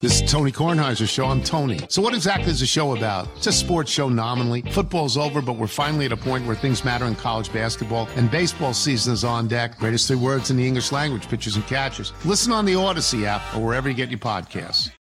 This 0.00 0.20
is 0.20 0.30
Tony 0.30 0.52
Kornheiser's 0.52 1.10
show. 1.10 1.26
I'm 1.26 1.42
Tony. 1.42 1.80
So, 1.88 2.00
what 2.00 2.14
exactly 2.14 2.52
is 2.52 2.60
the 2.60 2.66
show 2.66 2.94
about? 2.94 3.26
It's 3.36 3.48
a 3.48 3.52
sports 3.52 3.90
show 3.90 4.08
nominally. 4.08 4.62
Football's 4.62 5.16
over, 5.16 5.42
but 5.42 5.56
we're 5.56 5.66
finally 5.66 6.06
at 6.06 6.12
a 6.12 6.16
point 6.16 6.46
where 6.46 6.54
things 6.54 6.84
matter 6.84 7.06
in 7.06 7.16
college 7.16 7.52
basketball, 7.52 8.08
and 8.14 8.30
baseball 8.30 8.72
season 8.72 9.12
is 9.12 9.24
on 9.24 9.48
deck. 9.48 9.76
Greatest 9.76 10.06
three 10.06 10.16
words 10.16 10.52
in 10.52 10.56
the 10.56 10.64
English 10.64 10.92
language 10.92 11.28
pitchers 11.28 11.56
and 11.56 11.66
catchers. 11.66 12.12
Listen 12.24 12.52
on 12.52 12.64
the 12.64 12.76
Odyssey 12.76 13.26
app 13.26 13.42
or 13.56 13.66
wherever 13.66 13.88
you 13.88 13.94
get 13.96 14.08
your 14.08 14.20
podcasts. 14.20 14.92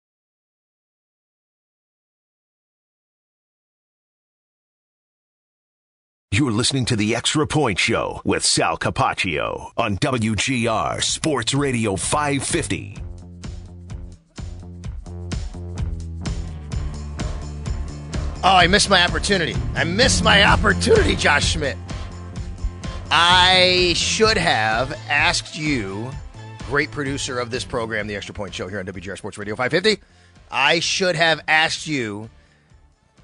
You're 6.30 6.52
listening 6.52 6.86
to 6.86 6.96
the 6.96 7.14
Extra 7.14 7.46
Point 7.46 7.78
Show 7.78 8.22
with 8.24 8.46
Sal 8.46 8.78
Capaccio 8.78 9.72
on 9.76 9.98
WGR 9.98 11.02
Sports 11.02 11.52
Radio 11.52 11.96
550. 11.96 13.05
Oh, 18.44 18.54
I 18.56 18.66
missed 18.66 18.90
my 18.90 19.02
opportunity. 19.02 19.56
I 19.74 19.84
missed 19.84 20.22
my 20.22 20.44
opportunity, 20.44 21.16
Josh 21.16 21.52
Schmidt. 21.52 21.76
I 23.10 23.94
should 23.96 24.36
have 24.36 24.92
asked 25.08 25.56
you, 25.56 26.10
great 26.68 26.90
producer 26.90 27.38
of 27.38 27.50
this 27.50 27.64
program, 27.64 28.06
the 28.06 28.16
Extra 28.16 28.34
Point 28.34 28.54
Show 28.54 28.68
here 28.68 28.78
on 28.78 28.86
WGR 28.86 29.16
Sports 29.16 29.38
Radio 29.38 29.56
550. 29.56 30.02
I 30.50 30.80
should 30.80 31.16
have 31.16 31.40
asked 31.48 31.86
you 31.86 32.30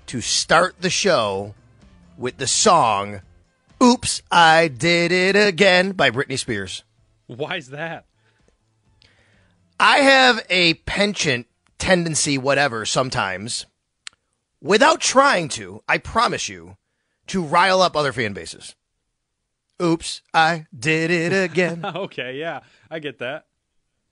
to 0.06 0.20
start 0.20 0.76
the 0.80 0.90
show 0.90 1.54
with 2.16 2.38
the 2.38 2.46
song 2.46 3.20
Oops, 3.82 4.22
I 4.30 4.68
Did 4.68 5.10
It 5.12 5.36
Again 5.36 5.92
by 5.92 6.10
Britney 6.10 6.38
Spears. 6.38 6.84
Why 7.26 7.56
is 7.56 7.70
that? 7.70 8.06
I 9.80 9.98
have 9.98 10.44
a 10.48 10.74
penchant 10.74 11.48
tendency, 11.78 12.38
whatever, 12.38 12.86
sometimes, 12.86 13.66
without 14.62 15.00
trying 15.00 15.48
to, 15.50 15.82
I 15.88 15.98
promise 15.98 16.48
you, 16.48 16.76
to 17.26 17.42
rile 17.42 17.82
up 17.82 17.96
other 17.96 18.12
fan 18.12 18.32
bases. 18.32 18.74
Oops, 19.82 20.22
I 20.32 20.66
did 20.76 21.10
it 21.10 21.32
again. 21.32 21.84
okay, 21.84 22.38
yeah, 22.38 22.60
I 22.90 23.00
get 23.00 23.18
that. 23.18 23.46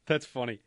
That's 0.07 0.27
funny. 0.27 0.61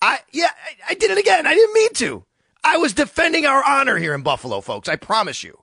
I 0.00 0.20
yeah, 0.32 0.50
I, 0.50 0.92
I 0.92 0.94
did 0.94 1.10
it 1.10 1.18
again. 1.18 1.46
I 1.46 1.54
didn't 1.54 1.74
mean 1.74 1.92
to. 1.94 2.24
I 2.64 2.78
was 2.78 2.94
defending 2.94 3.44
our 3.44 3.62
honor 3.64 3.98
here 3.98 4.14
in 4.14 4.22
Buffalo, 4.22 4.60
folks. 4.60 4.88
I 4.88 4.96
promise 4.96 5.44
you. 5.44 5.62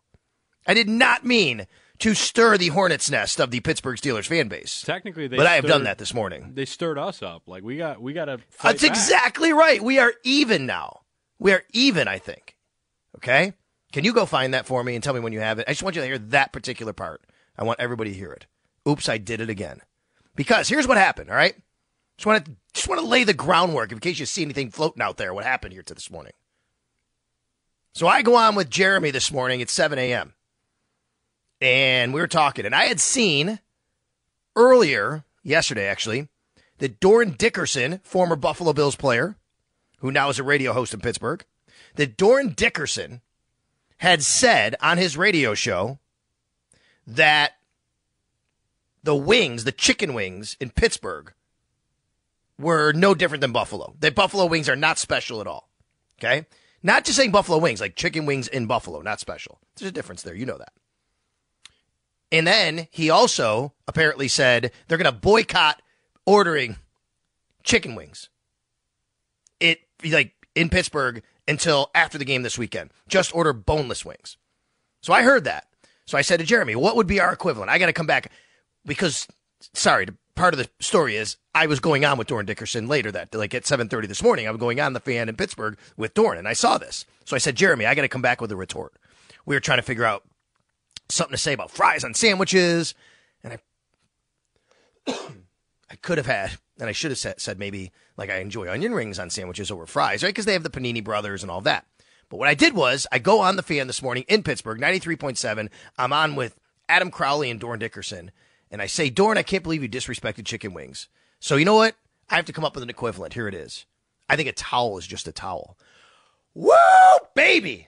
I 0.67 0.73
did 0.73 0.87
not 0.87 1.25
mean 1.25 1.65
to 1.99 2.13
stir 2.13 2.57
the 2.57 2.67
hornet's 2.69 3.09
nest 3.09 3.39
of 3.39 3.52
the 3.52 3.59
Pittsburgh 3.61 3.97
Steelers 3.97 4.27
fan 4.27 4.47
base. 4.47 4.83
Technically, 4.85 5.27
they 5.27 5.37
but 5.37 5.47
I 5.47 5.55
have 5.55 5.65
done 5.65 5.83
that 5.85 5.97
this 5.97 6.13
morning. 6.13 6.52
They 6.53 6.65
stirred 6.65 6.97
us 6.97 7.23
up. 7.23 7.43
Like 7.47 7.63
we 7.63 7.77
got, 7.77 8.02
we 8.02 8.13
got 8.13 8.25
to. 8.25 8.39
That's 8.61 8.83
exactly 8.83 9.52
right. 9.52 9.81
We 9.81 9.99
are 9.99 10.13
even 10.23 10.65
now. 10.65 11.02
We 11.39 11.53
are 11.53 11.63
even, 11.73 12.07
I 12.07 12.17
think. 12.17 12.55
Okay? 13.17 13.53
Can 13.91 14.05
you 14.05 14.13
go 14.13 14.25
find 14.25 14.53
that 14.53 14.65
for 14.65 14.83
me 14.83 14.95
and 14.95 15.03
tell 15.03 15.13
me 15.13 15.19
when 15.19 15.33
you 15.33 15.39
have 15.39 15.59
it? 15.59 15.65
I 15.67 15.71
just 15.71 15.83
want 15.83 15.95
you 15.95 16.02
to 16.02 16.07
hear 16.07 16.19
that 16.19 16.53
particular 16.53 16.93
part. 16.93 17.23
I 17.57 17.63
want 17.63 17.79
everybody 17.79 18.11
to 18.11 18.17
hear 18.17 18.31
it. 18.31 18.45
Oops, 18.87 19.09
I 19.09 19.17
did 19.17 19.42
it 19.42 19.49
again. 19.49 19.81
Because 20.36 20.70
here's 20.70 20.87
what 20.87 20.97
happened, 20.97 21.30
all 21.30 21.36
right? 21.36 21.55
Just 22.17 22.25
want 22.25 22.45
to 22.45 22.52
just 22.73 22.87
want 22.87 23.02
to 23.02 23.08
lay 23.08 23.23
the 23.23 23.33
groundwork 23.33 23.92
in 23.92 23.99
case 23.99 24.19
you 24.19 24.25
see 24.25 24.43
anything 24.43 24.69
floating 24.69 25.02
out 25.02 25.17
there 25.17 25.33
what 25.33 25.45
happened 25.45 25.73
here 25.73 25.83
to 25.83 25.93
this 25.93 26.11
morning. 26.11 26.33
So 27.93 28.08
I 28.08 28.21
go 28.21 28.36
on 28.36 28.55
with 28.55 28.69
Jeremy 28.69 29.11
this 29.11 29.31
morning 29.31 29.61
at 29.61 29.69
7 29.69 29.98
a.m. 29.98 30.33
And 31.61 32.14
we 32.14 32.21
were 32.21 32.27
talking, 32.27 32.65
and 32.65 32.75
I 32.75 32.86
had 32.86 32.99
seen 32.99 33.59
earlier, 34.55 35.23
yesterday 35.43 35.87
actually, 35.87 36.30
that 36.77 36.99
Dorin 36.99 37.37
Dickerson, 37.37 37.99
former 38.03 38.36
Buffalo 38.36 38.73
Bills 38.73 38.95
player, 38.95 39.36
who 39.99 40.11
now 40.11 40.30
is 40.30 40.39
a 40.39 40.43
radio 40.43 40.73
host 40.73 40.93
in 40.93 41.02
Pittsburgh, 41.02 41.43
that 41.95 42.17
Dorin 42.17 42.55
Dickerson 42.55 43.22
had 43.98 44.23
said 44.23 44.76
on 44.82 44.98
his 44.98 45.17
radio 45.17 45.54
show 45.54 46.00
that 47.05 47.54
the 49.04 49.16
wings, 49.16 49.64
the 49.64 49.72
chicken 49.72 50.14
wings 50.14 50.55
in 50.60 50.70
Pittsburgh, 50.70 51.33
were 52.58 52.92
no 52.94 53.16
different 53.16 53.42
than 53.42 53.52
Buffalo. 53.52 53.95
That 53.99 54.16
Buffalo 54.16 54.45
wings 54.45 54.70
are 54.70 54.76
not 54.76 54.98
special 54.98 55.42
at 55.42 55.48
all. 55.48 55.70
Okay? 56.20 56.45
Not 56.83 57.05
just 57.05 57.17
saying 57.17 57.32
Buffalo 57.32 57.58
wings, 57.58 57.82
like 57.82 57.95
chicken 57.95 58.26
wings 58.26 58.48
in 58.48 58.66
Buffalo, 58.66 59.02
not 59.02 59.20
special. 59.20 59.60
There's 59.76 59.89
a 59.89 59.94
difference 59.94 60.22
there. 60.22 60.36
You 60.36 60.45
know 60.45 60.58
that. 60.58 60.73
And 62.32 62.45
then 62.45 62.88
he 62.92 63.10
also 63.10 63.73
apparently 63.88 64.28
said 64.28 64.72
they're 64.88 64.98
going 64.98 65.11
to 65.11 65.20
boycott 65.20 65.82
ordering 66.26 66.78
chicken 67.64 67.95
wings. 67.95 68.30
It 69.60 69.80
like 70.05 70.33
in 70.55 70.70
Pittsburgh 70.70 71.23
until 71.49 71.89
after 71.95 72.17
the 72.17 72.26
game 72.26 72.43
this 72.43 72.58
weekend. 72.58 72.92
Just 73.08 73.36
order 73.36 73.52
boneless 73.52 74.05
wings. 74.05 74.37
So 75.02 75.14
I 75.14 75.23
heard 75.23 75.43
that. 75.45 75.65
So 76.05 76.17
I 76.17 76.21
said 76.21 76.39
to 76.39 76.45
Jeremy, 76.45 76.76
what 76.76 76.95
would 76.95 77.08
be 77.08 77.20
our 77.20 77.33
equivalent? 77.33 77.70
I 77.70 77.77
got 77.77 77.87
to 77.87 77.93
come 77.93 78.08
back 78.08 78.32
because 78.86 79.27
sorry, 79.73 80.08
part 80.36 80.54
of 80.54 80.58
the 80.58 80.70
story 80.80 81.15
is 81.15 81.37
I 81.54 81.67
was 81.67 81.80
going 81.80 82.05
on 82.05 82.17
with 82.17 82.27
Dorin 82.27 82.45
Dickerson 82.45 82.87
later 82.87 83.11
that 83.11 83.33
like 83.33 83.54
at 83.54 83.64
7:30 83.64 84.08
this 84.08 84.23
morning. 84.23 84.48
I 84.48 84.52
was 84.52 84.60
going 84.60 84.80
on 84.80 84.93
the 84.93 84.99
fan 84.99 85.30
in 85.30 85.36
Pittsburgh 85.36 85.77
with 85.98 86.14
Dorin 86.14 86.39
and 86.39 86.48
I 86.48 86.54
saw 86.54 86.77
this. 86.77 87.05
So 87.26 87.36
I 87.36 87.39
said, 87.39 87.55
"Jeremy, 87.55 87.86
I 87.86 87.95
got 87.95 88.04
to 88.04 88.08
come 88.08 88.21
back 88.21 88.42
with 88.42 88.52
a 88.52 88.55
retort." 88.55 88.93
We 89.45 89.55
were 89.55 89.60
trying 89.60 89.80
to 89.80 89.83
figure 89.83 90.05
out 90.05 90.23
something 91.10 91.33
to 91.33 91.37
say 91.37 91.54
about 91.54 91.71
fries 91.71 92.04
on 92.04 92.14
sandwiches 92.14 92.93
and 93.43 93.54
I 95.08 95.14
I 95.92 95.95
could 95.95 96.17
have 96.17 96.27
had 96.27 96.58
and 96.80 96.90
I 96.90 96.94
should 96.94 97.12
have 97.12 97.40
said, 97.40 97.60
maybe 97.60 97.92
like 98.17 98.30
I 98.30 98.38
enjoy 98.38 98.72
onion 98.72 98.94
rings 98.94 99.20
on 99.20 99.30
sandwiches 99.30 99.70
over 99.70 99.86
fries, 99.86 100.23
right? 100.23 100.30
Because 100.30 100.45
they 100.45 100.54
have 100.54 100.64
the 100.64 100.70
Primanti 100.70 101.04
Brothers 101.04 101.44
and 101.44 101.52
all 101.52 101.62
that. 101.62 101.86
But 102.30 102.38
what 102.38 102.48
I 102.48 102.54
did 102.54 102.73
was 102.73 103.08
I 103.12 103.20
go 103.20 103.40
on 103.42 103.56
the 103.56 103.64
fan 103.64 103.88
this 103.88 104.02
morning 104.02 104.23
in 104.28 104.44
Pittsburgh, 104.44 104.80
93.7. 104.80 105.70
I'm 105.98 106.14
on 106.14 106.36
with 106.36 106.60
Adam 106.88 107.12
Crowley 107.12 107.50
and 107.50 107.60
Dorin 107.60 107.80
Dickerson. 107.80 108.32
And 108.72 108.82
I 108.82 108.86
say, 108.86 109.10
Dorin, 109.10 109.38
I 109.38 109.44
can't 109.44 109.64
believe 109.64 109.82
you 109.82 109.90
disrespected 109.90 110.45
chicken 110.45 110.73
wings. 110.73 111.10
So 111.40 111.56
you 111.56 111.66
know 111.66 111.76
what? 111.76 111.95
I 112.30 112.36
have 112.36 112.45
to 112.45 112.54
come 112.54 112.66
up 112.66 112.76
with 112.76 112.84
an 112.84 112.90
equivalent. 112.90 113.34
Here 113.34 113.48
it 113.48 113.56
is. 113.56 113.86
I 114.30 114.36
think 114.36 114.48
a 114.48 114.54
towel 114.54 114.98
is 114.98 115.08
just 115.08 115.28
a 115.28 115.32
towel. 115.32 115.76
Woo, 116.54 116.72
baby! 117.36 117.88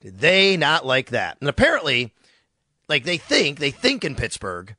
Did 0.00 0.18
they 0.18 0.56
not 0.56 0.84
like 0.84 1.10
that? 1.10 1.38
And 1.40 1.48
apparently, 1.48 2.12
like 2.88 3.04
they 3.04 3.16
think, 3.16 3.58
they 3.58 3.70
think 3.70 4.04
in 4.04 4.14
Pittsburgh 4.14 4.76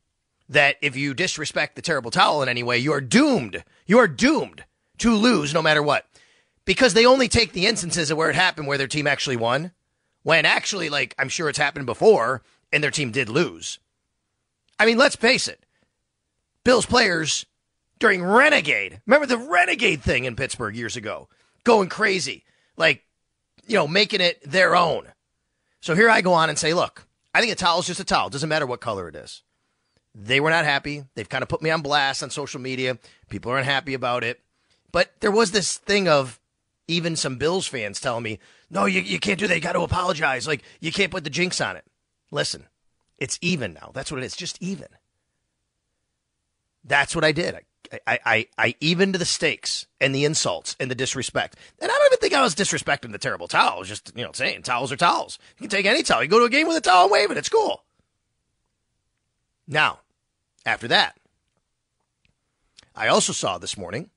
that 0.50 0.78
if 0.82 0.96
you 0.96 1.14
disrespect 1.14 1.76
the 1.76 1.82
terrible 1.82 2.12
towel 2.12 2.42
in 2.42 2.50
any 2.50 2.64
way, 2.64 2.78
you 2.78 2.92
are 2.92 3.02
doomed. 3.02 3.64
You 3.86 4.00
are 4.00 4.08
doomed 4.08 4.66
to 4.98 5.16
lose 5.16 5.54
no 5.54 5.62
matter 5.62 5.82
what. 5.82 6.06
Because 6.66 6.94
they 6.94 7.06
only 7.06 7.28
take 7.28 7.54
the 7.54 7.68
instances 7.68 8.12
of 8.12 8.18
where 8.18 8.30
it 8.30 8.36
happened 8.36 8.68
where 8.68 8.78
their 8.78 8.88
team 8.88 9.08
actually 9.08 9.38
won. 9.38 9.72
When 10.24 10.46
actually, 10.46 10.90
like, 10.90 11.16
I'm 11.18 11.30
sure 11.30 11.50
it's 11.50 11.58
happened 11.58 11.86
before 11.86 12.42
and 12.72 12.84
their 12.84 12.92
team 12.92 13.12
did 13.12 13.30
lose. 13.30 13.80
I 14.80 14.86
mean, 14.86 14.98
let's 14.98 15.16
face 15.16 15.48
it. 15.48 15.66
Bills 16.64 16.86
players 16.86 17.46
during 18.00 18.24
Renegade, 18.24 19.02
remember 19.06 19.26
the 19.26 19.38
Renegade 19.38 20.02
thing 20.02 20.26
in 20.26 20.36
Pittsburgh 20.36 20.76
years 20.76 20.96
ago? 20.96 21.28
Going 21.64 21.90
crazy. 21.90 22.44
Like, 22.78 23.04
you 23.68 23.76
know, 23.76 23.88
making 23.88 24.22
it 24.22 24.42
their 24.50 24.76
own. 24.76 25.08
So 25.82 25.96
here 25.96 26.10
I 26.10 26.22
go 26.22 26.34
on 26.34 26.50
and 26.50 26.58
say, 26.58 26.74
look, 26.74 27.06
I 27.34 27.40
think 27.40 27.52
a 27.52 27.56
towel 27.56 27.80
is 27.80 27.88
just 27.88 28.00
a 28.00 28.06
towel. 28.06 28.30
Doesn't 28.30 28.50
matter 28.50 28.66
what 28.66 28.82
color 28.82 29.08
it 29.08 29.16
is. 29.16 29.44
They 30.22 30.42
were 30.42 30.50
not 30.50 30.66
happy. 30.66 31.06
They've 31.16 31.30
kind 31.30 31.44
of 31.44 31.50
put 31.50 31.62
me 31.62 31.70
on 31.70 31.82
blast 31.82 32.24
on 32.24 32.30
social 32.30 32.60
media. 32.60 32.98
People 33.30 33.52
are 33.54 33.58
unhappy 33.58 33.94
about 33.94 34.24
it. 34.24 34.42
But 34.92 35.14
there 35.22 35.32
was 35.32 35.52
this 35.52 35.78
thing 35.78 36.10
of 36.10 36.40
even 36.88 37.16
some 37.16 37.38
Bills 37.38 37.68
fans 37.68 38.02
telling 38.02 38.24
me, 38.24 38.40
no, 38.70 38.86
you, 38.86 39.00
you 39.00 39.20
can't 39.20 39.40
do 39.40 39.48
that. 39.48 39.56
You 39.56 39.62
got 39.62 39.74
to 39.74 39.82
apologize. 39.82 40.46
Like, 40.46 40.64
you 40.82 40.92
can't 40.92 41.12
put 41.12 41.24
the 41.24 41.30
jinx 41.30 41.62
on 41.62 41.78
it. 41.78 41.86
Listen, 42.32 42.68
it's 43.18 43.40
even 43.42 43.74
now. 43.74 43.92
That's 43.94 44.12
what 44.12 44.22
it 44.22 44.26
is. 44.26 44.36
Just 44.36 44.62
even. 44.62 44.88
That's 46.84 47.16
what 47.16 47.24
I 47.24 47.32
did. 47.32 47.56
I, 47.56 48.00
I, 48.06 48.20
I, 48.26 48.48
I 48.58 48.76
evened 48.82 49.16
the 49.16 49.26
stakes 49.26 49.88
and 50.02 50.14
the 50.14 50.26
insults 50.26 50.76
and 50.80 50.92
the 50.92 50.96
disrespect. 50.96 51.56
And 51.80 51.90
I 51.90 51.96
don't 51.98 52.06
even 52.08 52.20
think 52.20 52.34
I 52.34 52.42
was 52.42 52.56
disrespecting 52.56 53.14
the 53.14 53.18
terrible 53.18 53.48
towel. 53.48 53.84
Just, 53.84 54.12
you 54.18 54.24
know, 54.26 54.32
saying 54.34 54.64
towels 54.64 54.92
are 54.92 54.98
towels. 54.98 55.40
You 55.58 55.68
can 55.68 55.70
take 55.70 55.86
any 55.86 56.04
towel. 56.04 56.24
You 56.24 56.30
go 56.30 56.40
to 56.40 56.46
a 56.46 56.50
game 56.50 56.68
with 56.68 56.78
a 56.78 56.82
towel 56.82 57.04
and 57.04 57.12
wave 57.12 57.32
it. 57.32 57.38
It's 57.38 57.50
cool. 57.50 57.84
Now, 59.68 60.00
after 60.70 60.88
that, 60.88 61.18
I 62.96 63.08
also 63.08 63.34
saw 63.34 63.58
this 63.58 63.78
morning 63.78 64.12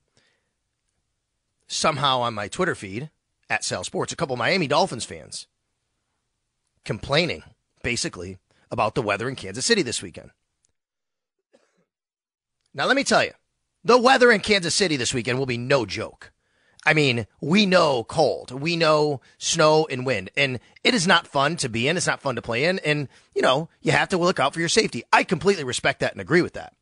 somehow 1.67 2.19
on 2.19 2.35
my 2.35 2.47
Twitter 2.47 2.75
feed 2.75 3.09
at 3.49 3.63
Sal 3.63 3.83
Sports, 3.83 4.13
a 4.13 4.15
couple 4.15 4.35
Miami 4.35 4.67
Dolphins 4.67 5.03
fans 5.03 5.47
complaining 6.85 7.43
basically 7.81 8.37
about 8.69 8.93
the 8.93 9.01
weather 9.01 9.27
in 9.27 9.35
Kansas 9.35 9.65
City 9.65 9.81
this 9.81 10.01
weekend. 10.01 10.29
Now, 12.73 12.85
let 12.85 12.95
me 12.95 13.03
tell 13.03 13.23
you, 13.23 13.31
the 13.83 13.97
weather 13.97 14.31
in 14.31 14.41
Kansas 14.41 14.75
City 14.75 14.95
this 14.95 15.13
weekend 15.13 15.39
will 15.39 15.45
be 15.47 15.57
no 15.57 15.85
joke. 15.85 16.32
I 16.85 16.93
mean, 16.93 17.27
we 17.39 17.65
know 17.65 18.03
cold, 18.03 18.51
we 18.51 18.75
know 18.75 19.21
snow 19.37 19.87
and 19.89 20.05
wind, 20.05 20.29
and 20.35 20.59
it 20.83 20.93
is 20.93 21.07
not 21.07 21.27
fun 21.27 21.55
to 21.57 21.69
be 21.69 21.87
in. 21.87 21.95
It's 21.95 22.07
not 22.07 22.21
fun 22.21 22.35
to 22.35 22.41
play 22.41 22.65
in. 22.65 22.79
And, 22.79 23.07
you 23.33 23.41
know, 23.41 23.69
you 23.81 23.93
have 23.93 24.09
to 24.09 24.17
look 24.17 24.39
out 24.39 24.53
for 24.53 24.59
your 24.59 24.69
safety. 24.69 25.03
I 25.13 25.23
completely 25.23 25.63
respect 25.63 26.01
that 26.01 26.11
and 26.11 26.19
agree 26.19 26.41
with 26.41 26.53
that. 26.53 26.73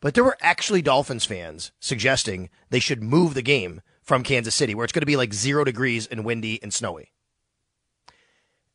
But 0.00 0.14
there 0.14 0.24
were 0.24 0.36
actually 0.40 0.82
Dolphins 0.82 1.24
fans 1.24 1.70
suggesting 1.80 2.50
they 2.70 2.80
should 2.80 3.02
move 3.02 3.34
the 3.34 3.42
game 3.42 3.80
from 4.02 4.22
Kansas 4.22 4.54
City, 4.54 4.74
where 4.74 4.84
it's 4.84 4.92
going 4.92 5.00
to 5.00 5.06
be 5.06 5.16
like 5.16 5.32
zero 5.32 5.64
degrees 5.64 6.06
and 6.06 6.24
windy 6.24 6.60
and 6.62 6.74
snowy. 6.74 7.12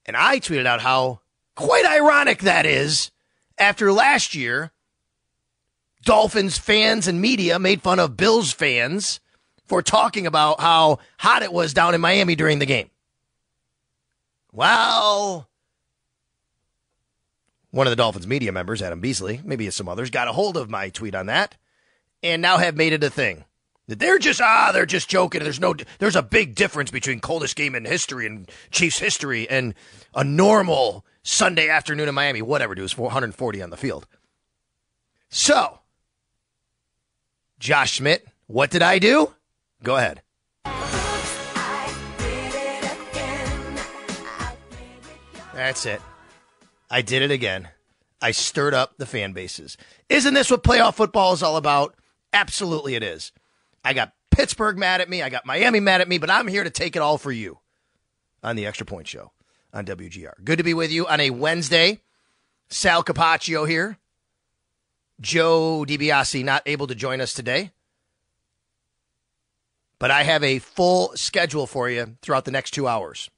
And 0.06 0.16
I 0.16 0.40
tweeted 0.40 0.66
out 0.66 0.82
how 0.82 1.20
quite 1.56 1.86
ironic 1.86 2.40
that 2.40 2.66
is 2.66 3.12
after 3.58 3.92
last 3.92 4.36
year, 4.36 4.72
Dolphins 6.04 6.58
fans 6.58 7.08
and 7.08 7.20
media 7.20 7.60
made 7.60 7.82
fun 7.82 8.00
of 8.00 8.16
Bills 8.16 8.54
fans 8.54 9.20
for 9.68 9.82
talking 9.82 10.26
about 10.28 10.60
how 10.60 11.00
hot 11.20 11.44
it 11.44 11.54
was 11.54 11.74
down 11.74 11.94
in 11.94 12.02
Miami 12.02 12.36
during 12.36 12.60
the 12.60 12.66
game. 12.66 12.90
Well, 14.52 15.48
one 17.72 17.86
of 17.86 17.92
the 17.92 17.98
Dolphins 17.98 18.28
media 18.28 18.52
members, 18.52 18.82
Adam 18.82 19.02
Beasley, 19.02 19.42
maybe 19.44 19.70
some 19.70 19.90
others, 19.90 20.10
got 20.10 20.28
a 20.28 20.32
hold 20.32 20.58
of 20.58 20.70
my 20.70 20.90
tweet 20.90 21.16
on 21.16 21.28
that 21.28 21.58
and 22.24 22.42
now 22.42 22.58
have 22.58 22.76
made 22.76 22.94
it 22.94 23.04
a 23.04 23.10
thing. 23.10 23.46
That 23.88 24.00
they're 24.00 24.20
just 24.20 24.42
ah, 24.42 24.72
they're 24.74 24.86
just 24.86 25.10
joking. 25.10 25.44
There's 25.44 25.62
no, 25.62 25.74
there's 26.00 26.18
a 26.18 26.24
big 26.24 26.56
difference 26.56 26.92
between 26.92 27.22
coldest 27.22 27.56
game 27.56 27.74
in 27.74 27.86
history 27.86 28.26
and 28.26 28.50
Chiefs 28.70 29.00
history 29.00 29.50
and 29.50 29.74
a 30.14 30.26
normal 30.26 31.06
Sunday 31.24 31.70
afternoon 31.70 32.10
in 32.10 32.16
Miami. 32.16 32.42
Whatever, 32.42 32.76
dude, 32.76 32.84
was 32.84 32.92
440 32.92 33.62
on 33.62 33.70
the 33.70 33.78
field. 33.78 34.06
So, 35.30 35.80
Josh 37.60 37.94
Schmidt, 37.94 38.28
what 38.48 38.72
did 38.72 38.82
I 38.82 39.00
do? 39.00 39.34
Go 39.84 39.98
ahead. 39.98 40.22
That's 45.54 45.86
it. 45.86 46.02
I 46.90 47.02
did 47.02 47.24
it 47.24 47.32
again. 47.32 47.70
I 48.22 48.32
stirred 48.32 48.74
up 48.74 48.98
the 48.98 49.06
fan 49.06 49.34
bases. 49.34 49.78
Isn't 50.10 50.34
this 50.34 50.50
what 50.52 50.64
playoff 50.64 50.96
football 50.96 51.34
is 51.34 51.44
all 51.44 51.58
about? 51.58 51.96
Absolutely, 52.34 52.96
it 52.96 53.04
is. 53.04 53.32
I 53.84 53.94
got 53.94 54.14
Pittsburgh 54.32 54.78
mad 54.78 55.02
at 55.02 55.10
me. 55.10 55.22
I 55.22 55.30
got 55.30 55.46
Miami 55.46 55.80
mad 55.80 56.02
at 56.02 56.08
me, 56.08 56.18
but 56.18 56.30
I'm 56.30 56.48
here 56.48 56.64
to 56.64 56.70
take 56.70 56.96
it 56.96 57.02
all 57.02 57.18
for 57.18 57.32
you 57.32 57.60
on 58.44 58.56
the 58.56 58.66
Extra 58.66 58.86
Point 58.86 59.08
Show 59.08 59.32
on 59.74 59.86
WGR. 59.86 60.34
Good 60.44 60.58
to 60.58 60.64
be 60.64 60.74
with 60.74 60.92
you 60.92 61.08
on 61.08 61.20
a 61.20 61.30
Wednesday. 61.32 62.02
Sal 62.70 63.04
Capaccio 63.04 63.68
here. 63.68 63.98
Joe 65.20 65.86
DiBiase 65.88 66.44
not 66.44 66.64
able 66.66 66.88
to 66.88 66.96
join 66.96 67.22
us 67.22 67.34
today. 67.34 67.72
But 70.00 70.12
I 70.12 70.24
have 70.24 70.44
a 70.44 70.60
full 70.60 71.12
schedule 71.16 71.66
for 71.66 71.90
you 71.90 72.18
throughout 72.22 72.46
the 72.46 72.52
next 72.52 72.72
two 72.72 72.88
hours. 72.88 73.30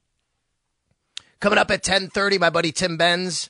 Coming 1.40 1.58
up 1.58 1.70
at 1.70 1.86
1030, 1.86 2.38
my 2.38 2.50
buddy 2.50 2.70
Tim 2.70 2.96
Benz. 2.96 3.48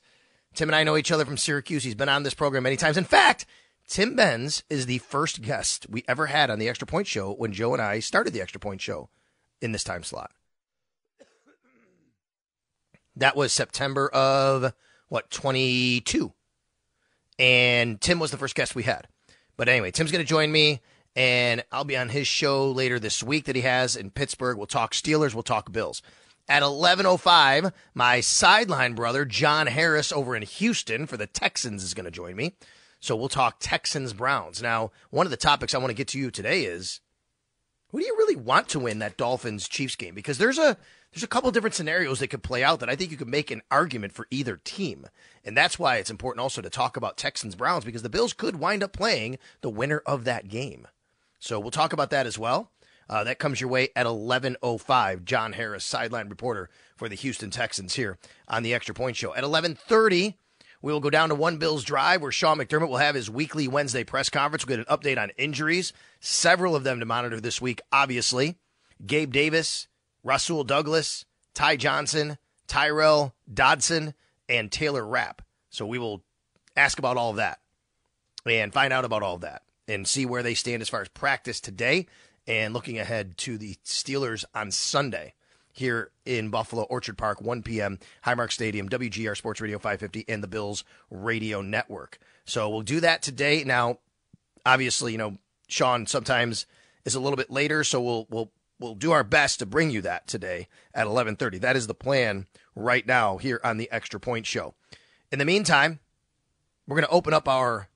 Tim 0.55 0.69
and 0.69 0.77
I 0.77 0.85
know 0.85 0.97
each 0.97 1.11
other 1.11 1.25
from 1.25 1.37
Syracuse. 1.37 1.83
He's 1.83 1.95
been 1.95 2.09
on 2.09 2.23
this 2.23 2.35
program 2.35 2.63
many 2.63 2.77
times. 2.77 2.97
In 2.97 3.05
fact, 3.05 3.47
Tim 3.89 4.15
Benz 4.15 4.63
is 4.71 4.87
the 4.87 4.99
first 4.99 5.43
guest 5.43 5.87
we 5.91 6.05
ever 6.07 6.27
had 6.27 6.51
on 6.51 6.61
the 6.61 6.69
Extra 6.69 6.87
Point 6.87 7.09
Show 7.09 7.33
when 7.33 7.53
Joe 7.53 7.73
and 7.73 7.83
I 7.83 7.99
started 7.99 8.33
the 8.33 8.41
Extra 8.41 8.61
Point 8.61 8.81
Show 8.81 9.09
in 9.61 9.73
this 9.73 9.85
time 9.85 10.05
slot. 10.05 10.31
That 13.17 13.37
was 13.37 13.53
September 13.53 14.09
of 14.09 14.73
what, 15.09 15.31
22. 15.31 16.33
And 17.39 18.01
Tim 18.01 18.21
was 18.21 18.31
the 18.31 18.37
first 18.37 18.55
guest 18.55 18.77
we 18.77 18.85
had. 18.85 19.09
But 19.57 19.69
anyway, 19.69 19.91
Tim's 19.91 20.13
going 20.13 20.25
to 20.25 20.29
join 20.29 20.53
me 20.53 20.81
and 21.17 21.65
I'll 21.73 21.85
be 21.85 21.97
on 21.97 22.09
his 22.09 22.27
show 22.27 22.71
later 22.71 22.99
this 22.99 23.23
week 23.23 23.45
that 23.47 23.57
he 23.57 23.63
has 23.63 23.97
in 23.97 24.11
Pittsburgh. 24.11 24.57
We'll 24.57 24.67
talk 24.67 24.93
Steelers, 24.93 25.35
we'll 25.35 25.43
talk 25.43 25.73
Bills. 25.73 26.03
At 26.49 26.63
11:05, 26.63 27.73
my 27.95 28.21
sideline 28.21 28.95
brother 28.95 29.25
John 29.25 29.69
Harris 29.69 30.11
over 30.13 30.35
in 30.35 30.43
Houston 30.43 31.07
for 31.07 31.17
the 31.17 31.27
Texans 31.27 31.85
is 31.85 31.95
going 31.95 32.07
to 32.07 32.11
join 32.11 32.35
me. 32.35 32.55
So 32.99 33.17
we'll 33.17 33.29
talk 33.29 33.57
Texans 33.61 34.13
Browns. 34.13 34.61
Now, 34.61 34.91
one 35.11 35.27
of 35.27 35.31
the 35.31 35.37
topics 35.37 35.75
I 35.75 35.79
want 35.79 35.91
to 35.91 35.95
get 35.95 36.09
to 36.09 36.19
you 36.19 36.31
today 36.31 36.65
is 36.65 37.01
who 37.89 37.99
do 37.99 38.05
you 38.05 38.15
really 38.19 38.37
want 38.37 38.69
to 38.71 38.79
win 38.79 38.99
that 38.99 39.17
Dolphins 39.17 39.69
Chiefs 39.69 39.97
game? 39.97 40.15
Because 40.15 40.39
there's 40.39 40.59
a 40.59 40.77
there's 41.13 41.25
a 41.25 41.29
couple 41.29 41.51
different 41.51 41.75
scenarios 41.75 42.21
that 42.21 42.29
could 42.29 42.43
play 42.43 42.63
out 42.63 42.81
that 42.81 42.91
I 42.91 42.95
think 42.95 43.11
you 43.11 43.17
could 43.17 43.29
make 43.29 43.51
an 43.51 43.63
argument 43.71 44.13
for 44.13 44.29
either 44.31 44.57
team. 44.57 45.07
And 45.45 45.57
that's 45.57 45.79
why 45.79 45.97
it's 45.97 46.11
important 46.11 46.43
also 46.43 46.63
to 46.63 46.71
talk 46.71 46.97
about 46.97 47.17
Texans 47.17 47.57
Browns 47.57 47.85
because 47.85 48.03
the 48.03 48.09
Bills 48.09 48.33
could 48.33 48.57
wind 48.57 48.83
up 48.83 48.93
playing 48.93 49.39
the 49.61 49.71
winner 49.71 50.03
of 50.07 50.25
that 50.25 50.49
game. 50.49 50.87
So 51.41 51.59
we'll 51.59 51.71
talk 51.71 51.93
about 51.93 52.11
that 52.11 52.27
as 52.27 52.39
well. 52.39 52.71
Uh, 53.09 53.25
that 53.25 53.41
comes 53.41 53.61
your 53.61 53.71
way 53.71 53.89
at 53.97 54.07
11:05. 54.07 55.25
John 55.25 55.55
Harris, 55.55 55.85
sideline 55.85 56.29
reporter 56.29 56.71
for 56.97 57.09
the 57.09 57.17
Houston 57.17 57.51
Texans, 57.51 57.95
here 57.95 58.19
on 58.47 58.63
the 58.63 58.73
Extra 58.73 58.95
Point 58.95 59.17
Show. 59.17 59.35
At 59.35 59.43
11:30, 59.43 60.37
we 60.81 60.93
will 60.93 61.01
go 61.01 61.11
down 61.11 61.29
to 61.31 61.35
One 61.35 61.57
Bills 61.57 61.83
Drive, 61.83 62.23
where 62.23 62.31
Sean 62.31 62.59
McDermott 62.59 62.89
will 62.89 62.99
have 62.99 63.17
his 63.17 63.29
weekly 63.29 63.67
Wednesday 63.67 64.05
press 64.05 64.29
conference. 64.29 64.65
We'll 64.65 64.77
get 64.77 64.89
an 64.89 64.97
update 64.97 65.21
on 65.21 65.31
injuries, 65.37 65.93
several 66.21 66.77
of 66.77 66.85
them 66.85 67.01
to 67.01 67.07
monitor 67.07 67.41
this 67.41 67.61
week. 67.61 67.81
Obviously, 67.91 68.57
Gabe 69.05 69.33
Davis, 69.33 69.89
Rasul 70.23 70.63
Douglas, 70.63 71.25
Ty 71.53 71.77
Johnson, 71.77 72.39
Tyrel 72.69 73.33
Dodson, 73.53 74.15
and 74.49 74.71
Taylor 74.71 75.05
Rapp. 75.05 75.43
So 75.71 75.85
we 75.85 75.99
will 75.99 76.23
ask 76.77 76.99
about 76.99 77.17
all 77.17 77.31
of 77.31 77.37
that 77.37 77.59
and 78.47 78.73
find 78.73 78.93
out 78.93 79.05
about 79.05 79.25
all 79.25 79.35
of 79.35 79.41
that 79.41 79.63
and 79.91 80.07
see 80.07 80.25
where 80.25 80.43
they 80.43 80.55
stand 80.55 80.81
as 80.83 80.89
far 80.89 81.03
as 81.03 81.09
practice 81.09 81.61
today 81.61 82.07
and 82.47 82.73
looking 82.73 82.99
ahead 82.99 83.37
to 83.39 83.59
the 83.59 83.75
Steelers 83.85 84.45
on 84.55 84.71
Sunday 84.71 85.35
here 85.73 86.11
in 86.25 86.51
Buffalo 86.51 86.85
Orchard 86.85 87.19
Park, 87.19 87.41
1 87.41 87.63
p.m. 87.63 87.99
Highmark 88.25 88.53
Stadium, 88.53 88.89
WGR 88.89 89.37
Sports 89.37 89.61
Radio 89.61 89.79
550, 89.79 90.25
and 90.29 90.43
the 90.43 90.49
Bills 90.49 90.85
Radio 91.11 91.61
Network. 91.61 92.19
So 92.45 92.69
we'll 92.69 92.83
do 92.83 93.01
that 93.01 93.23
today. 93.23 93.65
Now, 93.65 93.99
obviously, 94.65 95.13
you 95.13 95.19
know, 95.19 95.39
Sean 95.69 96.07
sometimes 96.07 96.67
is 97.05 97.15
a 97.15 97.21
little 97.21 97.37
bit 97.37 97.51
later, 97.51 97.85
so 97.85 98.01
we'll 98.01 98.27
we'll 98.31 98.51
we'll 98.79 98.95
do 98.95 99.13
our 99.13 99.25
best 99.25 99.59
to 99.59 99.67
bring 99.67 99.91
you 99.91 100.03
that 100.03 100.27
today 100.27 100.69
at 100.95 101.07
11:30. 101.07 101.61
That 101.61 101.77
is 101.77 101.87
the 101.87 101.95
plan 101.95 102.47
right 102.75 103.07
now 103.07 103.39
here 103.39 103.61
on 103.63 103.77
the 103.77 103.91
Extra 103.91 104.21
Point 104.21 104.47
Show. 104.47 104.75
In 105.31 105.39
the 105.39 105.45
meantime, 105.45 106.01
we're 106.87 106.97
going 106.97 107.07
to 107.07 107.15
open 107.15 107.33
up 107.33 107.49
our 107.49 107.89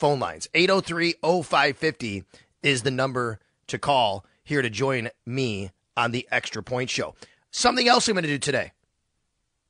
phone 0.00 0.18
lines. 0.18 0.48
803 0.54 1.14
0550 1.22 2.24
is 2.62 2.82
the 2.82 2.90
number 2.90 3.38
to 3.68 3.78
call 3.78 4.24
here 4.42 4.62
to 4.62 4.70
join 4.70 5.10
me 5.26 5.70
on 5.96 6.10
the 6.10 6.26
Extra 6.32 6.62
Point 6.62 6.90
Show. 6.90 7.14
Something 7.50 7.86
else 7.86 8.08
I'm 8.08 8.14
going 8.14 8.24
to 8.24 8.28
do 8.28 8.38
today. 8.38 8.72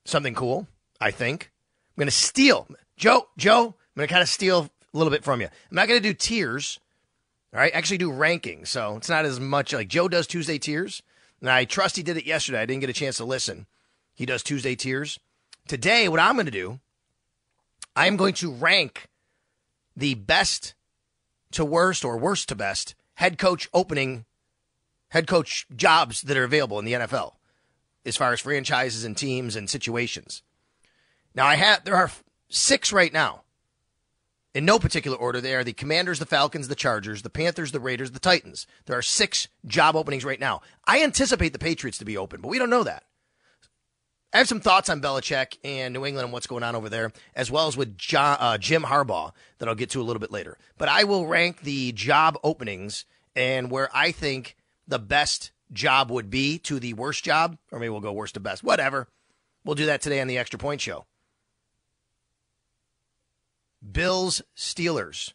Something 0.04 0.34
cool, 0.34 0.68
I 1.00 1.10
think. 1.10 1.50
I'm 1.90 2.02
going 2.02 2.08
to 2.08 2.14
steal. 2.14 2.68
Joe, 2.96 3.28
Joe, 3.36 3.66
I'm 3.66 3.96
going 3.96 4.08
to 4.08 4.12
kind 4.12 4.22
of 4.22 4.28
steal 4.28 4.70
a 4.94 4.96
little 4.96 5.10
bit 5.10 5.24
from 5.24 5.40
you. 5.40 5.48
I'm 5.48 5.74
not 5.74 5.88
going 5.88 6.00
to 6.00 6.08
do 6.08 6.14
tiers. 6.14 6.78
All 7.52 7.60
right, 7.60 7.74
actually 7.74 7.98
do 7.98 8.10
rankings. 8.10 8.68
So 8.68 8.96
it's 8.96 9.08
not 9.08 9.24
as 9.24 9.40
much 9.40 9.72
like 9.72 9.88
Joe 9.88 10.08
does 10.08 10.26
Tuesday 10.26 10.58
tiers. 10.58 11.02
And 11.40 11.50
I 11.50 11.64
trust 11.64 11.96
he 11.96 12.02
did 12.02 12.16
it 12.16 12.24
yesterday. 12.26 12.60
I 12.60 12.66
didn't 12.66 12.80
get 12.80 12.90
a 12.90 12.94
chance 12.94 13.16
to 13.16 13.24
listen. 13.24 13.66
He 14.14 14.26
does 14.26 14.42
Tuesday 14.42 14.76
tiers. 14.76 15.18
Today, 15.66 16.08
what 16.08 16.20
I'm 16.20 16.34
going 16.34 16.46
to 16.46 16.52
do, 16.52 16.78
I'm 17.96 18.16
going 18.16 18.34
to 18.34 18.52
rank 18.52 19.08
the 19.96 20.14
best 20.14 20.74
to 21.52 21.64
worst 21.64 22.04
or 22.04 22.16
worst 22.16 22.48
to 22.48 22.54
best 22.54 22.94
head 23.14 23.38
coach 23.38 23.68
opening 23.74 24.24
head 25.08 25.26
coach 25.26 25.66
jobs 25.74 26.22
that 26.22 26.36
are 26.36 26.44
available 26.44 26.78
in 26.78 26.84
the 26.84 26.92
NFL 26.92 27.34
as 28.06 28.16
far 28.16 28.32
as 28.32 28.40
franchises 28.40 29.04
and 29.04 29.16
teams 29.16 29.56
and 29.56 29.68
situations. 29.68 30.42
Now 31.34 31.46
I 31.46 31.56
have 31.56 31.84
there 31.84 31.96
are 31.96 32.10
6 32.48 32.92
right 32.92 33.12
now. 33.12 33.42
In 34.52 34.64
no 34.64 34.80
particular 34.80 35.16
order, 35.16 35.40
they 35.40 35.54
are 35.54 35.62
the 35.62 35.72
Commanders, 35.72 36.18
the 36.18 36.26
Falcons, 36.26 36.66
the 36.66 36.74
Chargers, 36.74 37.22
the 37.22 37.30
Panthers, 37.30 37.70
the 37.70 37.78
Raiders, 37.78 38.10
the 38.10 38.18
Titans. 38.18 38.66
There 38.86 38.98
are 38.98 39.02
6 39.02 39.48
job 39.66 39.94
openings 39.94 40.24
right 40.24 40.40
now. 40.40 40.62
I 40.84 41.04
anticipate 41.04 41.52
the 41.52 41.58
Patriots 41.60 41.98
to 41.98 42.04
be 42.04 42.16
open, 42.16 42.40
but 42.40 42.48
we 42.48 42.58
don't 42.58 42.70
know 42.70 42.82
that. 42.82 43.04
I 44.32 44.38
have 44.38 44.48
some 44.48 44.60
thoughts 44.60 44.88
on 44.88 45.00
Belichick 45.00 45.58
and 45.64 45.92
New 45.92 46.06
England 46.06 46.24
and 46.26 46.32
what's 46.32 46.46
going 46.46 46.62
on 46.62 46.76
over 46.76 46.88
there, 46.88 47.12
as 47.34 47.50
well 47.50 47.66
as 47.66 47.76
with 47.76 47.98
John, 47.98 48.36
uh, 48.38 48.58
Jim 48.58 48.84
Harbaugh 48.84 49.32
that 49.58 49.68
I'll 49.68 49.74
get 49.74 49.90
to 49.90 50.00
a 50.00 50.04
little 50.04 50.20
bit 50.20 50.30
later. 50.30 50.56
But 50.78 50.88
I 50.88 51.04
will 51.04 51.26
rank 51.26 51.62
the 51.62 51.90
job 51.92 52.38
openings 52.44 53.04
and 53.34 53.70
where 53.70 53.88
I 53.92 54.12
think 54.12 54.56
the 54.86 55.00
best 55.00 55.50
job 55.72 56.10
would 56.10 56.30
be 56.30 56.58
to 56.60 56.78
the 56.78 56.94
worst 56.94 57.24
job, 57.24 57.58
or 57.72 57.80
maybe 57.80 57.90
we'll 57.90 58.00
go 58.00 58.12
worst 58.12 58.34
to 58.34 58.40
best. 58.40 58.62
Whatever. 58.62 59.08
We'll 59.64 59.74
do 59.74 59.86
that 59.86 60.00
today 60.00 60.20
on 60.20 60.26
the 60.28 60.38
Extra 60.38 60.58
Point 60.58 60.80
Show. 60.80 61.06
Bills 63.92 64.42
Steelers, 64.56 65.32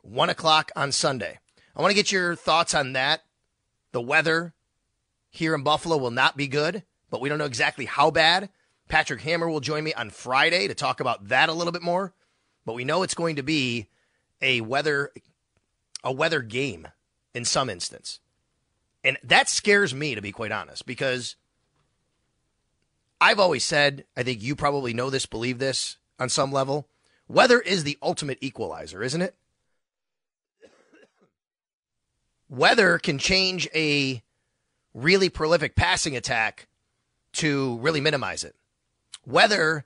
one 0.00 0.30
o'clock 0.30 0.72
on 0.74 0.90
Sunday. 0.90 1.38
I 1.76 1.80
want 1.80 1.90
to 1.90 1.96
get 1.96 2.12
your 2.12 2.34
thoughts 2.34 2.74
on 2.74 2.92
that 2.94 3.22
The 3.92 4.00
weather 4.00 4.54
here 5.30 5.54
in 5.54 5.62
Buffalo 5.62 5.96
will 5.96 6.10
not 6.10 6.36
be 6.36 6.48
good, 6.48 6.82
but 7.12 7.20
we 7.20 7.28
don't 7.28 7.38
know 7.38 7.44
exactly 7.44 7.84
how 7.84 8.10
bad. 8.10 8.48
Patrick 8.88 9.20
Hammer 9.20 9.48
will 9.48 9.60
join 9.60 9.84
me 9.84 9.92
on 9.92 10.08
Friday 10.08 10.66
to 10.66 10.74
talk 10.74 10.98
about 10.98 11.28
that 11.28 11.50
a 11.50 11.52
little 11.52 11.72
bit 11.72 11.82
more, 11.82 12.14
but 12.64 12.72
we 12.72 12.84
know 12.84 13.02
it's 13.02 13.14
going 13.14 13.36
to 13.36 13.42
be 13.42 13.86
a 14.40 14.62
weather 14.62 15.12
a 16.02 16.10
weather 16.10 16.40
game 16.40 16.88
in 17.34 17.44
some 17.44 17.68
instance. 17.70 18.18
And 19.04 19.18
that 19.22 19.48
scares 19.48 19.94
me 19.94 20.14
to 20.14 20.22
be 20.22 20.32
quite 20.32 20.52
honest 20.52 20.86
because 20.86 21.36
I've 23.20 23.38
always 23.38 23.64
said, 23.64 24.04
I 24.16 24.22
think 24.22 24.42
you 24.42 24.56
probably 24.56 24.94
know 24.94 25.10
this, 25.10 25.26
believe 25.26 25.58
this 25.58 25.98
on 26.18 26.28
some 26.30 26.50
level. 26.50 26.88
Weather 27.28 27.60
is 27.60 27.84
the 27.84 27.98
ultimate 28.02 28.38
equalizer, 28.40 29.02
isn't 29.02 29.22
it? 29.22 29.36
Weather 32.48 32.98
can 32.98 33.18
change 33.18 33.68
a 33.74 34.22
really 34.94 35.28
prolific 35.28 35.76
passing 35.76 36.16
attack 36.16 36.68
to 37.34 37.78
really 37.78 38.00
minimize 38.00 38.44
it. 38.44 38.54
Weather 39.26 39.84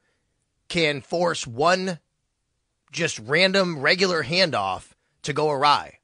can 0.68 1.00
force 1.00 1.46
one 1.46 1.98
just 2.92 3.18
random 3.18 3.80
regular 3.80 4.24
handoff 4.24 4.92
to 5.22 5.32
go 5.32 5.50
awry, 5.50 5.98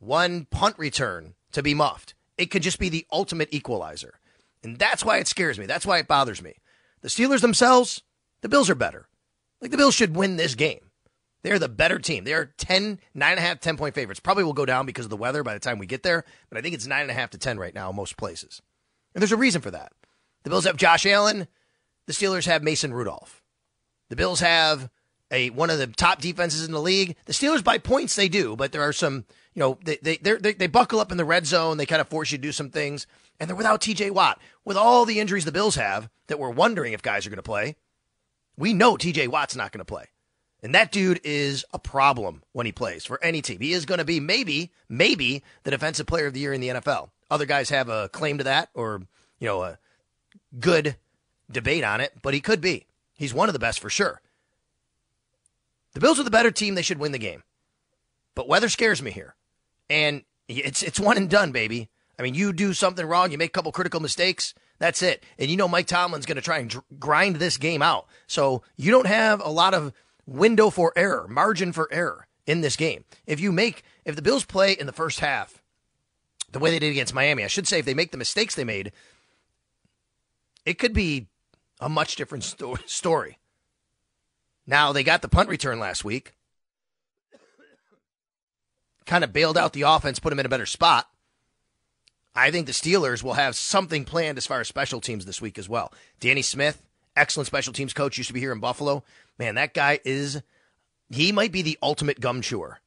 one 0.00 0.46
punt 0.46 0.78
return 0.78 1.34
to 1.52 1.62
be 1.62 1.74
muffed. 1.74 2.14
It 2.36 2.46
could 2.46 2.62
just 2.62 2.78
be 2.78 2.88
the 2.88 3.06
ultimate 3.12 3.52
equalizer. 3.52 4.18
And 4.62 4.78
that's 4.78 5.04
why 5.04 5.18
it 5.18 5.28
scares 5.28 5.58
me. 5.58 5.66
That's 5.66 5.86
why 5.86 5.98
it 5.98 6.08
bothers 6.08 6.42
me. 6.42 6.54
The 7.02 7.08
Steelers 7.08 7.40
themselves, 7.40 8.02
the 8.40 8.48
Bills 8.48 8.70
are 8.70 8.74
better. 8.74 9.08
Like 9.60 9.70
the 9.70 9.76
Bills 9.76 9.94
should 9.94 10.16
win 10.16 10.36
this 10.36 10.54
game. 10.54 10.90
They're 11.42 11.58
the 11.58 11.68
better 11.68 11.98
team. 11.98 12.24
They're 12.24 12.52
10, 12.56 13.00
9.5, 13.16 13.60
10 13.60 13.76
point 13.76 13.94
favorites. 13.94 14.20
Probably 14.20 14.44
will 14.44 14.52
go 14.52 14.66
down 14.66 14.86
because 14.86 15.06
of 15.06 15.10
the 15.10 15.16
weather 15.16 15.42
by 15.42 15.54
the 15.54 15.60
time 15.60 15.78
we 15.78 15.86
get 15.86 16.02
there, 16.02 16.24
but 16.48 16.58
I 16.58 16.60
think 16.60 16.74
it's 16.74 16.86
9.5 16.86 17.30
to 17.30 17.38
10 17.38 17.58
right 17.58 17.74
now 17.74 17.90
in 17.90 17.96
most 17.96 18.16
places. 18.16 18.62
And 19.14 19.20
there's 19.20 19.32
a 19.32 19.36
reason 19.36 19.60
for 19.60 19.72
that. 19.72 19.92
The 20.42 20.50
Bills 20.50 20.64
have 20.64 20.76
Josh 20.76 21.06
Allen. 21.06 21.48
The 22.06 22.12
Steelers 22.12 22.46
have 22.46 22.62
Mason 22.62 22.92
Rudolph. 22.92 23.42
The 24.08 24.16
Bills 24.16 24.40
have 24.40 24.90
a 25.30 25.50
one 25.50 25.70
of 25.70 25.78
the 25.78 25.86
top 25.86 26.20
defenses 26.20 26.64
in 26.64 26.72
the 26.72 26.80
league. 26.80 27.16
The 27.24 27.32
Steelers 27.32 27.64
by 27.64 27.78
points 27.78 28.14
they 28.14 28.28
do, 28.28 28.54
but 28.56 28.72
there 28.72 28.82
are 28.82 28.92
some, 28.92 29.24
you 29.54 29.60
know, 29.60 29.78
they 29.84 29.96
they 30.02 30.16
they 30.16 30.52
they 30.52 30.66
buckle 30.66 31.00
up 31.00 31.10
in 31.10 31.18
the 31.18 31.24
red 31.24 31.46
zone. 31.46 31.76
They 31.76 31.86
kind 31.86 32.00
of 32.00 32.08
force 32.08 32.30
you 32.30 32.38
to 32.38 32.42
do 32.42 32.52
some 32.52 32.70
things, 32.70 33.06
and 33.40 33.48
they're 33.48 33.56
without 33.56 33.80
T.J. 33.80 34.10
Watt. 34.10 34.40
With 34.64 34.76
all 34.76 35.04
the 35.04 35.20
injuries 35.20 35.44
the 35.44 35.52
Bills 35.52 35.76
have, 35.76 36.10
that 36.26 36.38
we're 36.38 36.50
wondering 36.50 36.92
if 36.92 37.02
guys 37.02 37.26
are 37.26 37.30
going 37.30 37.36
to 37.36 37.42
play, 37.42 37.76
we 38.56 38.74
know 38.74 38.96
T.J. 38.96 39.28
Watt's 39.28 39.56
not 39.56 39.72
going 39.72 39.78
to 39.78 39.84
play. 39.84 40.06
And 40.62 40.74
that 40.74 40.92
dude 40.92 41.20
is 41.24 41.64
a 41.72 41.78
problem 41.78 42.42
when 42.52 42.66
he 42.66 42.72
plays 42.72 43.04
for 43.04 43.22
any 43.22 43.42
team. 43.42 43.58
He 43.58 43.72
is 43.72 43.84
going 43.84 43.98
to 43.98 44.04
be 44.04 44.20
maybe, 44.20 44.70
maybe 44.88 45.42
the 45.64 45.72
defensive 45.72 46.06
player 46.06 46.26
of 46.26 46.34
the 46.34 46.40
year 46.40 46.52
in 46.52 46.60
the 46.60 46.68
NFL. 46.68 47.10
Other 47.30 47.46
guys 47.46 47.70
have 47.70 47.88
a 47.88 48.08
claim 48.10 48.38
to 48.38 48.44
that 48.44 48.68
or, 48.74 49.02
you 49.40 49.48
know, 49.48 49.62
a 49.64 49.78
good 50.58 50.96
debate 51.50 51.84
on 51.84 52.00
it, 52.00 52.14
but 52.22 52.34
he 52.34 52.40
could 52.40 52.60
be. 52.60 52.86
He's 53.14 53.34
one 53.34 53.48
of 53.48 53.52
the 53.52 53.58
best 53.58 53.80
for 53.80 53.90
sure. 53.90 54.20
The 55.94 56.00
Bills 56.00 56.18
are 56.18 56.24
the 56.24 56.30
better 56.30 56.50
team. 56.50 56.74
They 56.74 56.82
should 56.82 56.98
win 56.98 57.12
the 57.12 57.18
game. 57.18 57.42
But 58.34 58.48
weather 58.48 58.68
scares 58.68 59.02
me 59.02 59.10
here. 59.10 59.34
And 59.90 60.22
it's 60.48 60.82
it's 60.82 60.98
one 60.98 61.16
and 61.16 61.28
done, 61.28 61.52
baby. 61.52 61.90
I 62.18 62.22
mean, 62.22 62.34
you 62.34 62.52
do 62.52 62.72
something 62.72 63.04
wrong, 63.04 63.32
you 63.32 63.38
make 63.38 63.50
a 63.50 63.52
couple 63.52 63.72
critical 63.72 64.00
mistakes, 64.00 64.54
that's 64.78 65.02
it. 65.02 65.24
And 65.38 65.50
you 65.50 65.56
know 65.56 65.68
Mike 65.68 65.86
Tomlin's 65.86 66.26
going 66.26 66.36
to 66.36 66.42
try 66.42 66.58
and 66.58 66.68
dr- 66.68 66.84
grind 66.98 67.36
this 67.36 67.56
game 67.56 67.82
out. 67.82 68.06
So 68.26 68.62
you 68.76 68.90
don't 68.90 69.06
have 69.06 69.40
a 69.44 69.48
lot 69.48 69.74
of 69.74 69.92
window 70.26 70.70
for 70.70 70.92
error, 70.94 71.26
margin 71.28 71.72
for 71.72 71.88
error 71.92 72.26
in 72.46 72.60
this 72.60 72.76
game. 72.76 73.04
If 73.26 73.40
you 73.40 73.52
make 73.52 73.82
if 74.04 74.16
the 74.16 74.22
Bills 74.22 74.44
play 74.44 74.72
in 74.72 74.86
the 74.86 74.92
first 74.92 75.20
half 75.20 75.62
the 76.50 76.58
way 76.58 76.70
they 76.70 76.78
did 76.78 76.90
against 76.90 77.14
Miami, 77.14 77.44
I 77.44 77.48
should 77.48 77.66
say 77.66 77.78
if 77.78 77.86
they 77.86 77.94
make 77.94 78.12
the 78.12 78.18
mistakes 78.18 78.54
they 78.54 78.64
made, 78.64 78.92
it 80.64 80.78
could 80.78 80.92
be 80.92 81.26
a 81.80 81.88
much 81.88 82.16
different 82.16 82.44
sto- 82.44 82.76
story. 82.86 83.38
Now, 84.66 84.92
they 84.92 85.02
got 85.02 85.22
the 85.22 85.28
punt 85.28 85.48
return 85.48 85.78
last 85.78 86.04
week. 86.04 86.34
kind 89.04 89.24
of 89.24 89.32
bailed 89.32 89.58
out 89.58 89.72
the 89.72 89.82
offense, 89.82 90.20
put 90.20 90.30
them 90.30 90.38
in 90.38 90.46
a 90.46 90.48
better 90.48 90.66
spot. 90.66 91.08
I 92.34 92.50
think 92.50 92.66
the 92.66 92.72
Steelers 92.72 93.22
will 93.22 93.34
have 93.34 93.56
something 93.56 94.04
planned 94.04 94.38
as 94.38 94.46
far 94.46 94.60
as 94.60 94.68
special 94.68 95.00
teams 95.00 95.26
this 95.26 95.40
week 95.40 95.58
as 95.58 95.68
well. 95.68 95.92
Danny 96.20 96.40
Smith, 96.40 96.82
excellent 97.16 97.46
special 97.46 97.72
teams 97.72 97.92
coach, 97.92 98.16
used 98.16 98.28
to 98.28 98.34
be 98.34 98.40
here 98.40 98.52
in 98.52 98.60
Buffalo. 98.60 99.04
Man, 99.38 99.56
that 99.56 99.74
guy 99.74 99.98
is, 100.04 100.40
he 101.10 101.32
might 101.32 101.52
be 101.52 101.62
the 101.62 101.78
ultimate 101.82 102.20
gum 102.20 102.40
chewer. 102.40 102.78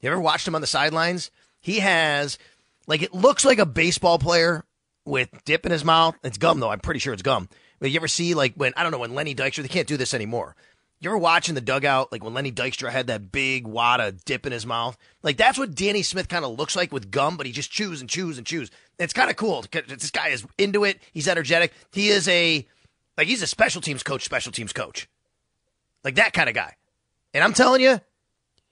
You 0.00 0.10
ever 0.10 0.20
watched 0.20 0.46
him 0.46 0.54
on 0.54 0.60
the 0.60 0.66
sidelines? 0.66 1.30
He 1.60 1.80
has, 1.80 2.38
like, 2.86 3.02
it 3.02 3.14
looks 3.14 3.44
like 3.44 3.58
a 3.58 3.66
baseball 3.66 4.18
player 4.18 4.64
with 5.04 5.30
dip 5.44 5.66
in 5.66 5.72
his 5.72 5.84
mouth. 5.84 6.16
It's 6.22 6.38
gum, 6.38 6.60
though. 6.60 6.70
I'm 6.70 6.80
pretty 6.80 7.00
sure 7.00 7.12
it's 7.12 7.22
gum. 7.22 7.48
But 7.80 7.90
you 7.90 7.96
ever 7.96 8.08
see, 8.08 8.34
like, 8.34 8.54
when, 8.54 8.72
I 8.76 8.82
don't 8.82 8.92
know, 8.92 8.98
when 8.98 9.14
Lenny 9.14 9.34
Dykstra, 9.34 9.62
they 9.62 9.68
can't 9.68 9.88
do 9.88 9.96
this 9.96 10.14
anymore. 10.14 10.54
You 11.02 11.10
ever 11.10 11.18
watching 11.18 11.56
the 11.56 11.60
dugout, 11.60 12.12
like 12.12 12.22
when 12.22 12.32
Lenny 12.32 12.52
Dykstra 12.52 12.90
had 12.90 13.08
that 13.08 13.32
big 13.32 13.66
wad 13.66 14.00
of 14.00 14.24
dip 14.24 14.46
in 14.46 14.52
his 14.52 14.64
mouth? 14.64 14.96
Like 15.24 15.36
that's 15.36 15.58
what 15.58 15.74
Danny 15.74 16.02
Smith 16.04 16.28
kind 16.28 16.44
of 16.44 16.56
looks 16.56 16.76
like 16.76 16.92
with 16.92 17.10
gum, 17.10 17.36
but 17.36 17.44
he 17.44 17.50
just 17.50 17.72
chews 17.72 18.00
and 18.00 18.08
chews 18.08 18.38
and 18.38 18.46
chews. 18.46 18.70
It's 19.00 19.12
kind 19.12 19.28
of 19.28 19.34
cool. 19.34 19.64
This 19.72 20.12
guy 20.12 20.28
is 20.28 20.46
into 20.58 20.84
it. 20.84 21.00
He's 21.12 21.26
energetic. 21.26 21.72
He 21.90 22.10
is 22.10 22.28
a 22.28 22.64
like 23.18 23.26
he's 23.26 23.42
a 23.42 23.48
special 23.48 23.80
teams 23.80 24.04
coach, 24.04 24.22
special 24.22 24.52
teams 24.52 24.72
coach, 24.72 25.08
like 26.04 26.14
that 26.14 26.34
kind 26.34 26.48
of 26.48 26.54
guy. 26.54 26.76
And 27.34 27.42
I'm 27.42 27.52
telling 27.52 27.80
you, 27.80 28.00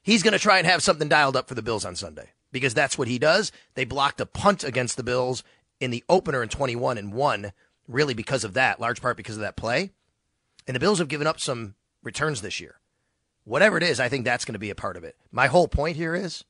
he's 0.02 0.22
going 0.22 0.32
to 0.32 0.38
try 0.38 0.58
and 0.58 0.68
have 0.68 0.84
something 0.84 1.08
dialed 1.08 1.36
up 1.36 1.48
for 1.48 1.56
the 1.56 1.62
Bills 1.62 1.84
on 1.84 1.96
Sunday 1.96 2.28
because 2.52 2.74
that's 2.74 2.96
what 2.96 3.08
he 3.08 3.18
does. 3.18 3.50
They 3.74 3.84
blocked 3.84 4.20
a 4.20 4.26
punt 4.26 4.62
against 4.62 4.96
the 4.96 5.02
Bills 5.02 5.42
in 5.80 5.90
the 5.90 6.04
opener 6.08 6.42
in 6.42 6.48
21 6.48 6.98
and 6.98 7.12
won, 7.12 7.52
really 7.88 8.14
because 8.14 8.44
of 8.44 8.54
that, 8.54 8.80
large 8.80 9.00
part 9.00 9.16
because 9.16 9.36
of 9.36 9.42
that 9.42 9.56
play. 9.56 9.90
And 10.66 10.76
the 10.76 10.80
Bills 10.80 10.98
have 10.98 11.08
given 11.08 11.26
up 11.26 11.40
some 11.40 11.74
returns 12.02 12.42
this 12.42 12.60
year. 12.60 12.76
Whatever 13.44 13.78
it 13.78 13.82
is, 13.82 13.98
I 13.98 14.08
think 14.08 14.24
that's 14.24 14.44
going 14.44 14.52
to 14.52 14.58
be 14.58 14.70
a 14.70 14.74
part 14.74 14.96
of 14.96 15.04
it. 15.04 15.16
My 15.32 15.46
whole 15.46 15.66
point 15.66 15.96
here 15.96 16.14
is 16.14 16.44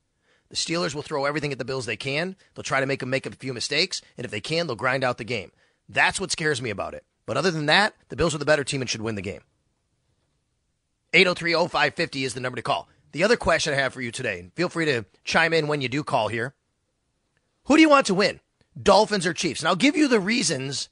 the 0.48 0.56
Steelers 0.56 0.94
will 0.94 1.02
throw 1.02 1.24
everything 1.24 1.52
at 1.52 1.58
the 1.58 1.64
Bills 1.64 1.86
they 1.86 1.96
can. 1.96 2.36
They'll 2.54 2.64
try 2.64 2.80
to 2.80 2.86
make 2.86 3.00
them 3.00 3.10
make 3.10 3.24
a 3.24 3.30
few 3.30 3.54
mistakes, 3.54 4.02
and 4.18 4.24
if 4.24 4.30
they 4.30 4.40
can, 4.40 4.66
they'll 4.66 4.76
grind 4.76 5.04
out 5.04 5.16
the 5.16 5.24
game. 5.24 5.52
That's 5.88 6.20
what 6.20 6.32
scares 6.32 6.60
me 6.60 6.70
about 6.70 6.94
it. 6.94 7.04
But 7.24 7.36
other 7.36 7.52
than 7.52 7.66
that, 7.66 7.94
the 8.08 8.16
Bills 8.16 8.34
are 8.34 8.38
the 8.38 8.44
better 8.44 8.64
team 8.64 8.80
and 8.80 8.90
should 8.90 9.02
win 9.02 9.14
the 9.14 9.22
game. 9.22 9.42
803-0550 11.12 12.24
is 12.24 12.34
the 12.34 12.40
number 12.40 12.56
to 12.56 12.62
call. 12.62 12.88
The 13.12 13.24
other 13.24 13.36
question 13.36 13.72
I 13.72 13.76
have 13.76 13.92
for 13.92 14.00
you 14.00 14.10
today, 14.10 14.40
and 14.40 14.52
feel 14.54 14.68
free 14.68 14.84
to 14.86 15.04
chime 15.24 15.52
in 15.52 15.66
when 15.66 15.80
you 15.80 15.88
do 15.88 16.04
call 16.04 16.28
here. 16.28 16.54
Who 17.64 17.76
do 17.76 17.82
you 17.82 17.88
want 17.88 18.06
to 18.06 18.14
win? 18.14 18.40
Dolphins 18.80 19.26
or 19.26 19.32
Chiefs? 19.32 19.60
And 19.60 19.68
I'll 19.68 19.76
give 19.76 19.96
you 19.96 20.08
the 20.08 20.20
reasons 20.20 20.88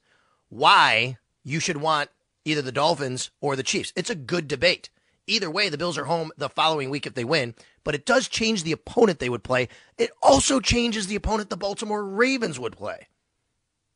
why 0.49 1.19
you 1.45 1.61
should 1.61 1.79
want 1.79 2.11
either 2.45 2.63
the 2.63 2.73
Dolphins 2.73 3.31
or 3.41 3.57
the 3.57 3.63
Chiefs. 3.63 3.93
It's 3.97 4.11
a 4.11 4.15
good 4.15 4.49
debate. 4.49 4.91
Either 5.27 5.51
way, 5.51 5.69
the 5.69 5.79
Bills 5.79 5.99
are 5.99 6.07
home 6.07 6.33
the 6.39 6.49
following 6.49 6.89
week 6.89 7.07
if 7.07 7.15
they 7.15 7.25
win, 7.25 7.55
but 7.85 7.95
it 7.95 8.07
does 8.07 8.29
change 8.29 8.63
the 8.63 8.73
opponent 8.73 9.19
they 9.19 9.29
would 9.29 9.45
play. 9.45 9.69
It 9.99 10.11
also 10.23 10.59
changes 10.59 11.07
the 11.07 11.17
opponent 11.17 11.51
the 11.51 11.57
Baltimore 11.57 12.05
Ravens 12.05 12.59
would 12.59 12.77
play. 12.77 13.09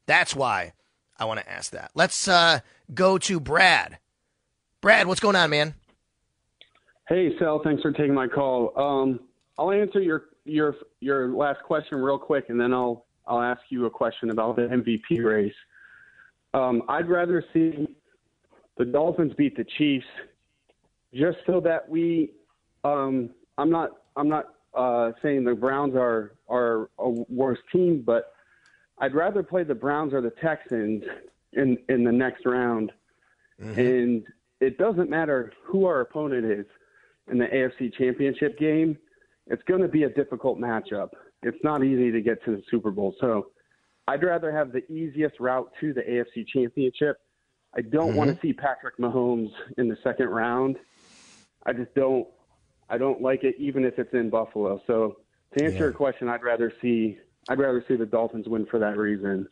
That's 0.07 0.37
why 0.37 0.75
I 1.19 1.25
want 1.25 1.41
to 1.41 1.51
ask 1.51 1.73
that. 1.73 1.91
Let's 1.95 2.29
uh, 2.29 2.61
go 2.93 3.17
to 3.19 3.41
Brad. 3.41 3.99
Brad, 4.83 5.07
what's 5.07 5.21
going 5.21 5.37
on, 5.37 5.49
man? 5.51 5.75
Hey, 7.09 7.31
Sal. 7.39 7.62
Thanks 7.65 7.83
for 7.83 7.93
taking 7.93 8.15
my 8.15 8.29
call. 8.29 8.79
Um, 8.79 9.21
I'll 9.59 9.71
answer 9.71 10.01
your 10.01 10.25
your 10.45 10.75
your 11.01 11.29
last 11.29 11.62
question 11.62 11.99
real 11.99 12.19
quick, 12.19 12.47
and 12.49 12.61
then 12.61 12.73
I'll 12.75 13.07
I'll 13.26 13.43
ask 13.43 13.61
you 13.69 13.87
a 13.87 13.91
question 13.91 14.31
about 14.31 14.57
the 14.57 14.62
MVP 14.62 15.25
race. 15.25 15.55
Um, 16.55 16.83
I'd 16.88 17.09
rather 17.09 17.45
see 17.52 17.88
the 18.76 18.85
Dolphins 18.85 19.33
beat 19.37 19.57
the 19.57 19.64
Chiefs 19.79 20.07
just 21.14 21.38
so 21.47 21.61
that 21.61 21.88
we. 21.88 22.33
Um, 22.85 23.31
I'm 23.59 23.71
not. 23.71 23.91
I'm 24.17 24.29
not 24.29 24.55
uh, 24.75 25.12
saying 25.23 25.45
the 25.45 25.55
Browns 25.55 25.95
are 25.95 26.33
are 26.49 26.91
a 26.99 27.09
worse 27.09 27.59
team, 27.73 28.02
but 28.05 28.33
I'd 28.99 29.14
rather 29.14 29.43
play 29.43 29.64
the 29.64 29.75
Browns 29.75 30.12
or 30.12 30.21
the 30.21 30.33
Texans 30.43 31.02
in 31.52 31.79
in 31.88 32.05
the 32.05 32.12
next 32.12 32.45
round, 32.47 32.93
mm-hmm. 33.61 33.79
and 33.79 34.25
it 34.61 34.79
doesn't 34.79 35.11
matter 35.11 35.52
who 35.64 35.87
our 35.87 36.00
opponent 36.00 36.45
is 36.45 36.67
in 37.31 37.38
the 37.38 37.47
AFC 37.47 37.93
Championship 37.95 38.59
game. 38.59 38.97
It's 39.49 39.62
going 39.64 39.83
to 39.83 39.88
be 39.88 40.05
a 40.05 40.09
difficult 40.09 40.59
matchup. 40.59 41.11
It's 41.43 41.63
not 41.65 41.85
easy 41.85 42.13
to 42.13 42.21
get 42.21 42.45
to 42.45 42.53
the 42.53 42.63
Super 42.71 42.91
Bowl, 42.91 43.15
so 43.21 43.49
I'd 44.07 44.23
rather 44.23 44.53
have 44.53 44.73
the 44.73 44.85
easiest 44.93 45.41
route 45.41 45.71
to 45.81 45.93
the 45.93 46.03
AFC 46.03 46.47
Championship 46.47 47.19
I 47.75 47.81
don't 47.81 48.11
mm-hmm. 48.11 48.17
want 48.17 48.35
to 48.35 48.47
see 48.47 48.53
Patrick 48.53 48.99
Mahomes 48.99 49.51
in 49.79 49.89
the 49.89 49.97
second 50.05 50.29
round. 50.29 50.77
I 51.65 51.73
just 51.73 51.95
don't. 51.95 52.27
I 52.91 52.99
don't 52.99 53.23
like 53.23 53.45
it, 53.45 53.55
even 53.59 53.85
if 53.85 53.99
it's 53.99 54.13
in 54.13 54.29
Buffalo. 54.29 54.83
So 54.87 55.17
to 55.57 55.65
answer 55.65 55.77
yeah. 55.77 55.83
your 55.85 55.93
question, 55.93 56.29
I'd 56.29 56.43
rather 56.43 56.73
see. 56.83 57.19
I'd 57.49 57.59
rather 57.59 57.85
see 57.89 57.97
the 57.97 58.07
Dolphins 58.07 58.47
win 58.49 58.67
for 58.67 58.79
that 58.79 58.97
reason. 58.97 59.49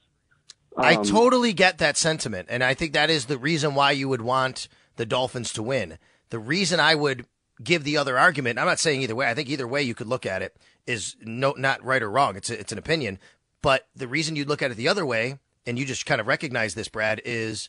Um, 0.77 0.85
I 0.85 0.97
totally 0.97 1.53
get 1.53 1.79
that 1.79 1.97
sentiment, 1.97 2.49
and 2.51 2.63
I 2.63 2.75
think 2.75 2.93
that 2.93 3.11
is 3.11 3.27
the 3.27 3.39
reason 3.39 3.75
why 3.75 3.93
you 3.93 4.09
would 4.09 4.23
want 4.23 4.69
the 4.97 5.07
Dolphins 5.07 5.53
to 5.55 5.63
win. 5.63 5.99
The 6.29 6.39
reason 6.39 6.79
I 6.79 6.95
would 6.95 7.27
give 7.63 7.83
the 7.83 7.97
other 7.97 8.19
argument, 8.19 8.59
I'm 8.59 8.67
not 8.67 8.79
saying 8.79 9.03
either 9.03 9.17
way. 9.17 9.29
I 9.29 9.35
think 9.35 9.49
either 9.49 9.67
way 9.67 9.83
you 9.83 9.95
could 9.95 10.07
look 10.07 10.27
at 10.27 10.43
it 10.43 10.57
is 10.87 11.17
no, 11.21 11.55
not 11.57 11.85
right 11.85 12.03
or 12.03 12.11
wrong. 12.11 12.37
It's 12.37 12.51
a, 12.51 12.59
it's 12.59 12.73
an 12.73 12.79
opinion. 12.79 13.19
But 13.63 13.89
the 13.95 14.09
reason 14.09 14.37
you 14.37 14.45
look 14.45 14.63
at 14.63 14.71
it 14.71 14.77
the 14.77 14.89
other 14.89 15.05
way, 15.05 15.39
and 15.67 15.79
you 15.79 15.85
just 15.85 16.07
kind 16.07 16.21
of 16.21 16.27
recognize 16.27 16.75
this, 16.75 16.89
Brad, 16.89 17.21
is 17.25 17.69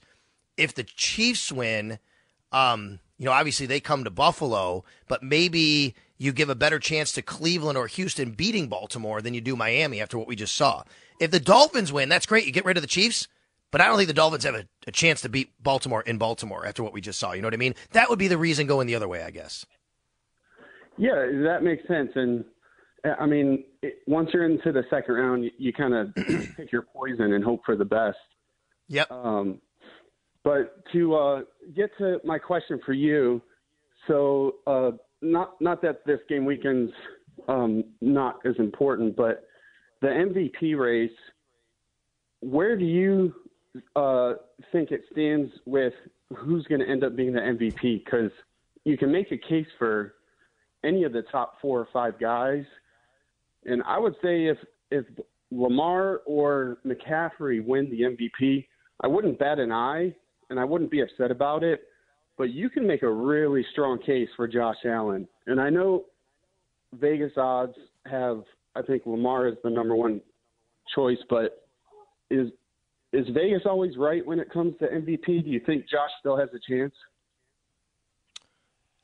if 0.57 0.73
the 0.73 0.83
Chiefs 0.83 1.51
win, 1.51 1.99
um, 2.51 2.99
you 3.17 3.25
know, 3.25 3.31
obviously 3.31 3.65
they 3.65 3.79
come 3.79 4.03
to 4.03 4.09
Buffalo, 4.09 4.83
but 5.07 5.21
maybe 5.21 5.93
you 6.17 6.31
give 6.31 6.49
a 6.49 6.55
better 6.55 6.79
chance 6.79 7.11
to 7.13 7.21
Cleveland 7.21 7.77
or 7.77 7.87
Houston 7.87 8.31
beating 8.31 8.67
Baltimore 8.67 9.21
than 9.21 9.33
you 9.33 9.41
do 9.41 9.55
Miami 9.55 10.01
after 10.01 10.17
what 10.17 10.27
we 10.27 10.35
just 10.35 10.55
saw. 10.55 10.83
If 11.19 11.31
the 11.31 11.39
Dolphins 11.39 11.91
win, 11.91 12.09
that's 12.09 12.25
great. 12.25 12.45
You 12.45 12.51
get 12.51 12.65
rid 12.65 12.77
of 12.77 12.83
the 12.83 12.87
Chiefs, 12.87 13.27
but 13.71 13.81
I 13.81 13.87
don't 13.87 13.97
think 13.97 14.07
the 14.07 14.13
Dolphins 14.13 14.43
have 14.43 14.55
a, 14.55 14.65
a 14.87 14.91
chance 14.91 15.21
to 15.21 15.29
beat 15.29 15.51
Baltimore 15.61 16.01
in 16.01 16.17
Baltimore 16.17 16.65
after 16.65 16.83
what 16.83 16.93
we 16.93 17.01
just 17.01 17.19
saw. 17.19 17.33
You 17.33 17.41
know 17.41 17.47
what 17.47 17.53
I 17.53 17.57
mean? 17.57 17.75
That 17.91 18.09
would 18.09 18.19
be 18.19 18.27
the 18.27 18.37
reason 18.37 18.67
going 18.67 18.87
the 18.87 18.95
other 18.95 19.07
way, 19.07 19.23
I 19.23 19.31
guess. 19.31 19.65
Yeah, 20.97 21.25
that 21.43 21.63
makes 21.63 21.87
sense. 21.87 22.11
And 22.15 22.45
I 23.19 23.25
mean, 23.25 23.63
it, 23.81 23.99
once 24.07 24.29
you're 24.33 24.45
into 24.45 24.71
the 24.71 24.83
second 24.89 25.15
round, 25.15 25.43
you, 25.43 25.51
you 25.57 25.73
kind 25.73 25.93
of 25.93 26.13
pick 26.57 26.71
your 26.71 26.83
poison 26.83 27.33
and 27.33 27.43
hope 27.43 27.61
for 27.65 27.75
the 27.75 27.85
best. 27.85 28.17
Yep. 28.89 29.11
Um, 29.11 29.59
but 30.43 30.83
to 30.93 31.15
uh, 31.15 31.41
get 31.75 31.91
to 31.99 32.19
my 32.23 32.37
question 32.37 32.79
for 32.85 32.93
you, 32.93 33.41
so 34.07 34.55
uh, 34.67 34.91
not 35.21 35.61
not 35.61 35.81
that 35.83 36.05
this 36.05 36.19
game 36.27 36.45
weekend's 36.45 36.91
um, 37.47 37.83
not 38.01 38.39
as 38.45 38.55
important, 38.57 39.15
but 39.15 39.43
the 40.01 40.07
MVP 40.07 40.77
race. 40.77 41.11
Where 42.39 42.75
do 42.75 42.85
you 42.85 43.35
uh, 43.95 44.33
think 44.71 44.91
it 44.91 45.01
stands 45.11 45.51
with 45.65 45.93
who's 46.35 46.65
going 46.65 46.81
to 46.81 46.89
end 46.89 47.03
up 47.03 47.15
being 47.15 47.33
the 47.33 47.39
MVP? 47.39 48.03
Because 48.03 48.31
you 48.83 48.97
can 48.97 49.11
make 49.11 49.31
a 49.31 49.37
case 49.37 49.67
for 49.77 50.15
any 50.83 51.03
of 51.03 51.13
the 51.13 51.21
top 51.31 51.61
four 51.61 51.79
or 51.79 51.87
five 51.93 52.19
guys, 52.19 52.65
and 53.65 53.83
I 53.83 53.97
would 53.99 54.15
say 54.21 54.47
if 54.47 54.57
if 54.89 55.05
Lamar 55.51 56.21
or 56.25 56.77
McCaffrey 56.85 57.63
win 57.63 57.89
the 57.89 58.01
MVP, 58.01 58.65
I 59.01 59.07
wouldn't 59.07 59.39
bat 59.39 59.59
an 59.59 59.71
eye 59.71 60.15
and 60.49 60.59
I 60.59 60.65
wouldn't 60.65 60.91
be 60.91 61.01
upset 61.01 61.31
about 61.31 61.63
it. 61.63 61.81
But 62.37 62.51
you 62.51 62.69
can 62.69 62.87
make 62.87 63.03
a 63.03 63.11
really 63.11 63.65
strong 63.71 63.99
case 63.99 64.29
for 64.35 64.47
Josh 64.47 64.77
Allen, 64.85 65.27
and 65.47 65.59
I 65.59 65.69
know 65.69 66.05
Vegas 66.93 67.33
odds 67.37 67.75
have 68.05 68.43
I 68.75 68.81
think 68.81 69.03
Lamar 69.05 69.47
is 69.47 69.55
the 69.63 69.69
number 69.69 69.95
one 69.95 70.21
choice, 70.95 71.19
but 71.29 71.67
is 72.29 72.49
is 73.13 73.27
Vegas 73.33 73.63
always 73.65 73.97
right 73.97 74.25
when 74.25 74.39
it 74.39 74.49
comes 74.51 74.73
to 74.79 74.87
MVP? 74.87 75.43
Do 75.43 75.49
you 75.49 75.59
think 75.65 75.89
Josh 75.89 76.09
still 76.19 76.37
has 76.37 76.49
a 76.53 76.71
chance? 76.71 76.93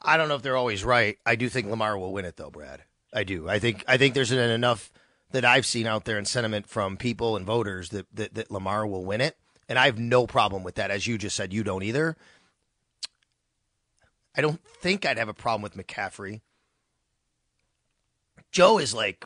I 0.01 0.15
don't 0.15 0.29
know 0.29 0.35
if 0.35 0.41
they're 0.41 0.55
always 0.55 0.85
right. 0.85 1.17
I 1.25 1.35
do 1.35 1.49
think 1.49 1.67
Lamar 1.67 1.97
will 1.97 2.13
win 2.13 2.25
it 2.25 2.37
though, 2.37 2.49
Brad. 2.49 2.83
I 3.13 3.23
do. 3.23 3.49
I 3.49 3.59
think 3.59 3.83
I 3.87 3.97
think 3.97 4.13
there's 4.13 4.31
enough 4.31 4.91
that 5.31 5.45
I've 5.45 5.65
seen 5.65 5.87
out 5.87 6.05
there 6.05 6.17
in 6.17 6.25
sentiment 6.25 6.67
from 6.67 6.97
people 6.97 7.35
and 7.35 7.45
voters 7.45 7.89
that, 7.89 8.07
that, 8.13 8.33
that 8.35 8.51
Lamar 8.51 8.87
will 8.87 9.03
win 9.03 9.21
it. 9.21 9.37
And 9.67 9.77
I 9.77 9.85
have 9.85 9.99
no 9.99 10.25
problem 10.25 10.63
with 10.63 10.75
that. 10.75 10.91
As 10.91 11.05
you 11.05 11.17
just 11.17 11.35
said, 11.35 11.53
you 11.53 11.63
don't 11.63 11.83
either. 11.83 12.15
I 14.35 14.41
don't 14.41 14.61
think 14.63 15.05
I'd 15.05 15.17
have 15.17 15.29
a 15.29 15.33
problem 15.33 15.61
with 15.61 15.75
McCaffrey. 15.75 16.41
Joe 18.51 18.77
is 18.77 18.93
like, 18.93 19.25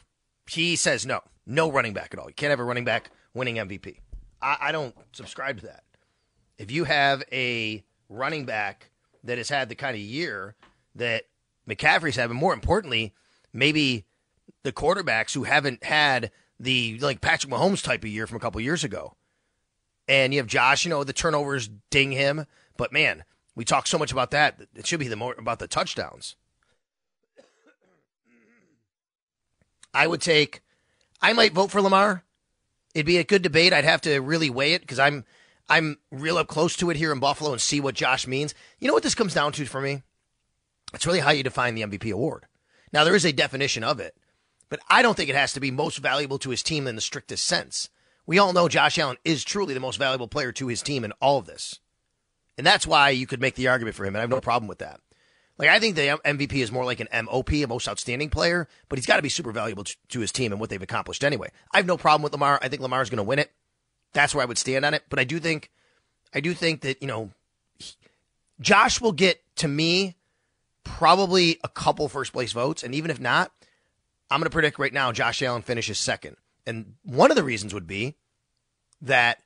he 0.50 0.76
says 0.76 1.06
no, 1.06 1.22
no 1.46 1.72
running 1.72 1.94
back 1.94 2.14
at 2.14 2.20
all. 2.20 2.28
You 2.28 2.34
can't 2.34 2.50
have 2.50 2.60
a 2.60 2.64
running 2.64 2.86
back 2.86 3.12
winning 3.34 3.56
MVP. 3.56 4.00
I, 4.42 4.58
I 4.60 4.72
don't 4.72 4.96
subscribe 5.12 5.60
to 5.60 5.68
that. 5.68 5.84
If 6.58 6.72
you 6.72 6.86
have 6.86 7.24
a 7.32 7.84
running 8.10 8.46
back 8.46 8.90
that 9.24 9.38
has 9.38 9.50
had 9.50 9.70
the 9.70 9.76
kind 9.76 9.96
of 9.96 10.02
year 10.02 10.56
that 10.96 11.26
McCaffrey's 11.70 12.18
but 12.18 12.30
more 12.32 12.54
importantly, 12.54 13.14
maybe 13.54 14.06
the 14.64 14.72
quarterbacks 14.72 15.34
who 15.34 15.44
haven't 15.44 15.84
had 15.84 16.32
the 16.60 16.98
like 17.00 17.22
Patrick 17.22 17.52
Mahomes 17.52 17.84
type 17.84 18.04
of 18.04 18.10
year 18.10 18.28
from 18.28 18.38
a 18.38 18.40
couple 18.40 18.62
years 18.62 18.84
ago. 18.84 19.16
And 20.08 20.34
you 20.34 20.40
have 20.40 20.48
Josh, 20.48 20.84
you 20.84 20.90
know, 20.90 21.04
the 21.04 21.14
turnovers 21.14 21.70
ding 21.90 22.12
him, 22.12 22.46
but 22.78 22.92
man, 22.92 23.24
we 23.56 23.66
talk 23.66 23.88
so 23.88 23.98
much 23.98 24.12
about 24.12 24.32
that. 24.32 24.62
It 24.76 24.86
should 24.86 25.00
be 25.00 25.08
the 25.08 25.16
more 25.16 25.36
about 25.38 25.60
the 25.60 25.68
touchdowns. 25.68 26.36
I 29.94 30.08
would 30.08 30.22
take 30.22 30.62
I 31.22 31.34
might 31.34 31.54
vote 31.54 31.72
for 31.72 31.82
Lamar. 31.82 32.24
It'd 32.96 33.06
be 33.06 33.18
a 33.18 33.24
good 33.24 33.42
debate. 33.42 33.74
I'd 33.74 33.86
have 33.86 34.02
to 34.02 34.20
really 34.20 34.50
weigh 34.50 34.74
it 34.74 34.82
because 34.82 35.00
I'm 35.00 35.26
I'm 35.70 35.98
real 36.12 36.38
up 36.38 36.48
close 36.48 36.76
to 36.78 36.90
it 36.90 36.98
here 36.98 37.12
in 37.12 37.20
Buffalo 37.20 37.52
and 37.52 37.62
see 37.62 37.80
what 37.80 37.96
Josh 37.96 38.28
means. 38.28 38.54
You 38.80 38.88
know 38.88 38.94
what 38.94 39.04
this 39.04 39.16
comes 39.16 39.34
down 39.34 39.54
to 39.54 39.66
for 39.66 39.80
me? 39.80 40.04
It's 40.94 41.06
really 41.06 41.20
how 41.20 41.32
you 41.32 41.44
define 41.44 41.76
the 41.76 41.84
MVP 41.84 42.12
award. 42.12 42.46
Now 42.94 43.04
there 43.04 43.16
is 43.16 43.26
a 43.26 43.32
definition 43.32 43.84
of 43.84 44.00
it, 44.00 44.16
but 44.70 44.80
I 44.90 45.02
don't 45.02 45.16
think 45.16 45.30
it 45.30 45.36
has 45.36 45.54
to 45.54 45.60
be 45.60 45.72
most 45.72 45.98
valuable 46.00 46.40
to 46.40 46.50
his 46.50 46.64
team 46.64 46.88
in 46.88 46.96
the 46.96 47.02
strictest 47.02 47.46
sense. 47.46 47.90
We 48.26 48.40
all 48.40 48.54
know 48.54 48.70
Josh 48.70 48.98
Allen 48.98 49.18
is 49.26 49.44
truly 49.44 49.74
the 49.74 49.80
most 49.80 49.98
valuable 49.98 50.28
player 50.28 50.52
to 50.54 50.68
his 50.68 50.82
team 50.82 51.04
in 51.04 51.12
all 51.22 51.38
of 51.38 51.46
this. 51.46 51.80
And 52.58 52.68
that's 52.68 52.86
why 52.86 53.10
you 53.10 53.28
could 53.28 53.42
make 53.42 53.56
the 53.56 53.70
argument 53.70 53.96
for 53.96 54.06
him, 54.06 54.16
and 54.16 54.18
I 54.18 54.22
have 54.22 54.30
no 54.30 54.42
problem 54.42 54.68
with 54.68 54.80
that. 54.80 55.00
Like 55.58 55.70
I 55.70 55.80
think 55.80 55.96
the 55.96 56.20
MVP 56.26 56.54
is 56.56 56.72
more 56.72 56.86
like 56.86 57.00
an 57.00 57.26
MOP, 57.26 57.52
a 57.54 57.66
most 57.66 57.88
outstanding 57.88 58.30
player, 58.30 58.68
but 58.90 58.98
he's 58.98 59.06
got 59.06 59.18
to 59.18 59.22
be 59.22 59.30
super 59.30 59.52
valuable 59.52 59.84
to 59.84 60.20
his 60.20 60.32
team 60.32 60.52
and 60.52 60.60
what 60.60 60.70
they've 60.70 60.82
accomplished 60.82 61.24
anyway. 61.24 61.52
I 61.72 61.78
have 61.78 61.86
no 61.86 61.98
problem 61.98 62.24
with 62.24 62.32
Lamar. 62.32 62.58
I 62.62 62.68
think 62.68 62.82
Lamar's 62.82 63.10
going 63.10 63.18
to 63.18 63.24
win 63.24 63.40
it. 63.40 63.52
That's 64.14 64.34
where 64.34 64.42
I 64.42 64.46
would 64.46 64.58
stand 64.58 64.86
on 64.86 64.94
it. 64.94 65.04
But 65.08 65.20
I 65.20 65.24
do 65.24 65.40
think, 65.40 65.70
I 66.34 66.40
do 66.40 66.54
think 66.54 66.82
that 66.82 67.02
you 67.02 67.08
know, 67.08 67.30
Josh 68.60 69.00
will 69.00 69.12
get 69.12 69.42
to 69.58 69.68
me 69.68 70.16
probably 70.84 71.60
a 71.64 71.70
couple 71.70 72.08
first 72.08 72.34
place 72.34 72.52
votes, 72.52 72.84
and 72.84 72.94
even 72.96 73.12
if 73.12 73.20
not, 73.20 73.52
I'm 74.30 74.40
going 74.40 74.46
to 74.46 74.50
predict 74.50 74.80
right 74.80 74.94
now 74.94 75.12
Josh 75.12 75.42
Allen 75.42 75.62
finishes 75.62 76.00
second. 76.00 76.38
And 76.66 76.96
one 77.04 77.32
of 77.32 77.38
the 77.38 77.44
reasons 77.44 77.74
would 77.74 77.88
be 77.88 78.16
that 79.02 79.42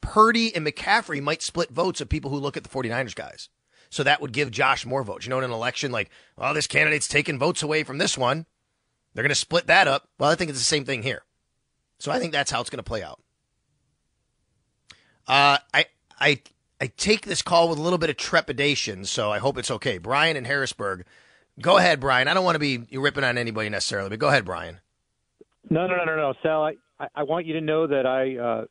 Purdy 0.00 0.54
and 0.54 0.66
McCaffrey 0.66 1.22
might 1.22 1.42
split 1.42 1.70
votes 1.70 2.00
of 2.00 2.08
people 2.08 2.30
who 2.30 2.36
look 2.36 2.56
at 2.56 2.62
the 2.62 2.68
49ers 2.68 3.14
guys. 3.14 3.48
So 3.90 4.02
that 4.02 4.20
would 4.20 4.32
give 4.32 4.50
Josh 4.50 4.86
more 4.86 5.02
votes. 5.02 5.26
You 5.26 5.30
know, 5.30 5.38
in 5.38 5.44
an 5.44 5.50
election, 5.50 5.92
like, 5.92 6.10
oh, 6.38 6.54
this 6.54 6.66
candidate's 6.66 7.08
taking 7.08 7.38
votes 7.38 7.62
away 7.62 7.84
from 7.84 7.98
this 7.98 8.16
one. 8.16 8.46
They're 9.12 9.22
going 9.22 9.28
to 9.30 9.34
split 9.34 9.66
that 9.66 9.86
up. 9.88 10.08
Well, 10.18 10.30
I 10.30 10.34
think 10.34 10.50
it's 10.50 10.58
the 10.58 10.64
same 10.64 10.84
thing 10.84 11.02
here. 11.02 11.22
So 11.98 12.10
I 12.10 12.18
think 12.18 12.32
that's 12.32 12.50
how 12.50 12.60
it's 12.60 12.70
going 12.70 12.78
to 12.78 12.82
play 12.82 13.02
out. 13.02 13.20
Uh, 15.26 15.58
I, 15.72 15.86
I, 16.18 16.40
I 16.82 16.86
take 16.96 17.26
this 17.26 17.42
call 17.42 17.68
with 17.68 17.78
a 17.78 17.80
little 17.80 17.96
bit 17.96 18.10
of 18.10 18.16
trepidation, 18.16 19.04
so 19.04 19.30
I 19.30 19.38
hope 19.38 19.56
it's 19.56 19.70
okay. 19.70 19.98
Brian 19.98 20.36
in 20.36 20.44
Harrisburg. 20.44 21.04
Go 21.60 21.78
ahead, 21.78 22.00
Brian. 22.00 22.26
I 22.26 22.34
don't 22.34 22.44
want 22.44 22.56
to 22.56 22.58
be 22.58 22.78
ripping 22.98 23.22
on 23.22 23.38
anybody 23.38 23.68
necessarily, 23.68 24.08
but 24.08 24.18
go 24.18 24.26
ahead, 24.26 24.44
Brian. 24.44 24.80
No, 25.70 25.86
no, 25.86 25.94
no, 25.94 26.04
no, 26.04 26.16
no, 26.16 26.34
Sal. 26.42 26.64
I, 26.64 27.06
I 27.14 27.22
want 27.22 27.46
you 27.46 27.52
to 27.52 27.60
know 27.60 27.86
that 27.86 28.04
I 28.04 28.36
uh, 28.36 28.64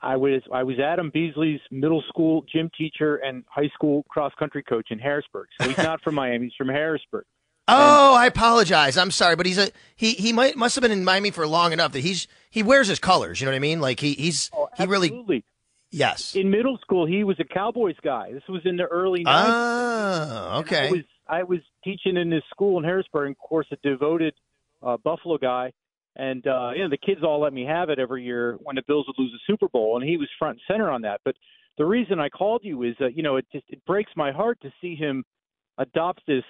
I 0.00 0.16
was 0.16 0.40
I 0.50 0.62
was 0.62 0.78
Adam 0.78 1.10
Beasley's 1.12 1.60
middle 1.70 2.02
school 2.08 2.42
gym 2.50 2.70
teacher 2.78 3.16
and 3.16 3.44
high 3.50 3.68
school 3.74 4.02
cross 4.08 4.32
country 4.38 4.62
coach 4.62 4.86
in 4.88 4.98
Harrisburg. 4.98 5.48
So 5.60 5.68
he's 5.68 5.76
not 5.76 6.00
from 6.00 6.14
Miami; 6.14 6.46
he's 6.46 6.54
from 6.56 6.68
Harrisburg. 6.68 7.26
Oh, 7.70 8.14
I 8.14 8.24
apologize. 8.24 8.96
I'm 8.96 9.10
sorry, 9.10 9.36
but 9.36 9.44
he's 9.44 9.58
a 9.58 9.68
he. 9.94 10.12
He 10.12 10.32
might 10.32 10.56
must 10.56 10.74
have 10.74 10.80
been 10.80 10.90
in 10.90 11.04
Miami 11.04 11.32
for 11.32 11.46
long 11.46 11.74
enough 11.74 11.92
that 11.92 12.00
he's 12.00 12.28
he 12.48 12.62
wears 12.62 12.88
his 12.88 12.98
colors. 12.98 13.42
You 13.42 13.44
know 13.44 13.52
what 13.52 13.56
I 13.56 13.60
mean? 13.60 13.82
Like 13.82 14.00
he 14.00 14.14
he's 14.14 14.50
oh, 14.56 14.70
he 14.78 14.86
really 14.86 15.44
yes. 15.90 16.34
In 16.34 16.50
middle 16.50 16.78
school, 16.78 17.06
he 17.06 17.24
was 17.24 17.38
a 17.40 17.44
Cowboys 17.44 17.96
guy. 18.02 18.32
This 18.32 18.42
was 18.48 18.62
in 18.64 18.76
the 18.76 18.84
early. 18.84 19.24
90s. 19.24 19.44
Oh, 19.46 20.58
okay. 20.60 20.88
I 20.88 20.90
was 20.90 21.04
I 21.28 21.42
was 21.42 21.60
teaching 21.84 22.16
in 22.16 22.30
this 22.30 22.42
school 22.50 22.78
in 22.78 22.84
Harrisburg, 22.84 23.26
and 23.26 23.36
of 23.36 23.48
course, 23.48 23.66
a 23.72 23.76
devoted 23.76 24.34
uh, 24.82 24.96
Buffalo 24.96 25.38
guy. 25.38 25.72
And 26.16 26.46
uh, 26.46 26.70
you 26.74 26.82
know, 26.82 26.90
the 26.90 26.98
kids 26.98 27.20
all 27.22 27.40
let 27.40 27.52
me 27.52 27.64
have 27.64 27.90
it 27.90 27.98
every 27.98 28.24
year 28.24 28.56
when 28.62 28.76
the 28.76 28.82
Bills 28.86 29.06
would 29.06 29.22
lose 29.22 29.32
a 29.32 29.42
Super 29.46 29.68
Bowl, 29.68 29.98
and 29.98 30.08
he 30.08 30.16
was 30.16 30.28
front 30.38 30.58
and 30.58 30.74
center 30.74 30.90
on 30.90 31.02
that. 31.02 31.20
But 31.24 31.36
the 31.76 31.84
reason 31.84 32.18
I 32.18 32.28
called 32.28 32.62
you 32.64 32.82
is 32.82 32.94
that 32.98 33.16
you 33.16 33.22
know 33.22 33.36
it 33.36 33.46
just 33.52 33.64
it 33.68 33.84
breaks 33.86 34.10
my 34.16 34.32
heart 34.32 34.58
to 34.62 34.72
see 34.80 34.96
him 34.96 35.24
adopt 35.78 36.22
this 36.26 36.44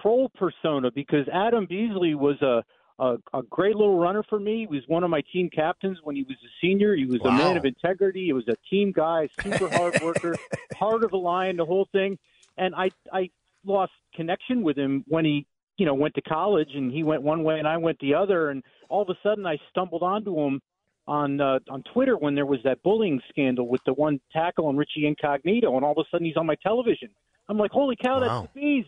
troll 0.00 0.30
persona 0.36 0.90
because 0.94 1.26
Adam 1.32 1.66
Beasley 1.68 2.14
was 2.14 2.40
a 2.42 2.62
a, 2.98 3.16
a 3.32 3.42
great 3.42 3.76
little 3.76 3.98
runner 3.98 4.22
for 4.28 4.40
me. 4.40 4.60
He 4.60 4.66
was 4.66 4.82
one 4.86 5.04
of 5.04 5.10
my 5.10 5.22
team 5.32 5.50
captains 5.50 5.98
when 6.02 6.16
he 6.16 6.22
was 6.22 6.36
a 6.44 6.50
senior. 6.60 6.94
He 6.94 7.06
was 7.06 7.20
wow. 7.20 7.30
a 7.30 7.38
man 7.38 7.56
of 7.56 7.64
integrity. 7.64 8.26
He 8.26 8.32
was 8.32 8.46
a 8.48 8.56
team 8.68 8.92
guy, 8.92 9.28
super 9.40 9.68
hard 9.68 10.00
worker, 10.02 10.36
heart 10.74 11.04
of 11.04 11.12
a 11.12 11.16
lion, 11.16 11.56
the 11.56 11.64
whole 11.64 11.88
thing. 11.92 12.18
And 12.56 12.74
I 12.74 12.90
I 13.12 13.30
lost 13.64 13.92
connection 14.14 14.62
with 14.62 14.76
him 14.76 15.04
when 15.08 15.24
he 15.24 15.46
you 15.76 15.86
know 15.86 15.94
went 15.94 16.14
to 16.14 16.22
college 16.22 16.70
and 16.74 16.92
he 16.92 17.02
went 17.04 17.22
one 17.22 17.44
way 17.44 17.58
and 17.58 17.68
I 17.68 17.76
went 17.76 17.98
the 18.00 18.14
other 18.14 18.50
and 18.50 18.62
all 18.88 19.02
of 19.02 19.08
a 19.10 19.18
sudden 19.22 19.46
I 19.46 19.58
stumbled 19.70 20.02
onto 20.02 20.36
him 20.36 20.60
on 21.08 21.40
uh, 21.40 21.58
on 21.70 21.82
Twitter 21.94 22.16
when 22.16 22.34
there 22.34 22.46
was 22.46 22.60
that 22.64 22.82
bullying 22.82 23.20
scandal 23.30 23.66
with 23.66 23.82
the 23.84 23.94
one 23.94 24.20
tackle 24.32 24.68
and 24.68 24.78
Richie 24.78 25.06
Incognito, 25.06 25.74
and 25.74 25.84
all 25.84 25.92
of 25.92 25.98
a 25.98 26.04
sudden 26.10 26.26
he's 26.26 26.36
on 26.36 26.46
my 26.46 26.56
television. 26.56 27.08
I'm 27.48 27.56
like, 27.56 27.70
holy 27.70 27.96
cow, 27.96 28.20
wow. 28.20 28.20
that's 28.20 28.52
the 28.52 28.60
bees! 28.60 28.84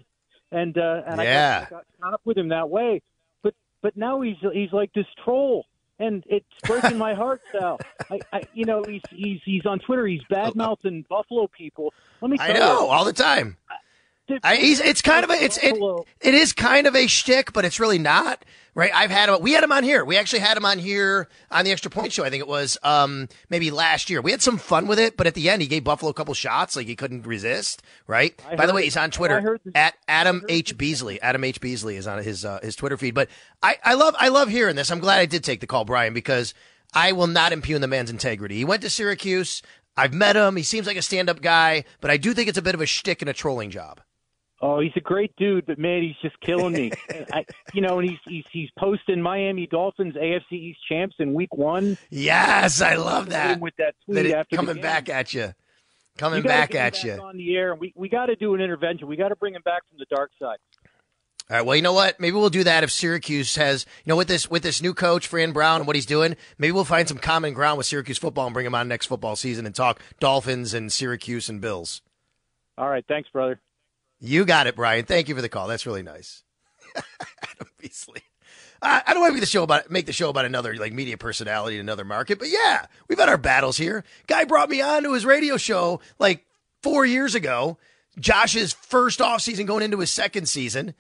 And 0.53 0.77
uh, 0.77 1.03
and 1.07 1.21
yeah. 1.21 1.65
I 1.67 1.71
got, 1.71 1.85
caught 2.01 2.15
up 2.15 2.21
with 2.25 2.37
him 2.37 2.49
that 2.49 2.69
way. 2.69 3.01
But 3.83 3.97
now 3.97 4.21
he's 4.21 4.37
he's 4.53 4.73
like 4.73 4.93
this 4.93 5.07
troll, 5.25 5.67
and 5.99 6.25
it's 6.27 6.47
breaking 6.65 6.99
my 6.99 7.15
heart, 7.15 7.41
Sal. 7.53 7.79
I, 8.11 8.21
I 8.33 8.43
you 8.55 8.65
know 8.65 8.83
he's 8.87 9.03
he's 9.11 9.41
he's 9.45 9.67
on 9.67 9.79
Twitter. 9.79 10.07
He's 10.07 10.21
oh. 10.31 10.35
bad 10.35 10.55
mouthing 10.55 11.05
Buffalo 11.09 11.49
people. 11.49 11.93
Let 12.21 12.31
me. 12.31 12.37
Tell 12.37 12.51
I 12.51 12.53
know 12.53 12.83
you, 12.83 12.87
all 12.89 13.05
the 13.05 13.13
time. 13.13 13.57
I, 14.43 14.57
he's, 14.57 14.81
it's 14.81 15.03
kind 15.03 15.25
of 15.25 15.31
a 15.31 15.35
it's 15.35 15.59
it, 15.59 15.77
it 16.21 16.35
is 16.35 16.53
kind 16.53 16.87
of 16.87 16.95
a 16.95 17.07
shtick, 17.07 17.53
but 17.53 17.65
it's 17.65 17.81
really 17.81 17.99
not 17.99 18.45
right? 18.75 18.91
I've 18.95 19.11
had 19.11 19.29
him. 19.29 19.41
We 19.41 19.53
had 19.53 19.65
him 19.65 19.73
on 19.73 19.85
here. 19.85 20.05
We 20.05 20.17
actually 20.17 20.41
had 20.41 20.57
him 20.57 20.65
on 20.65 20.79
here 20.79 21.29
on 21.51 21.65
the 21.65 21.71
Extra 21.71 21.91
Point 21.91 22.13
Show. 22.13 22.25
I 22.25 22.31
think 22.31 22.41
it 22.41 22.49
was 22.49 22.79
um, 22.83 23.29
maybe 23.49 23.71
last 23.71 24.11
year. 24.11 24.21
We 24.21 24.31
had 24.31 24.43
some 24.43 24.59
fun 24.59 24.87
with 24.87 24.99
it, 24.99 25.17
but 25.17 25.27
at 25.27 25.35
the 25.35 25.51
end, 25.51 25.63
he 25.63 25.69
gave 25.69 25.85
Buffalo 25.85 26.11
a 26.11 26.15
couple 26.15 26.35
shots, 26.35 26.77
like 26.77 26.87
he 26.87 26.97
couldn't 26.97 27.27
resist. 27.27 27.83
Right. 28.07 28.41
I 28.49 28.57
By 28.57 28.67
the 28.67 28.73
way, 28.73 28.85
he's 28.85 28.97
on 28.97 29.11
Twitter 29.11 29.59
at 29.75 29.95
Adam 30.09 30.43
H 30.49 30.77
Beasley. 30.77 31.21
Adam 31.21 31.45
H 31.45 31.61
Beasley 31.61 31.97
is 31.97 32.07
on 32.07 32.23
his 32.23 32.45
uh, 32.45 32.61
his 32.63 32.77
Twitter 32.77 32.97
feed. 32.97 33.15
But 33.15 33.29
I, 33.63 33.77
I 33.85 33.95
love 33.95 34.15
I 34.19 34.29
love 34.29 34.49
hearing 34.49 34.77
this. 34.77 34.91
I'm 34.91 35.01
glad 35.01 35.21
I 35.21 35.27
did 35.27 35.45
take 35.45 35.61
the 35.61 35.67
call, 35.67 35.85
Brian, 35.85 36.15
because 36.15 36.55
I 36.95 37.13
will 37.13 37.27
not 37.27 37.53
impugn 37.53 37.81
the 37.81 37.89
man's 37.89 38.11
integrity. 38.11 38.57
He 38.57 38.65
went 38.65 38.83
to 38.83 38.91
Syracuse. 38.91 39.63
I've 39.97 40.15
met 40.15 40.37
him. 40.37 40.57
He 40.57 40.63
seems 40.63 40.87
like 40.87 40.97
a 40.97 41.03
stand 41.03 41.29
up 41.29 41.43
guy, 41.43 41.85
but 42.01 42.11
I 42.11 42.17
do 42.17 42.33
think 42.33 42.49
it's 42.49 42.57
a 42.57 42.63
bit 42.63 42.75
of 42.75 42.81
a 42.81 42.87
shtick 42.87 43.21
and 43.21 43.29
a 43.29 43.35
trolling 43.35 43.71
job. 43.71 44.01
Oh, 44.63 44.79
he's 44.81 44.93
a 44.95 45.01
great 45.01 45.35
dude, 45.37 45.65
but 45.65 45.79
man, 45.79 46.03
he's 46.03 46.17
just 46.21 46.39
killing 46.41 46.75
me. 46.75 46.91
I, 47.33 47.47
you 47.73 47.81
know, 47.81 47.99
and 47.99 48.11
he's 48.11 48.19
he's 48.27 48.45
he's 48.53 48.69
posting 48.79 49.23
Miami 49.23 49.67
Dolphins 49.67 50.15
AFC 50.17 50.53
East 50.53 50.81
champs 50.87 51.17
in 51.19 51.33
Week 51.33 51.55
One. 51.55 51.97
Yes, 52.11 52.83
I 52.83 52.97
love 52.97 53.31
that. 53.31 53.59
With 53.61 53.75
that 53.79 53.95
tweet 54.05 54.17
That 54.29 54.47
it- 54.51 54.51
coming 54.55 54.81
back 54.83 55.09
at 55.09 55.33
you, 55.33 55.55
coming 56.19 56.43
You 56.43 56.45
back 56.45 56.75
at 56.75 56.93
back 56.95 57.05
you. 57.05 57.13
on 57.13 57.39
the 57.39 57.57
air. 57.57 57.75
We 57.75 57.95
we 57.97 58.11
got 58.11 58.27
to 58.27 58.37
do 58.37 58.55
an 58.55 58.61
intervention. 58.61 59.09
We 59.09 59.17
got 59.17 59.29
to 59.31 59.37
bring 59.37 59.55
him 59.55 59.63
back 59.65 59.83
from 59.89 59.99
the 59.99 60.07
dark 60.15 60.31
side. 60.39 60.59
All 61.49 61.57
right. 61.57 61.63
Well, 61.67 61.75
you 61.75 61.83
know 61.83 61.95
what? 61.95 62.21
Maybe 62.21 62.37
we'll 62.37 62.51
do 62.51 62.63
that 62.63 62.85
if 62.85 62.93
Syracuse 62.93 63.57
has, 63.57 63.85
you 64.05 64.11
know, 64.11 64.17
with 64.17 64.29
this 64.29 64.51
with 64.51 64.63
this 64.63 64.83
new 64.83 64.93
coach 64.93 65.27
Fran 65.27 65.53
Brown 65.53 65.81
and 65.81 65.87
what 65.87 65.97
he's 65.97 66.07
doing. 66.07 66.37
Maybe 66.59 66.71
we'll 66.73 66.85
find 66.85 67.09
some 67.09 67.19
common 67.19 67.55
ground 67.55 67.79
with 67.79 67.87
Syracuse 67.87 68.19
football 68.19 68.45
and 68.47 68.53
bring 68.55 68.67
him 68.67 68.75
on 68.75 68.87
next 68.89 69.07
football 69.07 69.37
season 69.37 69.65
and 69.65 69.75
talk 69.75 70.01
Dolphins 70.21 70.75
and 70.75 70.93
Syracuse 70.93 71.49
and 71.49 71.63
Bills. 71.63 72.03
All 72.79 72.89
right, 72.91 73.05
thanks, 73.09 73.29
brother. 73.31 73.59
You 74.21 74.45
got 74.45 74.67
it, 74.67 74.77
Brian. 74.77 75.07
Thank 75.07 75.29
you 75.29 75.35
for 75.35 75.43
the 75.43 75.49
call. 75.49 75.67
That's 75.67 75.87
really 75.87 76.03
nice. 76.03 76.43
Adam 76.95 77.69
Beasley. 77.79 78.23
I, 78.83 79.03
don't 79.09 79.21
want 79.21 79.31
to 79.31 79.35
make 79.35 79.41
the 79.41 79.47
show 79.47 79.63
about 79.63 79.91
make 79.91 80.07
the 80.07 80.13
show 80.13 80.31
about 80.31 80.47
another 80.47 80.75
like 80.77 80.93
media 80.93 81.19
personality 81.19 81.77
in 81.77 81.81
another 81.81 82.05
market, 82.05 82.39
but 82.39 82.49
yeah, 82.49 82.87
we've 83.09 83.19
had 83.19 83.29
our 83.29 83.37
battles 83.37 83.77
here. 83.77 84.05
Guy 84.27 84.45
brought 84.45 84.71
me 84.71 84.81
on 84.81 85.03
to 85.03 85.13
his 85.13 85.27
radio 85.27 85.57
show 85.57 86.01
like 86.19 86.47
four 86.83 87.05
years 87.05 87.35
ago. 87.35 87.79
Josh's 88.19 88.73
first 88.73 89.21
off 89.21 89.43
season 89.43 89.67
going 89.67 89.83
into 89.83 90.01
his 90.01 90.11
second 90.11 90.49
season, 90.49 90.95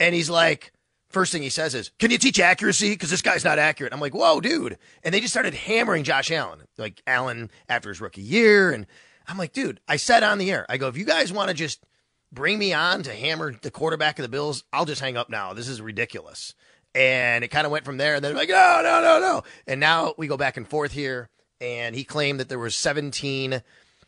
and 0.00 0.14
he's 0.14 0.30
like, 0.30 0.72
first 1.10 1.30
thing 1.30 1.42
he 1.42 1.50
says 1.50 1.74
is, 1.74 1.90
"Can 1.98 2.10
you 2.10 2.18
teach 2.18 2.40
accuracy? 2.40 2.90
Because 2.90 3.10
this 3.10 3.22
guy's 3.22 3.44
not 3.44 3.58
accurate." 3.58 3.92
I'm 3.92 4.00
like, 4.00 4.14
"Whoa, 4.14 4.40
dude!" 4.40 4.78
And 5.02 5.14
they 5.14 5.20
just 5.20 5.32
started 5.32 5.54
hammering 5.54 6.04
Josh 6.04 6.30
Allen, 6.30 6.60
like 6.78 7.02
Allen 7.06 7.50
after 7.68 7.90
his 7.90 8.00
rookie 8.00 8.22
year, 8.22 8.72
and 8.72 8.86
I'm 9.28 9.36
like, 9.36 9.52
"Dude," 9.52 9.80
I 9.86 9.96
said 9.96 10.22
on 10.22 10.38
the 10.38 10.50
air, 10.50 10.64
I 10.70 10.78
go, 10.78 10.88
"If 10.88 10.96
you 10.96 11.04
guys 11.04 11.32
want 11.32 11.48
to 11.48 11.54
just 11.54 11.84
bring 12.32 12.58
me 12.58 12.72
on 12.72 13.02
to 13.04 13.14
hammer 13.14 13.54
the 13.60 13.70
quarterback 13.70 14.18
of 14.18 14.22
the 14.22 14.28
Bills, 14.28 14.64
I'll 14.72 14.84
just 14.84 15.00
hang 15.00 15.16
up 15.16 15.30
now. 15.30 15.52
This 15.52 15.68
is 15.68 15.80
ridiculous." 15.80 16.54
And 16.96 17.44
it 17.44 17.48
kind 17.48 17.66
of 17.66 17.70
went 17.70 17.84
from 17.84 17.98
there. 17.98 18.14
And 18.14 18.24
then 18.24 18.34
like, 18.34 18.48
no, 18.48 18.80
no, 18.82 19.02
no, 19.02 19.20
no. 19.20 19.42
And 19.66 19.78
now 19.78 20.14
we 20.16 20.28
go 20.28 20.38
back 20.38 20.56
and 20.56 20.66
forth 20.66 20.92
here. 20.92 21.28
And 21.60 21.94
he 21.94 22.04
claimed 22.04 22.40
that 22.40 22.48
there 22.48 22.58
were 22.58 22.70
17, 22.70 23.62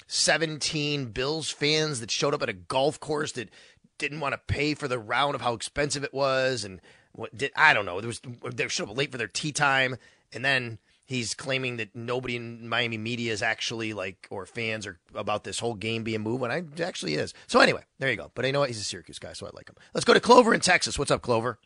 17 0.07 1.05
Bills 1.07 1.51
fans 1.51 2.01
that 2.01 2.11
showed 2.11 2.33
up 2.33 2.43
at 2.43 2.49
a 2.49 2.55
golf 2.55 2.99
course 2.99 3.33
that 3.33 3.51
didn't 3.99 4.21
want 4.21 4.33
to 4.33 4.39
pay 4.39 4.73
for 4.73 4.89
the 4.89 4.99
round 4.99 5.35
of 5.35 5.43
how 5.43 5.53
expensive 5.53 6.03
it 6.03 6.15
was. 6.15 6.65
And 6.65 6.81
what 7.13 7.37
did, 7.37 7.53
I 7.55 7.75
don't 7.75 7.85
know. 7.85 8.01
There 8.01 8.09
was, 8.09 8.23
they 8.55 8.67
showed 8.69 8.89
up 8.89 8.97
late 8.97 9.13
for 9.13 9.19
their 9.19 9.29
tea 9.29 9.53
time. 9.53 9.97
And 10.33 10.43
then 10.43 10.79
he's 11.09 11.35
claiming 11.35 11.79
that 11.79 11.97
nobody 11.97 12.37
in 12.37 12.69
Miami 12.69 12.99
media 12.99 13.33
is 13.33 13.43
actually 13.43 13.93
like, 13.95 14.29
or 14.31 14.47
fans 14.47 14.87
are 14.87 15.01
about 15.15 15.43
this 15.43 15.59
whole 15.59 15.75
game 15.75 16.05
being 16.05 16.21
moved 16.21 16.41
when 16.43 16.53
I 16.53 16.59
it 16.59 16.81
actually 16.81 17.15
is. 17.15 17.35
So 17.49 17.59
anyway, 17.61 17.83
there 17.99 18.11
you 18.11 18.17
go. 18.17 18.31
But 18.35 18.45
I 18.45 18.53
know 18.53 18.61
what? 18.61 18.69
He's 18.69 18.79
a 18.81 18.85
Syracuse 18.85 19.19
guy, 19.19 19.33
so 19.33 19.47
I 19.47 19.51
like 19.55 19.69
him. 19.69 19.75
Let's 19.95 20.05
go 20.05 20.15
to 20.15 20.21
Clover 20.21 20.55
in 20.55 20.61
Texas. 20.61 20.99
What's 20.99 21.11
up, 21.11 21.23
Clover? 21.23 21.59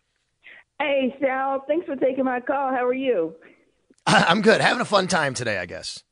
Hey, 0.79 1.15
Sal. 1.21 1.65
Thanks 1.69 1.87
for 1.87 1.97
taking 1.97 2.25
my 2.25 2.41
call. 2.41 2.71
How 2.71 2.87
are 2.87 2.95
you? 2.95 3.35
I'm 4.07 4.41
good. 4.41 4.61
Having 4.61 4.81
a 4.81 4.87
fun 4.87 5.07
time 5.09 5.35
today, 5.35 5.59
I 5.59 5.67
guess. 5.67 6.03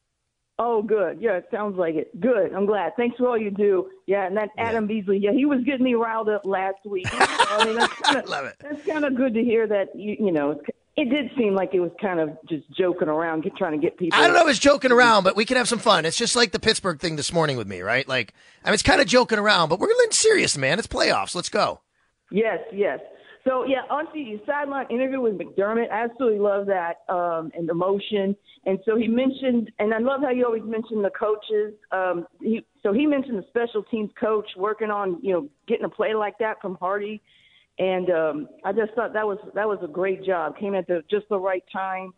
Oh, 0.63 0.83
good. 0.83 1.23
Yeah, 1.23 1.39
it 1.39 1.47
sounds 1.51 1.79
like 1.79 1.95
it. 1.95 2.21
Good. 2.21 2.53
I'm 2.53 2.67
glad. 2.67 2.93
Thanks 2.95 3.17
for 3.17 3.27
all 3.29 3.39
you 3.39 3.51
do. 3.51 3.89
Yeah, 4.07 4.27
and 4.27 4.37
that 4.37 4.51
Adam 4.59 4.87
Beasley. 4.87 5.17
Yeah, 5.17 5.33
he 5.33 5.47
was 5.47 5.65
getting 5.65 5.85
me 5.85 5.95
riled 5.95 6.29
up 6.29 6.43
last 6.45 6.85
week. 6.85 7.07
I 7.13 7.65
mean, 7.65 7.77
that's 7.77 7.95
kind 7.95 8.19
of 8.19 8.29
Love 8.29 8.45
it. 8.45 8.57
that's 8.61 8.85
kind 8.85 9.05
of 9.07 9.15
good 9.17 9.33
to 9.33 9.43
hear 9.43 9.67
that. 9.67 9.89
You 9.97 10.17
you 10.21 10.33
know, 10.33 10.51
it's, 10.51 10.61
it 11.01 11.09
did 11.09 11.31
seem 11.37 11.55
like 11.55 11.71
it 11.73 11.81
was 11.81 11.91
kind 12.01 12.21
of 12.21 12.37
just 12.49 12.65
joking 12.77 13.09
around, 13.09 13.43
get, 13.43 13.57
trying 13.57 13.73
to 13.73 13.79
get 13.79 13.97
people. 13.97 14.19
I 14.19 14.27
don't 14.27 14.35
know 14.35 14.43
if 14.43 14.51
it's 14.51 14.59
joking 14.59 14.93
around, 14.93 15.25
but 15.25 15.35
we 15.35 15.47
can 15.47 15.57
have 15.57 15.69
some 15.69 15.79
fun. 15.79 16.05
It's 16.05 16.19
just 16.19 16.37
like 16.37 16.53
the 16.53 16.59
Pittsburgh 16.59 17.01
thing 17.01 17.17
this 17.17 17.33
morning 17.33 17.57
with 17.57 17.67
me, 17.67 17.81
right? 17.81 18.07
Like, 18.07 18.35
I 18.65 18.69
mean, 18.69 18.75
it's 18.75 18.83
kind 18.83 19.01
of 19.01 19.07
joking 19.07 19.39
around, 19.39 19.71
but 19.71 19.79
we're 19.79 19.89
getting 19.89 20.11
serious, 20.11 20.59
man. 20.59 20.79
It's 20.79 20.87
playoffs. 20.87 21.35
Let's 21.35 21.49
go. 21.49 21.81
Yes, 22.31 22.59
yes. 22.73 23.01
So 23.49 23.65
yeah, 23.65 23.83
on 23.91 24.05
the 24.13 24.39
sideline 24.47 24.87
interview 24.91 25.21
with 25.23 25.39
McDermott, 25.39 25.91
I 25.91 26.05
absolutely 26.05 26.41
love 26.41 26.67
that 26.67 26.99
um, 27.09 27.51
and 27.55 27.67
the 27.67 27.73
emotion. 27.73 28.37
And 28.67 28.79
so 28.85 28.97
he 28.97 29.09
mentioned, 29.09 29.71
and 29.79 29.95
I 29.95 29.99
love 29.99 30.21
how 30.21 30.29
you 30.29 30.45
always 30.45 30.63
mention 30.65 31.01
the 31.01 31.11
coaches. 31.11 31.73
Um, 31.91 32.27
he, 32.43 32.67
so 32.83 32.93
he 32.93 33.07
mentioned 33.07 33.39
the 33.39 33.47
special 33.49 33.83
teams 33.85 34.11
coach 34.21 34.47
working 34.57 34.91
on 34.91 35.19
you 35.23 35.33
know 35.33 35.49
getting 35.67 35.87
a 35.87 35.89
play 35.89 36.15
like 36.15 36.37
that 36.41 36.61
from 36.61 36.75
Harty, 36.75 37.23
and 37.81 38.11
um, 38.11 38.49
I 38.63 38.73
just 38.73 38.93
thought 38.95 39.15
that 39.15 39.27
was 39.27 39.39
that 39.55 39.67
was 39.67 39.79
a 39.83 39.89
great 39.89 40.23
job. 40.23 40.57
Came 40.59 40.75
at 40.75 40.87
the 40.87 41.03
just 41.11 41.29
the 41.31 41.39
right 41.39 41.65
time. 41.73 42.13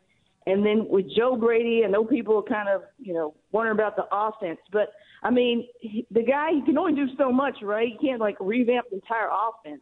And 0.44 0.66
then 0.66 0.88
with 0.88 1.06
Joe 1.16 1.36
Brady, 1.36 1.82
I 1.84 1.88
know 1.88 2.04
people 2.04 2.42
kind 2.42 2.68
of, 2.68 2.82
you 2.98 3.14
know, 3.14 3.32
wonder 3.52 3.70
about 3.70 3.94
the 3.94 4.06
offense, 4.10 4.58
but 4.72 4.92
I 5.22 5.30
mean, 5.30 5.68
he, 5.80 6.04
the 6.10 6.24
guy 6.24 6.50
he 6.52 6.62
can 6.62 6.76
only 6.76 6.94
do 6.94 7.06
so 7.16 7.30
much, 7.30 7.62
right? 7.62 7.92
He 7.92 8.08
can't 8.08 8.20
like 8.20 8.36
revamp 8.40 8.86
the 8.90 8.96
entire 8.96 9.28
offense 9.28 9.80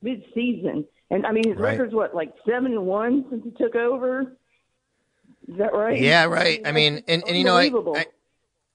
mid-season. 0.00 0.86
And 1.10 1.26
I 1.26 1.32
mean, 1.32 1.46
his 1.46 1.58
Right. 1.58 1.72
record's 1.72 1.92
what, 1.92 2.14
like 2.14 2.32
seven 2.48 2.72
and 2.72 2.86
one 2.86 3.26
since 3.28 3.44
he 3.44 3.50
took 3.62 3.76
over. 3.76 4.34
Is 5.46 5.58
that 5.58 5.74
right? 5.74 6.00
Yeah, 6.00 6.24
right. 6.24 6.62
I 6.64 6.72
mean, 6.72 7.02
and, 7.06 7.22
and 7.26 7.36
you 7.36 7.44
know, 7.44 7.56
I, 7.56 7.66
I, 7.66 8.06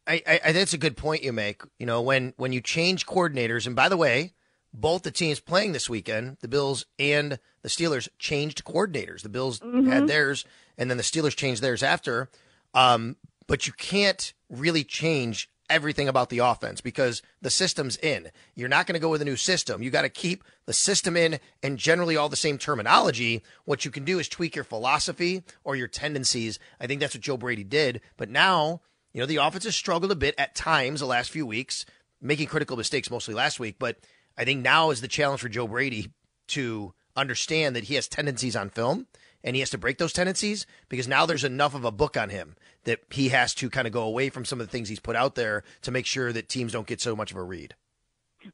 I, 0.05 0.21
I, 0.27 0.39
I 0.45 0.51
that's 0.51 0.73
a 0.73 0.77
good 0.77 0.97
point 0.97 1.23
you 1.23 1.33
make. 1.33 1.63
You 1.79 1.87
know, 1.87 2.03
when 2.03 2.33
when 2.37 2.53
you 2.53 2.61
change 2.61 3.07
coordinators, 3.07 3.65
and 3.65 3.75
by 3.75 3.89
the 3.89 3.97
way, 3.97 4.33
both 4.73 5.03
the 5.03 5.11
teams 5.11 5.39
playing 5.39 5.73
this 5.73 5.89
weekend, 5.89 6.37
the 6.41 6.47
Bills 6.47 6.85
and 6.97 7.39
the 7.61 7.69
Steelers, 7.69 8.09
changed 8.17 8.65
coordinators. 8.65 9.21
The 9.21 9.29
Bills 9.29 9.59
had 9.61 10.07
theirs, 10.07 10.45
and 10.77 10.89
then 10.89 10.97
the 10.97 11.03
Steelers 11.03 11.35
changed 11.35 11.61
theirs 11.61 11.83
after. 11.83 12.29
Um, 12.73 13.17
but 13.47 13.67
you 13.67 13.73
can't 13.73 14.33
really 14.49 14.83
change 14.83 15.49
everything 15.69 16.07
about 16.07 16.29
the 16.29 16.39
offense 16.39 16.81
because 16.81 17.21
the 17.41 17.49
system's 17.49 17.97
in. 17.97 18.29
You're 18.55 18.69
not 18.69 18.85
going 18.85 18.93
to 18.93 18.99
go 18.99 19.09
with 19.09 19.21
a 19.21 19.25
new 19.25 19.35
system. 19.35 19.81
You 19.81 19.89
got 19.89 20.01
to 20.03 20.09
keep 20.09 20.43
the 20.65 20.73
system 20.73 21.15
in 21.15 21.39
and 21.61 21.77
generally 21.77 22.17
all 22.17 22.29
the 22.29 22.35
same 22.35 22.57
terminology. 22.57 23.43
What 23.65 23.85
you 23.85 23.91
can 23.91 24.05
do 24.05 24.19
is 24.19 24.27
tweak 24.27 24.55
your 24.55 24.65
philosophy 24.65 25.43
or 25.63 25.75
your 25.75 25.87
tendencies. 25.87 26.59
I 26.79 26.87
think 26.87 26.99
that's 26.99 27.15
what 27.15 27.21
Joe 27.21 27.37
Brady 27.37 27.63
did. 27.63 28.01
But 28.17 28.29
now, 28.29 28.81
you 29.13 29.19
know, 29.19 29.25
the 29.25 29.37
offense 29.37 29.63
has 29.63 29.75
struggled 29.75 30.11
a 30.11 30.15
bit 30.15 30.35
at 30.37 30.55
times 30.55 30.99
the 30.99 31.05
last 31.05 31.31
few 31.31 31.45
weeks, 31.45 31.85
making 32.21 32.47
critical 32.47 32.77
mistakes 32.77 33.09
mostly 33.09 33.33
last 33.33 33.59
week. 33.59 33.77
But 33.79 33.97
I 34.37 34.45
think 34.45 34.61
now 34.61 34.89
is 34.89 35.01
the 35.01 35.07
challenge 35.07 35.41
for 35.41 35.49
Joe 35.49 35.67
Brady 35.67 36.11
to 36.49 36.93
understand 37.15 37.75
that 37.75 37.85
he 37.85 37.95
has 37.95 38.07
tendencies 38.07 38.55
on 38.55 38.69
film 38.69 39.07
and 39.43 39.55
he 39.55 39.59
has 39.59 39.69
to 39.71 39.77
break 39.77 39.97
those 39.97 40.13
tendencies 40.13 40.65
because 40.89 41.07
now 41.07 41.25
there's 41.25 41.43
enough 41.43 41.75
of 41.75 41.85
a 41.85 41.91
book 41.91 42.17
on 42.17 42.29
him 42.29 42.55
that 42.85 42.99
he 43.11 43.29
has 43.29 43.53
to 43.55 43.69
kind 43.69 43.87
of 43.87 43.93
go 43.93 44.03
away 44.03 44.29
from 44.29 44.45
some 44.45 44.59
of 44.59 44.67
the 44.67 44.71
things 44.71 44.89
he's 44.89 44.99
put 44.99 45.15
out 45.15 45.35
there 45.35 45.63
to 45.81 45.91
make 45.91 46.05
sure 46.05 46.31
that 46.33 46.49
teams 46.49 46.71
don't 46.71 46.87
get 46.87 47.01
so 47.01 47.15
much 47.15 47.31
of 47.31 47.37
a 47.37 47.43
read. 47.43 47.75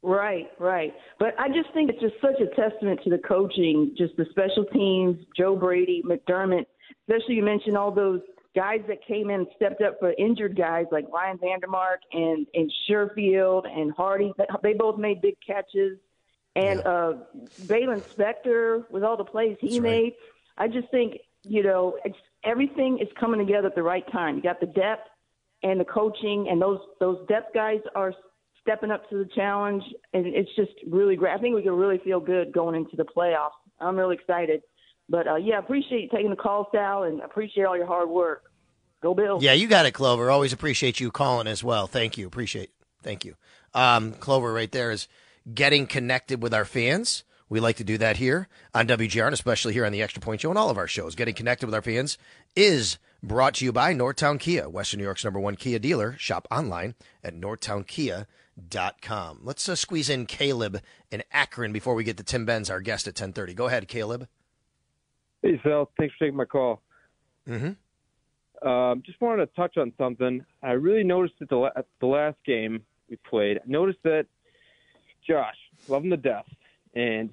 Right, 0.03 0.47
right. 0.59 0.93
But 1.17 1.39
I 1.39 1.47
just 1.47 1.73
think 1.73 1.89
it's 1.89 2.01
just 2.01 2.15
such 2.21 2.39
a 2.39 2.47
testament 2.55 2.99
to 3.03 3.09
the 3.09 3.17
coaching, 3.17 3.95
just 3.97 4.15
the 4.17 4.25
special 4.29 4.65
teams, 4.65 5.17
Joe 5.35 5.55
Brady, 5.55 6.03
McDermott, 6.05 6.65
especially 7.07 7.35
you 7.35 7.43
mentioned 7.43 7.77
all 7.77 7.91
those 7.91 8.21
guys 8.55 8.81
that 8.87 9.05
came 9.05 9.29
in 9.29 9.45
stepped 9.55 9.81
up 9.81 9.99
for 9.99 10.13
injured 10.17 10.55
guys 10.55 10.85
like 10.91 11.05
Ryan 11.13 11.37
Van 11.37 11.59
Demark 11.61 11.99
and, 12.13 12.47
and 12.53 12.71
Sherfield 12.89 13.67
and 13.67 13.91
Harty. 13.91 14.33
They 14.63 14.73
both 14.73 14.97
made 14.97 15.21
big 15.21 15.35
catches. 15.45 15.97
And 16.55 16.79
uh, 16.81 17.13
Baylon 17.63 18.01
Spector 18.01 18.89
with 18.89 19.03
all 19.03 19.15
the 19.15 19.23
plays 19.23 19.57
he 19.61 19.67
That's 19.67 19.79
right. 19.79 19.91
made. 19.91 20.13
I 20.57 20.67
just 20.67 20.89
think, 20.89 21.17
you 21.43 21.63
know, 21.63 21.97
it's, 22.03 22.17
everything 22.43 22.99
is 22.99 23.07
coming 23.19 23.39
together 23.39 23.67
at 23.67 23.75
the 23.75 23.83
right 23.83 24.03
time. 24.11 24.35
You 24.35 24.41
got 24.41 24.59
the 24.59 24.65
depth 24.65 25.07
and 25.61 25.79
the 25.79 25.85
coaching, 25.85 26.47
and 26.49 26.61
those 26.61 26.79
those 26.99 27.25
depth 27.27 27.53
guys 27.53 27.79
are 27.95 28.13
stepping 28.61 28.91
up 28.91 29.09
to 29.09 29.17
the 29.17 29.29
challenge, 29.35 29.83
and 30.13 30.25
it's 30.25 30.49
just 30.55 30.71
really 30.87 31.15
great. 31.15 31.33
I 31.33 31.37
think 31.37 31.55
we 31.55 31.63
can 31.63 31.73
really 31.73 31.99
feel 31.99 32.19
good 32.19 32.51
going 32.51 32.75
into 32.75 32.95
the 32.95 33.05
playoffs. 33.05 33.51
I'm 33.79 33.95
really 33.95 34.15
excited. 34.15 34.61
But 35.09 35.27
uh, 35.27 35.35
yeah, 35.35 35.57
appreciate 35.57 36.03
you 36.03 36.09
taking 36.09 36.29
the 36.29 36.35
call, 36.35 36.69
Sal, 36.71 37.03
and 37.03 37.19
appreciate 37.21 37.65
all 37.65 37.75
your 37.75 37.87
hard 37.87 38.09
work. 38.09 38.51
Go 39.01 39.13
Bill. 39.13 39.39
Yeah, 39.41 39.53
you 39.53 39.67
got 39.67 39.85
it, 39.85 39.91
Clover. 39.91 40.29
Always 40.29 40.53
appreciate 40.53 40.99
you 40.99 41.09
calling 41.09 41.47
as 41.47 41.63
well. 41.63 41.87
Thank 41.87 42.17
you. 42.17 42.27
Appreciate. 42.27 42.71
Thank 43.01 43.25
you. 43.25 43.35
Um, 43.73 44.13
Clover, 44.13 44.53
right 44.53 44.71
there 44.71 44.91
is 44.91 45.07
getting 45.53 45.87
connected 45.87 46.43
with 46.43 46.53
our 46.53 46.65
fans. 46.65 47.23
We 47.47 47.59
like 47.59 47.77
to 47.77 47.83
do 47.83 47.97
that 47.97 48.17
here 48.17 48.47
on 48.75 48.87
WGR, 48.87 49.25
and 49.25 49.33
especially 49.33 49.73
here 49.73 49.85
on 49.85 49.91
the 49.91 50.03
Extra 50.03 50.21
Point 50.21 50.41
Show 50.41 50.49
and 50.49 50.57
all 50.57 50.69
of 50.69 50.77
our 50.77 50.87
shows. 50.87 51.15
Getting 51.15 51.33
connected 51.33 51.65
with 51.65 51.73
our 51.73 51.81
fans 51.81 52.17
is 52.55 52.99
brought 53.23 53.55
to 53.55 53.65
you 53.65 53.71
by 53.71 53.93
Northtown 53.93 54.39
Kia, 54.39 54.69
Western 54.69 54.99
New 54.99 55.05
York's 55.05 55.23
number 55.23 55.39
one 55.39 55.55
Kia 55.55 55.79
dealer. 55.79 56.15
Shop 56.19 56.47
online 56.51 56.93
at 57.23 57.33
northtownkia.com. 57.33 59.39
Let's 59.43 59.67
uh, 59.67 59.75
squeeze 59.75 60.09
in 60.09 60.27
Caleb 60.27 60.81
in 61.09 61.23
Akron 61.31 61.73
before 61.73 61.95
we 61.95 62.03
get 62.03 62.17
to 62.17 62.23
Tim 62.23 62.45
Benz, 62.45 62.69
our 62.69 62.81
guest 62.81 63.07
at 63.07 63.13
1030. 63.13 63.55
Go 63.55 63.65
ahead, 63.65 63.87
Caleb. 63.87 64.27
Hey, 65.41 65.59
Sal. 65.63 65.89
Thanks 65.97 66.13
for 66.17 66.25
taking 66.25 66.37
my 66.37 66.45
call. 66.45 66.81
Mm-hmm. 67.47 68.67
Um, 68.67 69.01
just 69.05 69.21
wanted 69.21 69.45
to 69.45 69.55
touch 69.55 69.77
on 69.77 69.93
something. 69.97 70.43
I 70.61 70.71
really 70.71 71.03
noticed 71.03 71.35
at 71.41 71.49
the, 71.49 71.55
la- 71.55 71.71
at 71.77 71.85
the 72.01 72.07
last 72.07 72.37
game 72.45 72.83
we 73.09 73.15
played, 73.29 73.57
I 73.57 73.61
noticed 73.65 73.99
that 74.03 74.25
Josh, 75.25 75.55
love 75.87 76.03
him 76.03 76.09
to 76.09 76.17
death, 76.17 76.45
and 76.93 77.29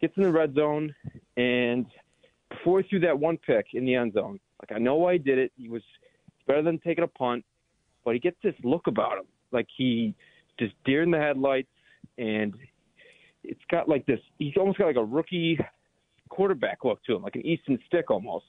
gets 0.00 0.16
in 0.16 0.22
the 0.22 0.32
red 0.32 0.54
zone, 0.54 0.94
and 1.36 1.86
before 2.48 2.80
he 2.80 2.88
threw 2.88 3.00
that 3.00 3.18
one 3.18 3.36
pick 3.36 3.66
in 3.74 3.84
the 3.84 3.94
end 3.94 4.14
zone, 4.14 4.40
like 4.62 4.74
I 4.74 4.78
know 4.78 4.96
why 4.96 5.14
he 5.14 5.18
did 5.18 5.38
it. 5.38 5.52
He 5.56 5.68
was 5.68 5.82
better 6.46 6.62
than 6.62 6.78
taking 6.78 7.04
a 7.04 7.08
punt, 7.08 7.44
but 8.04 8.14
he 8.14 8.20
gets 8.20 8.36
this 8.42 8.54
look 8.64 8.86
about 8.86 9.18
him, 9.18 9.24
like 9.50 9.66
he 9.76 10.14
just 10.58 10.74
deer 10.84 11.02
in 11.02 11.10
the 11.10 11.18
headlights, 11.18 11.68
and 12.16 12.54
it's 13.44 13.60
got 13.70 13.88
like 13.88 14.06
this. 14.06 14.20
He's 14.38 14.56
almost 14.56 14.78
got 14.78 14.86
like 14.86 14.96
a 14.96 15.04
rookie 15.04 15.58
quarterback 16.36 16.78
look 16.84 17.02
to 17.04 17.14
him, 17.14 17.22
like 17.22 17.36
an 17.36 17.44
Easton 17.46 17.78
Stick 17.86 18.10
almost, 18.10 18.46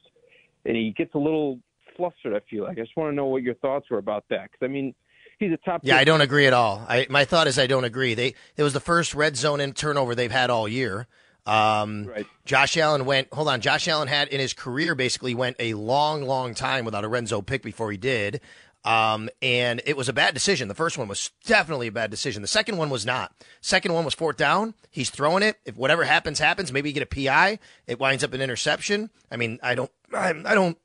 and 0.66 0.76
he 0.76 0.92
gets 0.98 1.14
a 1.16 1.18
little 1.18 1.60
flustered. 1.96 2.34
I 2.34 2.42
feel 2.50 2.64
like 2.64 2.78
I 2.78 2.82
just 2.82 2.96
want 2.98 3.12
to 3.12 3.16
know 3.16 3.28
what 3.28 3.44
your 3.44 3.56
thoughts 3.56 3.90
were 3.90 3.98
about 3.98 4.24
that, 4.30 4.44
because 4.44 4.64
I 4.64 4.68
mean, 4.68 4.96
he's 5.40 5.52
a 5.52 5.58
top. 5.58 5.82
Yeah, 5.84 5.98
I 5.98 6.04
don't 6.04 6.22
agree 6.22 6.48
at 6.48 6.54
all. 6.54 6.84
I, 6.88 7.06
my 7.10 7.26
thought 7.26 7.48
is 7.48 7.60
I 7.60 7.68
don't 7.68 7.84
agree. 7.84 8.14
They 8.14 8.34
it 8.56 8.64
was 8.64 8.74
the 8.74 8.80
first 8.80 9.14
red 9.14 9.36
zone 9.36 9.60
in 9.60 9.74
turnover 9.74 10.16
they've 10.16 10.32
had 10.32 10.50
all 10.50 10.68
year. 10.68 11.08
Um, 11.46 12.06
Right. 12.06 12.26
Josh 12.46 12.78
Allen 12.78 13.04
went. 13.06 13.28
Hold 13.34 13.50
on, 13.50 13.60
Josh 13.60 13.88
Allen 13.88 14.08
had 14.08 14.30
in 14.30 14.40
his 14.40 14.54
career 14.54 14.96
basically 14.96 15.36
went 15.36 15.58
a 15.60 15.74
long, 15.74 16.24
long 16.24 16.54
time 16.56 16.86
without 16.86 17.04
a 17.04 17.10
red 17.10 17.28
zone 17.28 17.44
pick 17.44 17.62
before 17.64 17.92
he 17.92 17.98
did. 17.98 18.40
Um, 18.86 19.30
and 19.42 19.82
it 19.86 19.96
was 19.96 20.10
a 20.10 20.14
bad 20.14 20.34
decision. 20.34 20.68
The 20.68 20.76
first 20.76 20.98
one 20.98 21.08
was 21.08 21.32
definitely 21.46 21.88
a 21.88 21.92
bad 21.92 22.12
decision. 22.12 22.42
The 22.42 22.48
second 22.48 22.78
one 22.78 22.90
was 22.90 23.06
not. 23.06 23.34
Second 23.62 23.94
one 23.94 24.04
was 24.04 24.14
fourth 24.14 24.38
down. 24.38 24.74
He's 24.92 25.10
throwing 25.10 25.44
it. 25.44 25.58
If 25.66 25.78
whatever 25.78 26.04
happens, 26.04 26.40
happens. 26.40 26.72
Maybe 26.72 26.90
you 26.90 26.94
get 26.94 27.04
a 27.04 27.06
PI. 27.06 27.60
It 27.88 28.00
winds 28.00 28.24
up 28.24 28.34
an 28.34 28.42
interception. 28.42 29.10
I 29.32 29.38
mean, 29.38 29.60
I 29.64 29.76
don't, 29.76 29.92
I, 30.14 30.34
I 30.46 30.54
don't 30.54 30.78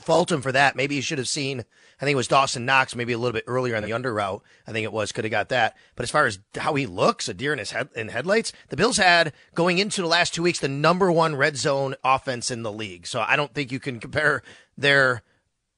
fault 0.00 0.32
him 0.32 0.42
for 0.42 0.52
that. 0.52 0.76
Maybe 0.76 0.96
he 0.96 1.00
should 1.00 1.18
have 1.18 1.28
seen. 1.28 1.64
I 2.00 2.04
think 2.04 2.12
it 2.12 2.16
was 2.16 2.28
Dawson 2.28 2.66
Knox, 2.66 2.94
maybe 2.94 3.14
a 3.14 3.18
little 3.18 3.32
bit 3.32 3.44
earlier 3.46 3.74
on 3.76 3.82
the 3.82 3.94
under 3.94 4.12
route. 4.12 4.42
I 4.66 4.72
think 4.72 4.84
it 4.84 4.92
was 4.92 5.12
could 5.12 5.24
have 5.24 5.30
got 5.30 5.48
that. 5.48 5.76
But 5.94 6.02
as 6.02 6.10
far 6.10 6.26
as 6.26 6.38
how 6.54 6.74
he 6.74 6.84
looks, 6.84 7.28
a 7.28 7.34
deer 7.34 7.52
in 7.52 7.58
his 7.58 7.70
head 7.70 7.88
in 7.94 8.08
headlights, 8.08 8.52
the 8.68 8.76
Bills 8.76 8.98
had 8.98 9.32
going 9.54 9.78
into 9.78 10.02
the 10.02 10.08
last 10.08 10.34
two 10.34 10.42
weeks 10.42 10.58
the 10.58 10.68
number 10.68 11.10
one 11.10 11.36
red 11.36 11.56
zone 11.56 11.94
offense 12.04 12.50
in 12.50 12.62
the 12.62 12.72
league. 12.72 13.06
So 13.06 13.20
I 13.20 13.36
don't 13.36 13.54
think 13.54 13.72
you 13.72 13.80
can 13.80 13.98
compare 13.98 14.42
their 14.76 15.22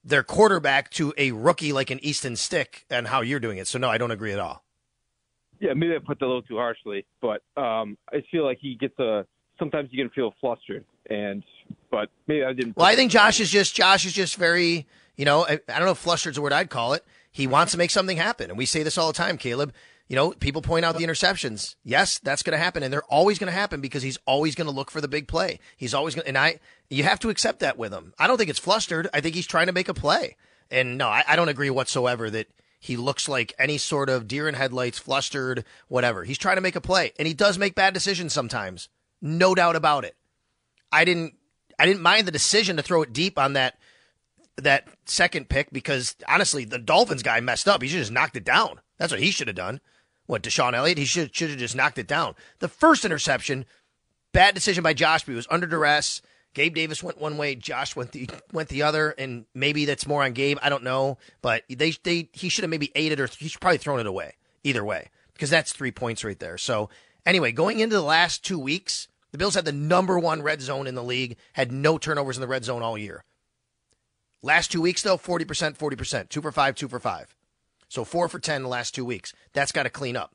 their 0.03 0.23
quarterback 0.23 0.89
to 0.91 1.13
a 1.17 1.31
rookie 1.31 1.73
like 1.73 1.89
an 1.89 1.99
Easton 2.03 2.35
Stick 2.35 2.85
and 2.89 3.07
how 3.07 3.21
you're 3.21 3.39
doing 3.39 3.57
it. 3.57 3.67
So 3.67 3.77
no, 3.77 3.89
I 3.89 3.97
don't 3.97 4.11
agree 4.11 4.31
at 4.31 4.39
all. 4.39 4.63
Yeah, 5.59 5.73
maybe 5.73 5.93
I 5.93 5.99
put 5.99 6.19
that 6.19 6.25
a 6.25 6.27
little 6.27 6.41
too 6.41 6.55
harshly, 6.55 7.05
but 7.21 7.41
um, 7.57 7.97
I 8.11 8.23
feel 8.31 8.45
like 8.45 8.59
he 8.61 8.75
gets 8.75 8.97
a. 8.99 9.25
Sometimes 9.57 9.89
you 9.91 10.01
can 10.01 10.09
feel 10.11 10.33
flustered, 10.39 10.85
and 11.09 11.43
but 11.91 12.09
maybe 12.27 12.45
I 12.45 12.53
didn't. 12.53 12.77
Well, 12.77 12.85
I 12.85 12.95
think 12.95 13.11
Josh 13.11 13.41
is 13.41 13.49
just 13.49 13.75
Josh 13.75 14.05
is 14.05 14.13
just 14.13 14.37
very, 14.37 14.87
you 15.17 15.25
know, 15.25 15.45
I, 15.45 15.59
I 15.67 15.77
don't 15.77 15.85
know 15.85 15.91
if 15.91 16.01
flustered's 16.03 16.35
the 16.35 16.41
word 16.41 16.53
I'd 16.53 16.69
call 16.69 16.93
it. 16.93 17.03
He 17.29 17.45
wants 17.45 17.73
to 17.73 17.77
make 17.77 17.91
something 17.91 18.15
happen, 18.15 18.49
and 18.49 18.57
we 18.57 18.65
say 18.65 18.83
this 18.83 18.97
all 18.97 19.07
the 19.07 19.17
time, 19.17 19.37
Caleb. 19.37 19.73
You 20.09 20.15
know, 20.15 20.31
people 20.31 20.63
point 20.63 20.85
out 20.85 20.97
the 20.97 21.05
interceptions. 21.05 21.75
Yes, 21.83 22.17
that's 22.17 22.41
going 22.41 22.57
to 22.57 22.63
happen, 22.63 22.81
and 22.81 22.91
they're 22.91 23.03
always 23.03 23.37
going 23.37 23.51
to 23.51 23.57
happen 23.57 23.79
because 23.79 24.01
he's 24.01 24.17
always 24.25 24.55
going 24.55 24.67
to 24.67 24.73
look 24.73 24.89
for 24.89 25.01
the 25.01 25.07
big 25.07 25.27
play. 25.27 25.59
He's 25.77 25.93
always 25.93 26.15
going, 26.15 26.27
and 26.27 26.37
I, 26.37 26.59
you 26.89 27.03
have 27.03 27.19
to 27.19 27.29
accept 27.29 27.59
that 27.59 27.77
with 27.77 27.93
him. 27.93 28.13
I 28.17 28.25
don't 28.25 28.37
think 28.37 28.49
it's 28.49 28.57
flustered. 28.57 29.07
I 29.13 29.21
think 29.21 29.35
he's 29.35 29.45
trying 29.45 29.67
to 29.67 29.71
make 29.71 29.87
a 29.87 29.93
play, 29.93 30.35
and 30.71 30.97
no, 30.97 31.07
I, 31.07 31.23
I 31.27 31.35
don't 31.35 31.47
agree 31.47 31.69
whatsoever 31.69 32.27
that 32.31 32.47
he 32.79 32.97
looks 32.97 33.29
like 33.29 33.53
any 33.59 33.77
sort 33.77 34.09
of 34.09 34.27
deer 34.27 34.49
in 34.49 34.55
headlights, 34.55 34.97
flustered, 34.97 35.63
whatever. 35.89 36.23
He's 36.23 36.39
trying 36.39 36.57
to 36.57 36.61
make 36.61 36.75
a 36.75 36.81
play, 36.81 37.11
and 37.19 37.27
he 37.27 37.35
does 37.35 37.59
make 37.59 37.75
bad 37.75 37.93
decisions 37.93 38.33
sometimes, 38.33 38.89
no 39.21 39.53
doubt 39.53 39.75
about 39.75 40.05
it. 40.05 40.15
I 40.91 41.05
didn't 41.05 41.35
I 41.77 41.85
didn't 41.85 42.01
mind 42.01 42.27
the 42.27 42.31
decision 42.31 42.77
to 42.77 42.83
throw 42.83 43.03
it 43.03 43.13
deep 43.13 43.37
on 43.37 43.53
that 43.53 43.77
that 44.57 44.87
second 45.05 45.49
pick 45.49 45.71
because 45.71 46.15
honestly, 46.27 46.65
the 46.65 46.79
Dolphins 46.79 47.21
guy 47.21 47.39
messed 47.41 47.67
up. 47.67 47.81
He 47.81 47.87
should 47.87 47.99
just 47.99 48.11
knocked 48.11 48.35
it 48.35 48.43
down. 48.43 48.81
That's 48.97 49.11
what 49.11 49.21
he 49.21 49.31
should 49.31 49.47
have 49.47 49.55
done. 49.55 49.79
What 50.29 50.43
DeShon 50.43 50.75
Elliott? 50.75 50.99
He 50.99 51.05
should 51.05 51.35
should 51.35 51.49
have 51.49 51.57
just 51.57 51.75
knocked 51.75 51.97
it 51.97 52.05
down. 52.05 52.35
The 52.59 52.67
first 52.67 53.03
interception, 53.03 53.65
bad 54.31 54.53
decision 54.53 54.83
by 54.83 54.93
Josh. 54.93 55.23
But 55.23 55.31
he 55.31 55.35
was 55.35 55.47
under 55.49 55.65
duress. 55.65 56.21
Gabe 56.53 56.75
Davis 56.75 57.01
went 57.01 57.19
one 57.19 57.35
way, 57.37 57.55
Josh 57.55 57.95
went 57.95 58.11
the 58.11 58.29
went 58.53 58.69
the 58.69 58.83
other, 58.83 59.09
and 59.17 59.45
maybe 59.55 59.85
that's 59.85 60.05
more 60.05 60.21
on 60.21 60.33
Gabe. 60.33 60.59
I 60.61 60.69
don't 60.69 60.83
know, 60.83 61.17
but 61.41 61.63
they 61.67 61.93
they 62.03 62.29
he 62.31 62.47
should 62.47 62.63
have 62.63 62.69
maybe 62.69 62.91
ate 62.93 63.11
it 63.11 63.19
or 63.19 63.25
he 63.25 63.47
should 63.47 63.59
probably 63.59 63.79
thrown 63.79 63.99
it 63.99 64.05
away. 64.05 64.35
Either 64.63 64.85
way, 64.85 65.09
because 65.33 65.49
that's 65.49 65.73
three 65.73 65.89
points 65.89 66.23
right 66.23 66.37
there. 66.37 66.59
So 66.59 66.91
anyway, 67.25 67.51
going 67.51 67.79
into 67.79 67.95
the 67.95 68.03
last 68.03 68.45
two 68.45 68.59
weeks, 68.59 69.07
the 69.31 69.39
Bills 69.39 69.55
had 69.55 69.65
the 69.65 69.71
number 69.71 70.19
one 70.19 70.43
red 70.43 70.61
zone 70.61 70.85
in 70.85 70.93
the 70.93 71.03
league, 71.03 71.37
had 71.53 71.71
no 71.71 71.97
turnovers 71.97 72.37
in 72.37 72.41
the 72.41 72.47
red 72.47 72.65
zone 72.65 72.83
all 72.83 72.99
year. 72.99 73.23
Last 74.43 74.71
two 74.71 74.81
weeks, 74.81 75.01
though, 75.01 75.17
40%, 75.17 75.75
40%, 75.75 76.29
two 76.29 76.41
for 76.41 76.51
five, 76.51 76.75
two 76.75 76.87
for 76.87 76.99
five. 76.99 77.35
So 77.89 78.05
four 78.05 78.29
for 78.29 78.39
10 78.39 78.57
in 78.57 78.63
the 78.63 78.69
last 78.69 78.95
two 78.95 79.03
weeks. 79.03 79.33
That's 79.53 79.71
got 79.71 79.83
to 79.83 79.89
clean 79.89 80.15
up. 80.15 80.33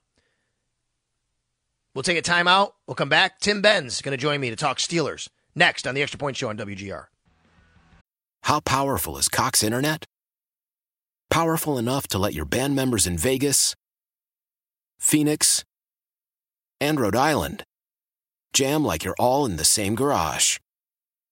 We'll 1.94 2.02
take 2.02 2.18
a 2.18 2.22
timeout. 2.22 2.72
We'll 2.86 2.96
come 2.96 3.08
back. 3.08 3.38
Tim 3.38 3.62
Benz 3.62 4.02
going 4.02 4.16
to 4.16 4.20
join 4.20 4.40
me 4.40 4.50
to 4.50 4.56
talk 4.56 4.78
Steelers 4.78 5.28
next 5.54 5.86
on 5.86 5.94
the 5.94 6.02
Extra 6.02 6.18
Point 6.18 6.36
Show 6.36 6.48
on 6.48 6.58
WGR. 6.58 7.06
How 8.42 8.60
powerful 8.60 9.16
is 9.16 9.28
Cox 9.28 9.62
Internet? 9.62 10.04
Powerful 11.30 11.78
enough 11.78 12.06
to 12.08 12.18
let 12.18 12.34
your 12.34 12.44
band 12.44 12.76
members 12.76 13.06
in 13.06 13.16
Vegas, 13.16 13.74
Phoenix, 14.98 15.64
and 16.80 17.00
Rhode 17.00 17.16
Island 17.16 17.64
jam 18.52 18.84
like 18.84 19.04
you're 19.04 19.16
all 19.18 19.46
in 19.46 19.56
the 19.56 19.64
same 19.64 19.94
garage. 19.94 20.58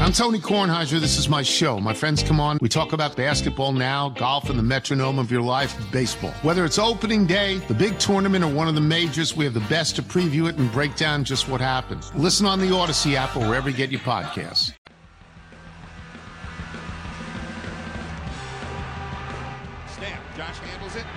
I'm 0.00 0.12
Tony 0.12 0.38
Kornheiser. 0.38 0.98
This 1.00 1.18
is 1.18 1.28
my 1.28 1.42
show. 1.42 1.78
My 1.78 1.94
friends 1.94 2.22
come 2.22 2.40
on. 2.40 2.58
We 2.60 2.68
talk 2.68 2.92
about 2.92 3.16
basketball 3.16 3.72
now, 3.72 4.08
golf, 4.08 4.50
and 4.50 4.58
the 4.58 4.62
metronome 4.62 5.18
of 5.18 5.30
your 5.30 5.42
life, 5.42 5.76
baseball. 5.92 6.32
Whether 6.42 6.64
it's 6.64 6.78
opening 6.78 7.26
day, 7.26 7.58
the 7.68 7.74
big 7.74 7.98
tournament, 7.98 8.44
or 8.44 8.52
one 8.52 8.68
of 8.68 8.74
the 8.74 8.80
majors, 8.80 9.36
we 9.36 9.44
have 9.44 9.54
the 9.54 9.60
best 9.60 9.94
to 9.96 10.02
preview 10.02 10.48
it 10.48 10.56
and 10.56 10.70
break 10.72 10.96
down 10.96 11.24
just 11.24 11.48
what 11.48 11.60
happened. 11.60 12.04
Listen 12.14 12.46
on 12.46 12.58
the 12.60 12.74
Odyssey 12.74 13.16
app 13.16 13.36
or 13.36 13.40
wherever 13.40 13.70
you 13.70 13.76
get 13.76 13.90
your 13.90 14.00
podcasts. 14.00 14.72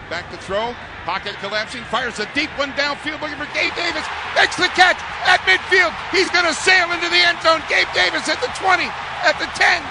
Back 0.09 0.29
to 0.29 0.37
throw. 0.37 0.75
Pocket 1.05 1.33
collapsing. 1.41 1.81
Fires 1.89 2.19
a 2.19 2.29
deep 2.37 2.49
one 2.61 2.71
downfield 2.77 3.21
looking 3.21 3.37
for 3.41 3.49
Gabe 3.57 3.73
Davis. 3.73 4.05
Makes 4.37 4.57
the 4.57 4.69
catch 4.77 5.01
at 5.25 5.41
midfield. 5.49 5.93
He's 6.13 6.29
going 6.29 6.45
to 6.45 6.53
sail 6.53 6.91
into 6.93 7.09
the 7.09 7.21
end 7.25 7.41
zone. 7.41 7.61
Gabe 7.65 7.89
Davis 7.97 8.29
at 8.29 8.37
the 8.41 8.49
20, 8.53 8.85
at 9.25 9.37
the 9.41 9.49
10. 9.57 9.81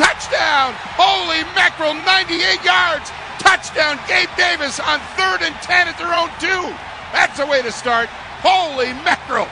Touchdown. 0.00 0.72
Holy 0.96 1.44
mackerel. 1.52 1.92
98 1.92 2.64
yards. 2.64 3.12
Touchdown. 3.36 4.00
Gabe 4.08 4.32
Davis 4.36 4.80
on 4.80 5.00
third 5.20 5.44
and 5.44 5.54
10 5.60 5.88
at 5.88 5.96
their 6.00 6.12
own 6.16 6.32
two. 6.40 6.64
That's 7.12 7.38
a 7.40 7.46
way 7.46 7.60
to 7.60 7.72
start. 7.72 8.08
Holy 8.40 8.92
mackerel. 9.04 9.48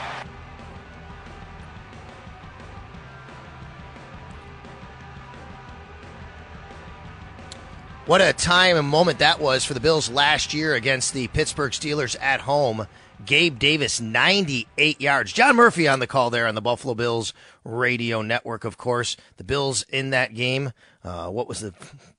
What 8.08 8.22
a 8.22 8.32
time 8.32 8.78
and 8.78 8.88
moment 8.88 9.18
that 9.18 9.38
was 9.38 9.66
for 9.66 9.74
the 9.74 9.80
Bills 9.80 10.08
last 10.08 10.54
year 10.54 10.72
against 10.72 11.12
the 11.12 11.28
Pittsburgh 11.28 11.72
Steelers 11.72 12.16
at 12.22 12.40
home. 12.40 12.88
Gabe 13.26 13.58
Davis, 13.58 14.00
98 14.00 14.98
yards. 14.98 15.30
John 15.30 15.56
Murphy 15.56 15.86
on 15.86 15.98
the 15.98 16.06
call 16.06 16.30
there 16.30 16.46
on 16.46 16.54
the 16.54 16.62
Buffalo 16.62 16.94
Bills 16.94 17.34
radio 17.64 18.22
network, 18.22 18.64
of 18.64 18.78
course. 18.78 19.18
The 19.36 19.44
Bills 19.44 19.82
in 19.90 20.08
that 20.08 20.32
game. 20.32 20.72
Uh, 21.04 21.28
what 21.28 21.48
was 21.48 21.60
the 21.60 21.74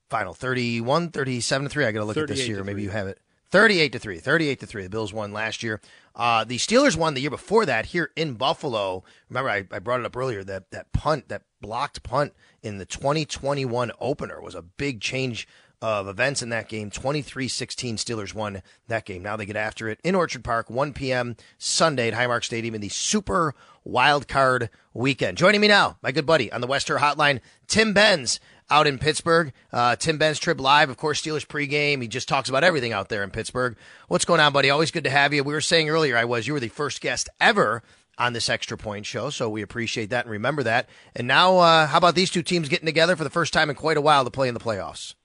final? 0.10 0.36
31, 0.36 1.10
37 1.10 1.66
to 1.66 1.70
3. 1.72 1.86
I 1.86 1.92
got 1.92 2.02
to 2.02 2.06
look 2.06 2.18
at 2.18 2.28
this 2.28 2.38
38 2.38 2.54
here. 2.54 2.64
Maybe 2.64 2.84
you 2.84 2.92
have 2.92 3.08
it. 3.08 3.18
38 3.50 3.92
to 3.94 3.98
3. 3.98 4.20
38 4.20 4.60
to 4.60 4.68
3. 4.68 4.84
The 4.84 4.90
Bills 4.92 5.12
won 5.12 5.34
last 5.34 5.64
year. 5.64 5.82
Uh, 6.16 6.44
the 6.44 6.58
Steelers 6.58 6.96
won 6.96 7.16
the 7.16 7.22
year 7.22 7.32
before 7.32 7.66
that 7.66 7.88
here 7.88 8.12
in 8.16 8.36
Buffalo. 8.36 9.04
Remember, 9.28 9.50
I, 9.50 9.66
I 9.72 9.80
brought 9.80 10.02
it 10.02 10.06
up 10.06 10.16
earlier 10.16 10.44
that 10.44 10.70
that 10.70 10.94
punt, 10.94 11.30
that 11.30 11.42
blocked 11.62 12.04
punt 12.04 12.34
in 12.62 12.78
the 12.78 12.86
2021 12.86 13.92
opener 14.00 14.40
was 14.40 14.54
a 14.54 14.62
big 14.62 15.02
change 15.02 15.48
of 15.82 16.08
events 16.08 16.42
in 16.42 16.50
that 16.50 16.70
game. 16.70 16.90
23 16.90 17.48
16 17.48 17.98
Steelers 17.98 18.34
won 18.34 18.62
that 18.88 19.06
game. 19.06 19.24
Now 19.24 19.36
they 19.36 19.46
get 19.46 19.56
after 19.56 19.88
it 19.88 20.00
in 20.04 20.16
Orchard 20.16 20.44
Park, 20.44 20.70
1 20.70 20.94
p.m. 20.94 21.36
Sunday 21.58 22.10
at 22.10 22.14
Highmark 22.14 22.44
Stadium 22.44 22.76
in 22.76 22.82
the 22.82 22.90
Super 22.90 23.56
Wild 23.84 24.28
Card 24.28 24.70
Weekend. 24.94 25.38
Joining 25.38 25.62
me 25.62 25.68
now, 25.68 25.98
my 26.02 26.12
good 26.12 26.26
buddy 26.26 26.52
on 26.52 26.62
the 26.62 26.68
West 26.68 26.88
Herr 26.88 26.98
Hotline, 26.98 27.40
Tim 27.68 27.94
Benz 27.94 28.40
out 28.70 28.88
in 28.88 29.00
Pittsburgh. 29.00 29.54
Uh, 29.74 29.96
Tim 29.96 30.18
Benz 30.18 30.40
TribLive, 30.40 30.90
of 30.90 30.98
course, 30.98 31.22
Steelers 31.22 31.48
pregame. 31.48 32.02
He 32.02 32.08
just 32.08 32.28
talks 32.28 32.50
about 32.50 32.64
everything 32.64 32.94
out 32.94 33.10
there 33.10 33.24
in 33.24 33.32
Pittsburgh. 33.32 33.76
What's 34.08 34.26
going 34.26 34.40
on, 34.40 34.54
buddy? 34.54 34.70
Always 34.70 34.92
good 34.92 35.06
to 35.06 35.10
have 35.10 35.34
you. 35.34 35.44
We 35.44 35.54
were 35.54 35.62
saying 35.62 35.90
earlier, 35.90 36.18
I 36.18 36.26
was, 36.26 36.46
you 36.46 36.54
were 36.54 36.60
the 36.60 36.68
first 36.68 37.02
guest 37.02 37.30
ever 37.40 37.82
on 38.18 38.34
this 38.34 38.50
extra 38.50 38.78
point 38.78 39.06
show. 39.06 39.30
So 39.30 39.50
we 39.50 39.62
appreciate 39.62 40.10
that 40.10 40.26
and 40.26 40.32
remember 40.32 40.64
that. 40.64 40.90
And 41.16 41.28
now, 41.28 41.58
uh, 41.58 41.88
how 41.88 41.98
about 41.98 42.16
these 42.16 42.30
two 42.30 42.44
teams 42.44 42.70
getting 42.70 42.86
together 42.86 43.16
for 43.16 43.24
the 43.24 43.30
first 43.30 43.54
time 43.54 43.70
in 43.70 43.76
quite 43.76 43.98
a 43.98 44.02
while 44.02 44.26
to 44.26 44.32
play 44.32 44.50
in 44.50 44.54
the 44.54 44.60
playoffs? 44.60 45.16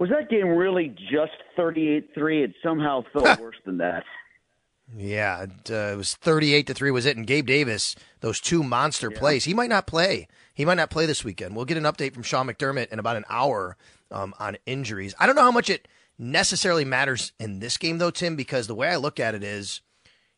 Was 0.00 0.08
that 0.08 0.30
game 0.30 0.48
really 0.48 0.96
just 1.12 1.36
38 1.56 2.14
3? 2.14 2.42
It 2.42 2.54
somehow 2.62 3.04
felt 3.12 3.38
worse 3.40 3.58
than 3.66 3.76
that. 3.78 4.04
Yeah, 4.96 5.42
it, 5.42 5.70
uh, 5.70 5.92
it 5.92 5.96
was 5.96 6.14
38 6.14 6.66
to 6.68 6.74
3 6.74 6.90
was 6.90 7.04
it 7.04 7.18
and 7.18 7.26
Gabe 7.26 7.46
Davis 7.46 7.94
those 8.20 8.40
two 8.40 8.62
monster 8.62 9.10
yeah. 9.12 9.18
plays. 9.18 9.44
He 9.44 9.52
might 9.52 9.68
not 9.68 9.86
play. 9.86 10.26
He 10.54 10.64
might 10.64 10.78
not 10.78 10.88
play 10.88 11.04
this 11.04 11.22
weekend. 11.22 11.54
We'll 11.54 11.66
get 11.66 11.76
an 11.76 11.84
update 11.84 12.14
from 12.14 12.22
Sean 12.22 12.46
McDermott 12.46 12.88
in 12.88 12.98
about 12.98 13.18
an 13.18 13.26
hour 13.28 13.76
um, 14.10 14.32
on 14.38 14.56
injuries. 14.64 15.14
I 15.20 15.26
don't 15.26 15.36
know 15.36 15.42
how 15.42 15.52
much 15.52 15.68
it 15.68 15.86
necessarily 16.18 16.86
matters 16.86 17.32
in 17.38 17.60
this 17.60 17.76
game 17.76 17.98
though, 17.98 18.10
Tim, 18.10 18.36
because 18.36 18.68
the 18.68 18.74
way 18.74 18.88
I 18.88 18.96
look 18.96 19.20
at 19.20 19.34
it 19.34 19.44
is, 19.44 19.82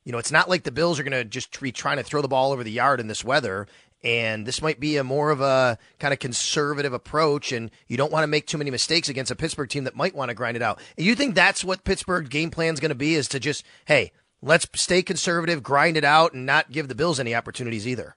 you 0.04 0.10
know, 0.10 0.18
it's 0.18 0.32
not 0.32 0.50
like 0.50 0.64
the 0.64 0.72
Bills 0.72 0.98
are 0.98 1.04
going 1.04 1.12
to 1.12 1.24
just 1.24 1.60
be 1.60 1.70
trying 1.70 1.98
to 1.98 2.02
throw 2.02 2.20
the 2.20 2.26
ball 2.26 2.50
over 2.50 2.64
the 2.64 2.72
yard 2.72 2.98
in 2.98 3.06
this 3.06 3.24
weather. 3.24 3.68
And 4.04 4.46
this 4.46 4.60
might 4.60 4.80
be 4.80 4.96
a 4.96 5.04
more 5.04 5.30
of 5.30 5.40
a 5.40 5.78
kind 6.00 6.12
of 6.12 6.18
conservative 6.18 6.92
approach, 6.92 7.52
and 7.52 7.70
you 7.86 7.96
don't 7.96 8.10
want 8.10 8.24
to 8.24 8.28
make 8.28 8.46
too 8.46 8.58
many 8.58 8.70
mistakes 8.70 9.08
against 9.08 9.30
a 9.30 9.36
Pittsburgh 9.36 9.68
team 9.68 9.84
that 9.84 9.94
might 9.94 10.14
want 10.14 10.30
to 10.30 10.34
grind 10.34 10.56
it 10.56 10.62
out. 10.62 10.80
You 10.96 11.14
think 11.14 11.34
that's 11.34 11.64
what 11.64 11.84
Pittsburgh 11.84 12.28
game 12.28 12.50
plan 12.50 12.74
is 12.74 12.80
going 12.80 12.88
to 12.88 12.96
be? 12.96 13.14
Is 13.14 13.28
to 13.28 13.38
just, 13.38 13.64
hey, 13.84 14.10
let's 14.40 14.66
stay 14.74 15.02
conservative, 15.02 15.62
grind 15.62 15.96
it 15.96 16.04
out, 16.04 16.32
and 16.32 16.44
not 16.44 16.72
give 16.72 16.88
the 16.88 16.96
Bills 16.96 17.20
any 17.20 17.34
opportunities 17.34 17.86
either. 17.86 18.16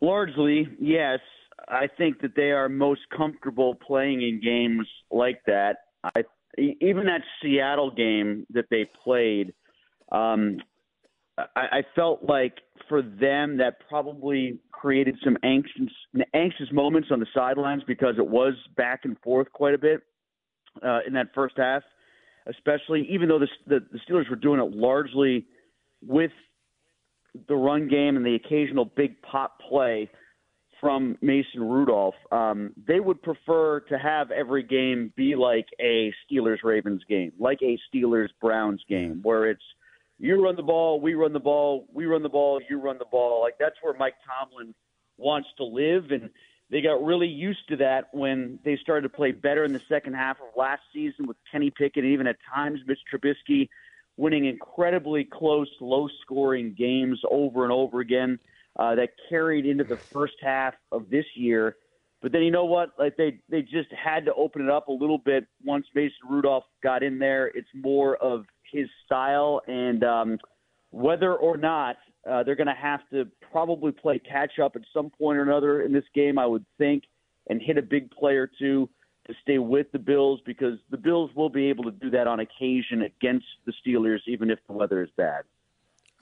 Largely, 0.00 0.68
yes. 0.80 1.20
I 1.68 1.88
think 1.88 2.20
that 2.20 2.36
they 2.36 2.50
are 2.52 2.68
most 2.68 3.02
comfortable 3.16 3.74
playing 3.74 4.22
in 4.22 4.40
games 4.40 4.86
like 5.10 5.40
that. 5.46 5.78
I 6.02 6.24
even 6.58 7.06
that 7.06 7.22
Seattle 7.42 7.90
game 7.90 8.46
that 8.50 8.66
they 8.70 8.86
played, 9.04 9.52
um, 10.10 10.58
I, 11.38 11.82
felt 11.94 12.22
like 12.22 12.54
for 12.88 13.02
them 13.02 13.58
that 13.58 13.80
probably 13.88 14.58
created 14.72 15.16
some 15.22 15.36
anxious 15.42 15.92
anxious 16.32 16.72
moments 16.72 17.08
on 17.10 17.20
the 17.20 17.26
sidelines 17.34 17.82
because 17.86 18.14
it 18.16 18.26
was 18.26 18.54
back 18.76 19.00
and 19.04 19.18
forth 19.20 19.52
quite 19.52 19.74
a 19.74 19.78
bit 19.78 20.00
uh, 20.82 21.00
in 21.06 21.12
that 21.12 21.26
first 21.34 21.56
half 21.58 21.82
especially 22.46 23.06
even 23.10 23.28
though 23.28 23.38
the, 23.38 23.48
the, 23.66 23.80
the 23.92 23.98
Steelers 23.98 24.30
were 24.30 24.36
doing 24.36 24.60
it 24.60 24.76
largely 24.76 25.46
with 26.02 26.30
the 27.48 27.54
run 27.54 27.88
game 27.88 28.16
and 28.16 28.24
the 28.24 28.34
occasional 28.34 28.84
big 28.84 29.20
pop 29.22 29.60
play 29.68 30.08
from 30.80 31.16
Mason 31.20 31.62
Rudolph. 31.62 32.14
Um, 32.30 32.72
they 32.86 33.00
would 33.00 33.22
prefer 33.22 33.80
to 33.80 33.98
have 33.98 34.30
every 34.30 34.62
game 34.62 35.12
be 35.16 35.34
like 35.34 35.66
a 35.80 36.12
Steelers 36.24 36.62
Ravens 36.62 37.02
game, 37.08 37.32
like 37.38 37.58
a 37.62 37.78
Steelers 37.88 38.28
Browns 38.40 38.82
game, 38.88 39.20
where 39.22 39.50
it's 39.50 39.62
you 40.18 40.42
run 40.42 40.56
the 40.56 40.62
ball, 40.62 41.00
we 41.00 41.14
run 41.14 41.32
the 41.32 41.40
ball, 41.40 41.86
we 41.92 42.06
run 42.06 42.22
the 42.22 42.28
ball, 42.28 42.60
you 42.68 42.80
run 42.80 42.98
the 42.98 43.04
ball. 43.04 43.42
Like 43.42 43.54
that's 43.58 43.76
where 43.82 43.94
Mike 43.94 44.14
Tomlin 44.26 44.74
wants 45.18 45.48
to 45.58 45.64
live. 45.64 46.10
And 46.10 46.30
they 46.70 46.80
got 46.80 47.04
really 47.04 47.28
used 47.28 47.68
to 47.68 47.76
that 47.76 48.08
when 48.12 48.58
they 48.64 48.76
started 48.76 49.02
to 49.02 49.14
play 49.14 49.32
better 49.32 49.64
in 49.64 49.72
the 49.72 49.82
second 49.88 50.14
half 50.14 50.38
of 50.38 50.48
last 50.56 50.82
season 50.92 51.26
with 51.26 51.36
Kenny 51.50 51.70
Pickett 51.70 52.04
and 52.04 52.12
even 52.12 52.26
at 52.26 52.36
times 52.54 52.80
Mitch 52.86 52.98
Trubisky 53.12 53.68
winning 54.16 54.46
incredibly 54.46 55.24
close, 55.24 55.68
low 55.80 56.08
scoring 56.22 56.74
games 56.76 57.20
over 57.30 57.64
and 57.64 57.72
over 57.72 58.00
again 58.00 58.38
uh, 58.78 58.94
that 58.94 59.10
carried 59.28 59.66
into 59.66 59.84
the 59.84 59.96
first 59.96 60.34
half 60.42 60.74
of 60.90 61.10
this 61.10 61.26
year. 61.34 61.76
But 62.22 62.32
then 62.32 62.42
you 62.42 62.50
know 62.50 62.64
what? 62.64 62.90
Like 62.98 63.16
they 63.16 63.40
they 63.50 63.62
just 63.62 63.92
had 63.92 64.24
to 64.24 64.34
open 64.34 64.62
it 64.62 64.70
up 64.70 64.88
a 64.88 64.92
little 64.92 65.18
bit 65.18 65.46
once 65.62 65.86
Mason 65.94 66.16
Rudolph 66.28 66.64
got 66.82 67.02
in 67.02 67.18
there. 67.18 67.48
It's 67.48 67.68
more 67.74 68.16
of 68.16 68.46
his 68.72 68.88
style 69.04 69.60
and 69.66 70.04
um, 70.04 70.38
whether 70.90 71.34
or 71.34 71.56
not 71.56 71.96
uh, 72.28 72.42
they're 72.42 72.56
going 72.56 72.66
to 72.66 72.74
have 72.74 73.00
to 73.12 73.26
probably 73.52 73.92
play 73.92 74.18
catch 74.18 74.58
up 74.58 74.76
at 74.76 74.82
some 74.92 75.10
point 75.10 75.38
or 75.38 75.42
another 75.42 75.82
in 75.82 75.92
this 75.92 76.04
game, 76.14 76.38
I 76.38 76.46
would 76.46 76.64
think, 76.78 77.04
and 77.48 77.60
hit 77.62 77.78
a 77.78 77.82
big 77.82 78.10
play 78.10 78.34
or 78.34 78.50
two 78.58 78.88
to 79.26 79.34
stay 79.42 79.58
with 79.58 79.90
the 79.92 79.98
Bills 79.98 80.40
because 80.44 80.78
the 80.90 80.96
Bills 80.96 81.30
will 81.34 81.50
be 81.50 81.68
able 81.68 81.84
to 81.84 81.90
do 81.90 82.10
that 82.10 82.26
on 82.26 82.40
occasion 82.40 83.02
against 83.02 83.46
the 83.64 83.72
Steelers, 83.84 84.20
even 84.26 84.50
if 84.50 84.58
the 84.66 84.72
weather 84.72 85.02
is 85.02 85.10
bad. 85.16 85.44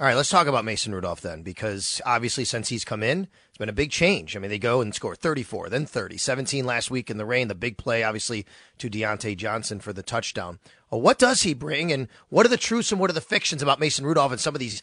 All 0.01 0.07
right, 0.09 0.17
let's 0.17 0.29
talk 0.29 0.49
about 0.49 0.65
Mason 0.65 0.93
Rudolph 0.93 1.21
then, 1.21 1.43
because 1.43 2.01
obviously 2.05 2.45
since 2.45 2.69
he's 2.69 2.85
come 2.85 3.05
in, 3.05 3.29
it's 3.49 3.59
been 3.59 3.69
a 3.69 3.73
big 3.73 3.93
change. 3.93 4.37
I 4.37 4.41
mean, 4.41 4.51
they 4.51 4.59
go 4.59 4.81
and 4.81 4.93
score 4.93 5.15
34, 5.15 5.69
then 5.69 5.87
30, 5.87 6.17
17 6.17 6.65
last 6.65 6.91
week 6.91 7.11
in 7.11 7.17
the 7.17 7.25
rain, 7.25 7.47
the 7.47 7.55
big 7.55 7.79
play, 7.79 8.03
obviously, 8.03 8.45
to 8.79 8.91
Diontae 8.91 9.37
Johnson 9.37 9.79
for 9.79 9.93
the 9.93 10.03
touchdown. 10.03 10.59
Well, 10.91 11.01
what 11.01 11.21
does 11.21 11.43
he 11.45 11.55
bring, 11.55 11.93
and 11.93 12.09
what 12.29 12.45
are 12.45 12.49
the 12.49 12.57
truths 12.57 12.91
and 12.91 13.01
what 13.01 13.09
are 13.09 13.15
the 13.15 13.21
fictions 13.21 13.63
about 13.63 13.79
Mason 13.79 14.05
Rudolph 14.05 14.33
and 14.33 14.41
some 14.41 14.57
of 14.57 14.59
these 14.59 14.83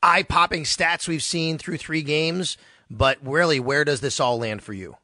eye 0.00 0.22
popping 0.22 0.62
stats 0.62 1.08
we've 1.08 1.24
seen 1.24 1.58
through 1.58 1.78
three 1.78 2.02
games? 2.02 2.56
But 2.88 3.18
really, 3.20 3.58
where 3.58 3.84
does 3.84 4.00
this 4.00 4.20
all 4.20 4.38
land 4.38 4.62
for 4.62 4.74
you? 4.74 4.96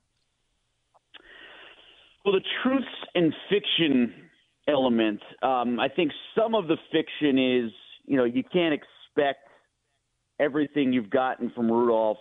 Well, 2.24 2.34
the 2.34 2.44
truths 2.62 2.86
and 3.16 3.34
fiction 3.50 4.14
element, 4.68 5.20
um, 5.42 5.80
I 5.80 5.88
think 5.88 6.12
some 6.36 6.54
of 6.54 6.68
the 6.68 6.76
fiction 6.92 7.38
is, 7.38 7.72
you 8.04 8.16
know, 8.16 8.24
you 8.24 8.44
can't 8.44 8.72
expect 8.72 9.47
everything 10.38 10.92
you've 10.92 11.10
gotten 11.10 11.50
from 11.50 11.70
Rudolph 11.70 12.18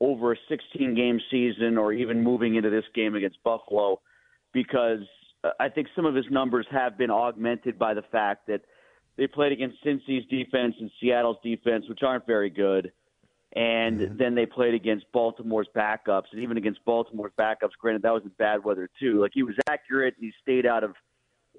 over 0.00 0.32
a 0.32 0.36
16 0.48 0.94
game 0.94 1.20
season 1.30 1.76
or 1.76 1.92
even 1.92 2.22
moving 2.22 2.54
into 2.54 2.70
this 2.70 2.84
game 2.94 3.14
against 3.14 3.42
Buffalo 3.42 4.00
because 4.52 5.00
I 5.60 5.68
think 5.68 5.88
some 5.94 6.06
of 6.06 6.14
his 6.14 6.26
numbers 6.30 6.66
have 6.70 6.98
been 6.98 7.10
augmented 7.10 7.78
by 7.78 7.94
the 7.94 8.02
fact 8.10 8.46
that 8.48 8.62
they 9.16 9.26
played 9.26 9.52
against 9.52 9.82
Cincy's 9.84 10.24
defense 10.30 10.74
and 10.80 10.90
Seattle's 11.00 11.38
defense, 11.42 11.84
which 11.88 12.02
aren't 12.02 12.26
very 12.26 12.50
good. 12.50 12.92
And 13.54 14.00
mm-hmm. 14.00 14.16
then 14.16 14.34
they 14.34 14.46
played 14.46 14.74
against 14.74 15.10
Baltimore's 15.12 15.68
backups, 15.74 16.26
and 16.32 16.42
even 16.42 16.56
against 16.56 16.84
Baltimore's 16.84 17.32
backups. 17.38 17.70
Granted, 17.80 18.02
that 18.02 18.12
was 18.12 18.22
in 18.22 18.30
bad 18.38 18.62
weather 18.62 18.88
too. 19.00 19.20
Like 19.20 19.32
he 19.34 19.42
was 19.42 19.54
accurate, 19.68 20.14
and 20.16 20.24
he 20.24 20.32
stayed 20.42 20.66
out 20.66 20.84
of 20.84 20.94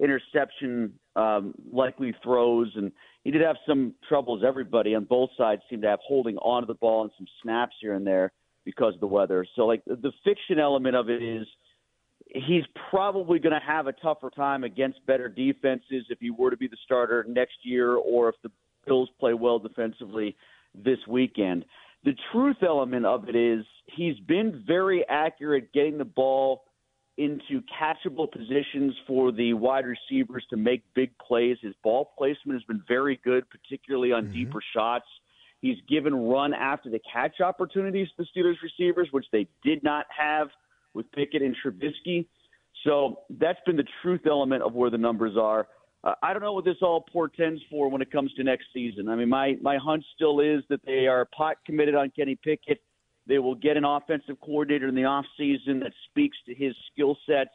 interception 0.00 0.92
um, 1.16 1.54
likely 1.72 2.14
throws, 2.22 2.70
and 2.76 2.92
he 3.24 3.30
did 3.30 3.42
have 3.42 3.56
some 3.66 3.94
troubles. 4.08 4.42
Everybody 4.46 4.94
on 4.94 5.04
both 5.04 5.30
sides 5.36 5.62
seemed 5.68 5.82
to 5.82 5.88
have 5.88 6.00
holding 6.06 6.36
onto 6.38 6.66
the 6.66 6.74
ball 6.74 7.02
and 7.02 7.10
some 7.18 7.26
snaps 7.42 7.74
here 7.80 7.94
and 7.94 8.06
there 8.06 8.32
because 8.64 8.94
of 8.94 9.00
the 9.00 9.06
weather. 9.06 9.46
So, 9.56 9.66
like 9.66 9.84
the 9.84 10.12
fiction 10.24 10.58
element 10.58 10.96
of 10.96 11.10
it 11.10 11.22
is, 11.22 11.46
he's 12.28 12.64
probably 12.90 13.38
going 13.38 13.54
to 13.54 13.66
have 13.66 13.86
a 13.86 13.92
tougher 13.92 14.30
time 14.30 14.64
against 14.64 15.04
better 15.06 15.28
defenses 15.28 16.06
if 16.08 16.18
he 16.20 16.30
were 16.30 16.50
to 16.50 16.56
be 16.56 16.68
the 16.68 16.76
starter 16.84 17.24
next 17.28 17.56
year, 17.62 17.94
or 17.94 18.28
if 18.28 18.36
the 18.42 18.50
Bills 18.86 19.10
play 19.18 19.34
well 19.34 19.58
defensively 19.58 20.36
this 20.74 20.98
weekend. 21.06 21.64
The 22.04 22.14
truth 22.32 22.56
element 22.62 23.04
of 23.04 23.28
it 23.28 23.36
is 23.36 23.64
he's 23.94 24.18
been 24.20 24.64
very 24.66 25.04
accurate 25.08 25.72
getting 25.72 25.98
the 25.98 26.04
ball 26.04 26.62
into 27.16 27.62
catchable 27.80 28.30
positions 28.30 28.94
for 29.06 29.32
the 29.32 29.52
wide 29.52 29.84
receivers 29.84 30.44
to 30.50 30.56
make 30.56 30.82
big 30.94 31.10
plays. 31.18 31.56
His 31.60 31.74
ball 31.82 32.12
placement 32.16 32.58
has 32.58 32.64
been 32.64 32.82
very 32.88 33.20
good, 33.22 33.44
particularly 33.50 34.12
on 34.12 34.24
mm-hmm. 34.24 34.32
deeper 34.32 34.60
shots. 34.74 35.06
He's 35.60 35.76
given 35.88 36.14
run 36.14 36.54
after 36.54 36.88
the 36.88 37.00
catch 37.12 37.40
opportunities 37.40 38.08
to 38.16 38.24
the 38.24 38.40
Steelers 38.40 38.56
receivers, 38.62 39.08
which 39.10 39.26
they 39.32 39.46
did 39.62 39.82
not 39.82 40.06
have 40.16 40.48
with 40.94 41.10
Pickett 41.12 41.42
and 41.42 41.54
Trubisky. 41.62 42.26
So 42.84 43.20
that's 43.38 43.58
been 43.66 43.76
the 43.76 43.86
truth 44.02 44.22
element 44.26 44.62
of 44.62 44.72
where 44.72 44.90
the 44.90 44.98
numbers 44.98 45.36
are. 45.38 45.68
Uh, 46.02 46.14
I 46.22 46.32
don't 46.32 46.42
know 46.42 46.54
what 46.54 46.64
this 46.64 46.78
all 46.80 47.04
portends 47.12 47.60
for 47.70 47.90
when 47.90 48.00
it 48.00 48.10
comes 48.10 48.32
to 48.34 48.42
next 48.42 48.66
season. 48.72 49.08
I 49.08 49.16
mean, 49.16 49.28
my 49.28 49.58
my 49.60 49.76
hunch 49.76 50.04
still 50.14 50.40
is 50.40 50.62
that 50.70 50.80
they 50.86 51.06
are 51.06 51.26
pot 51.26 51.58
committed 51.66 51.94
on 51.94 52.10
Kenny 52.16 52.36
Pickett. 52.42 52.80
They 53.30 53.38
will 53.38 53.54
get 53.54 53.76
an 53.76 53.84
offensive 53.84 54.40
coordinator 54.40 54.88
in 54.88 54.96
the 54.96 55.02
offseason 55.02 55.84
that 55.84 55.92
speaks 56.10 56.36
to 56.46 56.54
his 56.54 56.74
skill 56.92 57.16
sets. 57.28 57.54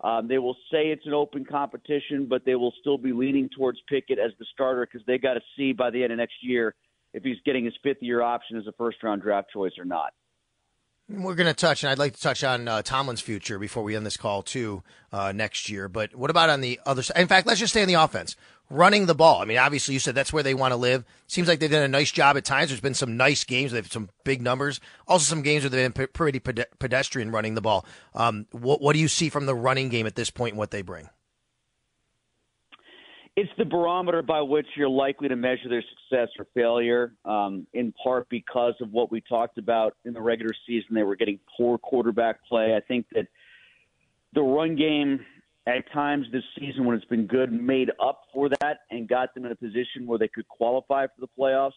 Um, 0.00 0.28
they 0.28 0.38
will 0.38 0.54
say 0.70 0.92
it's 0.92 1.04
an 1.04 1.14
open 1.14 1.44
competition, 1.44 2.26
but 2.30 2.44
they 2.44 2.54
will 2.54 2.72
still 2.80 2.96
be 2.96 3.12
leaning 3.12 3.48
towards 3.48 3.80
Pickett 3.88 4.20
as 4.20 4.30
the 4.38 4.44
starter 4.52 4.86
because 4.86 5.04
they 5.04 5.18
got 5.18 5.34
to 5.34 5.40
see 5.56 5.72
by 5.72 5.90
the 5.90 6.04
end 6.04 6.12
of 6.12 6.18
next 6.18 6.36
year 6.42 6.76
if 7.12 7.24
he's 7.24 7.38
getting 7.44 7.64
his 7.64 7.74
fifth 7.82 8.02
year 8.02 8.22
option 8.22 8.56
as 8.56 8.68
a 8.68 8.72
first 8.78 9.02
round 9.02 9.20
draft 9.20 9.50
choice 9.52 9.72
or 9.76 9.84
not. 9.84 10.12
We're 11.08 11.34
going 11.34 11.46
to 11.48 11.54
touch, 11.54 11.82
and 11.82 11.90
I'd 11.90 11.98
like 11.98 12.14
to 12.14 12.20
touch 12.20 12.44
on 12.44 12.68
uh, 12.68 12.82
Tomlin's 12.82 13.20
future 13.20 13.58
before 13.58 13.82
we 13.82 13.96
end 13.96 14.06
this 14.06 14.16
call 14.16 14.42
too 14.42 14.84
uh, 15.12 15.32
next 15.32 15.68
year. 15.68 15.88
But 15.88 16.14
what 16.14 16.30
about 16.30 16.50
on 16.50 16.60
the 16.60 16.78
other 16.86 17.02
side? 17.02 17.18
In 17.18 17.26
fact, 17.26 17.48
let's 17.48 17.58
just 17.58 17.72
stay 17.72 17.82
on 17.82 17.88
the 17.88 17.94
offense, 17.94 18.36
running 18.70 19.06
the 19.06 19.14
ball. 19.14 19.40
I 19.40 19.44
mean, 19.44 19.58
obviously, 19.58 19.94
you 19.94 20.00
said 20.00 20.14
that's 20.14 20.32
where 20.32 20.42
they 20.42 20.54
want 20.54 20.72
to 20.72 20.76
live. 20.76 21.04
Seems 21.26 21.48
like 21.48 21.60
they've 21.60 21.70
done 21.70 21.82
a 21.82 21.88
nice 21.88 22.10
job 22.10 22.36
at 22.36 22.44
times. 22.44 22.70
There's 22.70 22.80
been 22.80 22.94
some 22.94 23.16
nice 23.16 23.44
games. 23.44 23.72
They've 23.72 23.90
some 23.90 24.10
big 24.24 24.42
numbers. 24.42 24.80
Also, 25.06 25.24
some 25.24 25.42
games 25.42 25.64
where 25.64 25.70
they've 25.70 25.92
been 25.92 26.08
pretty 26.08 26.40
pedestrian 26.40 27.30
running 27.30 27.54
the 27.54 27.60
ball. 27.60 27.86
Um, 28.14 28.46
what, 28.50 28.80
what 28.80 28.94
do 28.94 28.98
you 28.98 29.08
see 29.08 29.28
from 29.28 29.46
the 29.46 29.54
running 29.54 29.88
game 29.88 30.06
at 30.06 30.16
this 30.16 30.30
point 30.30 30.52
and 30.52 30.58
what 30.58 30.70
they 30.70 30.82
bring? 30.82 31.08
it's 33.36 33.50
the 33.58 33.66
barometer 33.66 34.22
by 34.22 34.40
which 34.40 34.66
you're 34.76 34.88
likely 34.88 35.28
to 35.28 35.36
measure 35.36 35.68
their 35.68 35.82
success 35.82 36.28
or 36.38 36.46
failure, 36.54 37.12
um, 37.26 37.66
in 37.74 37.92
part 38.02 38.26
because 38.30 38.72
of 38.80 38.90
what 38.90 39.12
we 39.12 39.20
talked 39.20 39.58
about 39.58 39.94
in 40.06 40.14
the 40.14 40.20
regular 40.20 40.52
season. 40.66 40.94
They 40.94 41.02
were 41.02 41.16
getting 41.16 41.38
poor 41.54 41.76
quarterback 41.76 42.42
play. 42.48 42.74
I 42.74 42.80
think 42.80 43.06
that 43.12 43.26
the 44.32 44.40
run 44.40 44.74
game 44.74 45.20
at 45.66 45.90
times 45.92 46.26
this 46.32 46.44
season, 46.58 46.84
when 46.84 46.96
it's 46.96 47.04
been 47.06 47.26
good, 47.26 47.52
made 47.52 47.90
up 48.00 48.22
for 48.32 48.48
that 48.60 48.80
and 48.90 49.08
got 49.08 49.34
them 49.34 49.44
in 49.46 49.52
a 49.52 49.56
position 49.56 50.06
where 50.06 50.18
they 50.18 50.28
could 50.28 50.48
qualify 50.48 51.06
for 51.06 51.20
the 51.20 51.28
playoffs. 51.38 51.72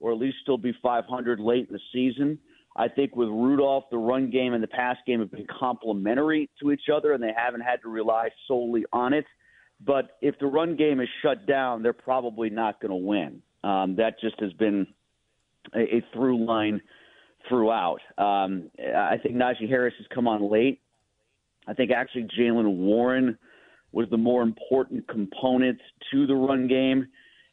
or 0.00 0.10
at 0.12 0.18
least 0.18 0.36
still 0.42 0.58
be 0.58 0.72
500 0.82 1.38
late 1.38 1.68
in 1.68 1.72
the 1.72 1.80
season. 1.92 2.38
I 2.76 2.88
think 2.88 3.14
with 3.14 3.28
Rudolph, 3.28 3.84
the 3.90 3.98
run 3.98 4.30
game 4.30 4.52
and 4.52 4.62
the 4.62 4.68
pass 4.68 4.96
game 5.06 5.20
have 5.20 5.30
been 5.30 5.46
complementary 5.46 6.50
to 6.60 6.72
each 6.72 6.88
other, 6.92 7.12
and 7.12 7.22
they 7.22 7.32
haven't 7.36 7.60
had 7.60 7.82
to 7.82 7.88
rely 7.88 8.30
solely 8.48 8.84
on 8.92 9.12
it. 9.12 9.26
But 9.84 10.16
if 10.20 10.38
the 10.38 10.46
run 10.46 10.76
game 10.76 11.00
is 11.00 11.08
shut 11.22 11.46
down, 11.46 11.82
they're 11.82 11.92
probably 11.92 12.50
not 12.50 12.80
going 12.80 12.90
to 12.90 12.96
win. 12.96 13.42
Um, 13.62 13.96
that 13.96 14.20
just 14.20 14.40
has 14.40 14.52
been 14.54 14.86
a, 15.74 15.80
a 15.80 16.04
through 16.12 16.44
line 16.44 16.80
throughout. 17.48 18.00
Um, 18.18 18.70
I 18.78 19.18
think 19.22 19.36
Najee 19.36 19.68
Harris 19.68 19.94
has 19.98 20.06
come 20.14 20.26
on 20.26 20.50
late. 20.50 20.80
I 21.66 21.74
think 21.74 21.90
actually 21.90 22.28
Jaylen 22.38 22.76
Warren 22.76 23.38
was 23.92 24.08
the 24.10 24.16
more 24.16 24.42
important 24.42 25.06
component 25.08 25.78
to 26.10 26.26
the 26.26 26.34
run 26.34 26.66
game 26.66 27.06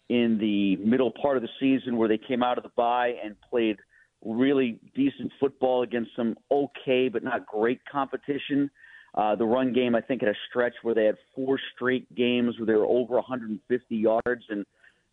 in 0.09 0.37
the 0.39 0.77
middle 0.77 1.11
part 1.11 1.37
of 1.37 1.43
the 1.43 1.49
season 1.59 1.97
where 1.97 2.07
they 2.07 2.17
came 2.17 2.41
out 2.41 2.57
of 2.57 2.63
the 2.63 2.71
bye 2.75 3.13
and 3.23 3.35
played 3.41 3.77
really 4.25 4.79
decent 4.95 5.31
football 5.39 5.83
against 5.83 6.11
some 6.15 6.35
okay 6.51 7.09
but 7.09 7.23
not 7.23 7.45
great 7.45 7.79
competition. 7.91 8.69
Uh, 9.15 9.35
the 9.35 9.45
run 9.45 9.73
game, 9.73 9.95
I 9.95 10.01
think, 10.01 10.21
had 10.21 10.29
a 10.29 10.37
stretch 10.49 10.73
where 10.83 10.93
they 10.93 11.05
had 11.05 11.15
four 11.35 11.59
straight 11.73 12.13
games 12.15 12.55
where 12.57 12.65
they 12.65 12.73
were 12.73 12.85
over 12.85 13.15
150 13.15 13.95
yards, 13.95 14.43
and 14.49 14.65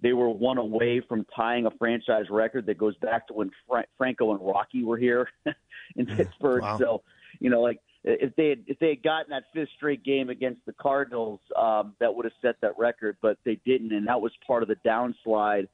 they 0.02 0.12
were 0.12 0.28
one 0.28 0.58
away 0.58 1.00
from 1.00 1.24
tying 1.34 1.64
a 1.64 1.70
franchise 1.78 2.26
record 2.28 2.66
that 2.66 2.76
goes 2.76 2.94
back 2.98 3.26
to 3.28 3.34
when 3.34 3.50
Fra- 3.66 3.86
Franco 3.96 4.32
and 4.32 4.40
Rocky 4.46 4.84
were 4.84 4.98
here 4.98 5.28
in 5.96 6.04
Pittsburgh. 6.06 6.62
Wow. 6.62 6.78
So, 6.78 7.02
you 7.40 7.48
know, 7.48 7.62
like 7.62 7.80
if 8.06 8.34
they 8.36 8.48
had 8.48 8.64
if 8.66 8.78
they 8.78 8.90
had 8.90 9.02
gotten 9.02 9.30
that 9.30 9.44
fifth 9.52 9.68
straight 9.76 10.04
game 10.04 10.30
against 10.30 10.64
the 10.64 10.72
Cardinals, 10.72 11.40
um, 11.60 11.94
that 12.00 12.14
would 12.14 12.24
have 12.24 12.32
set 12.40 12.54
that 12.62 12.78
record, 12.78 13.16
but 13.20 13.36
they 13.44 13.60
didn't, 13.66 13.92
and 13.92 14.06
that 14.06 14.20
was 14.20 14.32
part 14.46 14.62
of 14.62 14.68
the 14.68 14.76
downslide 14.86 15.66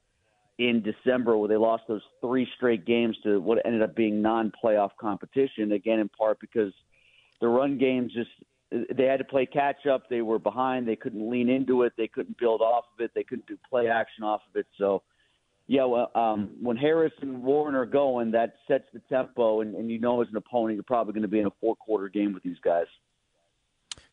in 0.57 0.83
December 0.83 1.37
where 1.37 1.47
they 1.47 1.57
lost 1.57 1.83
those 1.87 2.01
three 2.21 2.47
straight 2.55 2.85
games 2.85 3.17
to 3.23 3.39
what 3.39 3.63
ended 3.65 3.81
up 3.81 3.95
being 3.95 4.21
non-playoff 4.21 4.91
competition. 4.99 5.71
Again, 5.71 5.99
in 5.99 6.09
part 6.09 6.39
because 6.39 6.73
the 7.39 7.47
run 7.47 7.77
game 7.77 8.09
just 8.13 8.29
they 8.71 9.05
had 9.05 9.17
to 9.17 9.25
play 9.25 9.45
catch 9.45 9.85
up. 9.85 10.09
They 10.09 10.21
were 10.21 10.39
behind. 10.39 10.87
They 10.87 10.95
couldn't 10.95 11.29
lean 11.29 11.49
into 11.49 11.83
it. 11.83 11.93
They 11.97 12.07
couldn't 12.07 12.37
build 12.39 12.61
off 12.61 12.85
of 12.97 13.03
it. 13.03 13.11
They 13.13 13.23
couldn't 13.23 13.45
do 13.45 13.57
play 13.69 13.87
action 13.87 14.23
off 14.23 14.41
of 14.49 14.59
it. 14.59 14.65
So, 14.77 15.03
yeah, 15.67 15.85
well, 15.85 16.11
um, 16.13 16.51
when 16.61 16.75
Harris 16.75 17.13
and 17.21 17.41
Warren 17.41 17.75
are 17.75 17.85
going, 17.85 18.31
that 18.31 18.55
sets 18.67 18.85
the 18.93 18.99
tempo, 19.09 19.61
and, 19.61 19.75
and 19.75 19.89
you 19.89 19.99
know 19.99 20.21
as 20.21 20.27
an 20.29 20.35
opponent, 20.35 20.75
you're 20.75 20.83
probably 20.83 21.13
going 21.13 21.21
to 21.23 21.29
be 21.29 21.39
in 21.39 21.45
a 21.45 21.53
four 21.61 21.75
quarter 21.75 22.09
game 22.09 22.33
with 22.33 22.43
these 22.43 22.59
guys. 22.63 22.87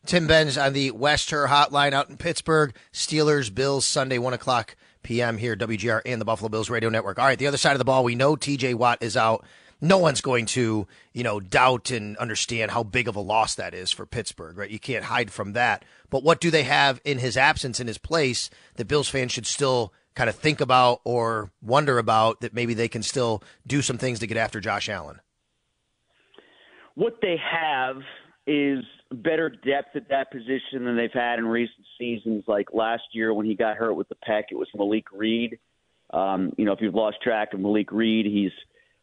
Tim 0.05 0.27
Benz 0.27 0.57
on 0.57 0.73
the 0.73 0.91
West 0.91 1.29
Herr 1.29 1.47
Hotline 1.47 1.93
out 1.93 2.09
in 2.09 2.17
Pittsburgh. 2.17 2.73
Steelers, 2.91 3.53
Bills, 3.53 3.85
Sunday, 3.85 4.17
1 4.17 4.33
o'clock 4.33 4.75
p.m. 5.03 5.37
here, 5.37 5.55
WGR 5.55 6.01
and 6.05 6.19
the 6.19 6.25
Buffalo 6.25 6.49
Bills 6.49 6.69
Radio 6.69 6.89
Network. 6.89 7.19
All 7.19 7.25
right, 7.25 7.37
the 7.37 7.47
other 7.47 7.57
side 7.57 7.73
of 7.73 7.79
the 7.79 7.85
ball, 7.85 8.03
we 8.03 8.15
know 8.15 8.35
TJ 8.35 8.75
Watt 8.75 8.99
is 9.01 9.17
out. 9.17 9.45
No 9.79 9.97
one's 9.97 10.21
going 10.21 10.45
to, 10.47 10.87
you 11.11 11.23
know, 11.23 11.39
doubt 11.39 11.89
and 11.89 12.15
understand 12.17 12.71
how 12.71 12.83
big 12.83 13.07
of 13.07 13.15
a 13.15 13.19
loss 13.19 13.55
that 13.55 13.73
is 13.73 13.91
for 13.91 14.05
Pittsburgh, 14.05 14.57
right? 14.57 14.69
You 14.69 14.79
can't 14.79 15.05
hide 15.05 15.31
from 15.31 15.53
that. 15.53 15.83
But 16.09 16.23
what 16.23 16.39
do 16.39 16.51
they 16.51 16.63
have 16.63 17.01
in 17.03 17.17
his 17.17 17.35
absence, 17.35 17.79
in 17.79 17.87
his 17.87 17.97
place, 17.97 18.51
that 18.75 18.87
Bills 18.87 19.09
fans 19.09 19.31
should 19.31 19.47
still 19.47 19.91
kind 20.15 20.29
of 20.29 20.35
think 20.35 20.61
about 20.61 21.01
or 21.03 21.51
wonder 21.61 21.97
about 21.97 22.41
that 22.41 22.53
maybe 22.53 22.73
they 22.73 22.87
can 22.87 23.03
still 23.03 23.43
do 23.65 23.81
some 23.81 23.97
things 23.97 24.19
to 24.19 24.27
get 24.27 24.37
after 24.37 24.59
Josh 24.59 24.89
Allen? 24.89 25.19
What 26.95 27.19
they 27.21 27.37
have 27.37 27.97
is 28.45 28.83
better 29.11 29.49
depth 29.49 29.95
at 29.95 30.09
that 30.09 30.31
position 30.31 30.85
than 30.85 30.97
they've 30.97 31.09
had 31.13 31.39
in 31.39 31.45
recent 31.45 31.85
seasons. 31.97 32.43
Like 32.47 32.69
last 32.73 33.03
year 33.13 33.33
when 33.33 33.45
he 33.45 33.55
got 33.55 33.77
hurt 33.77 33.93
with 33.93 34.09
the 34.09 34.15
pec, 34.27 34.43
it 34.51 34.55
was 34.55 34.67
Malik 34.75 35.05
Reed. 35.11 35.59
Um, 36.11 36.53
you 36.57 36.65
know, 36.65 36.73
if 36.73 36.81
you've 36.81 36.95
lost 36.95 37.17
track 37.21 37.53
of 37.53 37.59
Malik 37.59 37.91
Reed, 37.91 38.25
he's 38.25 38.51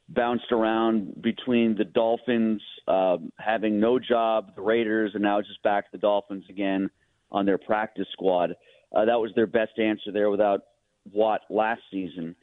bounced 0.08 0.50
around 0.52 1.22
between 1.22 1.76
the 1.76 1.84
Dolphins 1.84 2.62
uh, 2.86 3.18
having 3.38 3.80
no 3.80 3.98
job, 3.98 4.54
the 4.56 4.62
Raiders, 4.62 5.12
and 5.14 5.22
now 5.22 5.40
just 5.40 5.62
back 5.62 5.84
to 5.86 5.92
the 5.92 5.98
Dolphins 5.98 6.44
again 6.48 6.90
on 7.30 7.46
their 7.46 7.58
practice 7.58 8.06
squad. 8.12 8.54
Uh, 8.94 9.04
that 9.04 9.20
was 9.20 9.30
their 9.34 9.46
best 9.46 9.78
answer 9.78 10.10
there 10.12 10.30
without 10.30 10.62
Watt 11.12 11.42
last 11.50 11.82
season. 11.90 12.34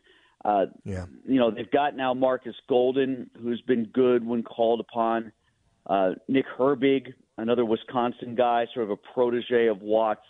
Uh, 0.44 0.66
yeah. 0.84 1.06
You 1.28 1.40
know, 1.40 1.50
they've 1.50 1.70
got 1.72 1.96
now 1.96 2.14
Markus 2.14 2.56
Golden, 2.70 3.30
who's 3.42 3.62
been 3.62 3.86
good 3.94 4.26
when 4.26 4.44
called 4.44 4.80
upon. 4.80 5.32
Uh, 5.88 6.12
Nick 6.28 6.46
Herbig, 6.58 7.14
another 7.38 7.66
Wisconsin 7.66 8.36
guy, 8.36 8.68
sort 8.74 8.86
of 8.86 8.92
a 8.92 8.98
protege 9.14 9.68
of 9.68 9.82
Watts, 9.82 10.26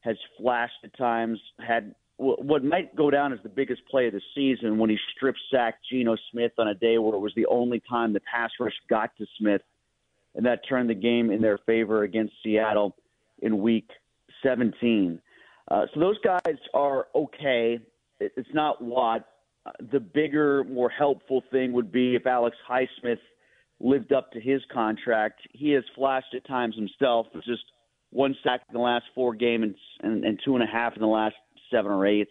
has 0.00 0.16
flashed 0.38 0.84
at 0.84 0.96
times, 0.96 1.38
had 1.58 1.94
what 2.18 2.64
might 2.64 2.96
go 2.96 3.10
down 3.10 3.32
as 3.32 3.38
the 3.42 3.48
biggest 3.48 3.82
play 3.90 4.06
of 4.06 4.14
the 4.14 4.22
season 4.34 4.78
when 4.78 4.88
he 4.88 4.96
strip 5.14 5.36
sacked 5.50 5.84
Geno 5.90 6.16
Smith 6.30 6.52
on 6.58 6.68
a 6.68 6.74
day 6.74 6.96
where 6.96 7.14
it 7.14 7.18
was 7.18 7.32
the 7.36 7.44
only 7.46 7.82
time 7.88 8.14
the 8.14 8.20
pass 8.20 8.50
rush 8.58 8.72
got 8.88 9.10
to 9.18 9.26
Smith, 9.38 9.60
and 10.34 10.46
that 10.46 10.60
turned 10.66 10.88
the 10.88 10.94
game 10.94 11.30
in 11.30 11.42
their 11.42 11.58
favor 11.58 12.04
against 12.04 12.32
Seattle 12.42 12.96
in 13.42 13.58
Week 13.58 13.90
17. 14.42 15.20
Uh, 15.70 15.86
so 15.92 16.00
those 16.00 16.18
guys 16.22 16.56
are 16.74 17.08
okay. 17.14 17.78
It's 18.20 18.54
not 18.54 18.82
Watt. 18.82 19.26
The 19.90 20.00
bigger, 20.00 20.64
more 20.64 20.88
helpful 20.88 21.42
thing 21.50 21.72
would 21.72 21.90
be 21.90 22.14
if 22.14 22.26
Alex 22.26 22.56
Highsmith 22.68 23.18
lived 23.80 24.12
up 24.12 24.30
to 24.32 24.40
his 24.40 24.62
contract. 24.72 25.40
He 25.52 25.70
has 25.72 25.84
flashed 25.94 26.34
at 26.34 26.46
times 26.46 26.76
himself, 26.76 27.26
just 27.44 27.64
one 28.10 28.36
sack 28.42 28.62
in 28.68 28.74
the 28.74 28.80
last 28.80 29.04
four 29.14 29.34
games 29.34 29.74
and, 30.02 30.12
and, 30.12 30.24
and 30.24 30.40
two 30.44 30.54
and 30.54 30.62
a 30.62 30.66
half 30.66 30.94
in 30.94 31.00
the 31.00 31.08
last 31.08 31.34
seven 31.70 31.90
or 31.90 32.06
eight. 32.06 32.28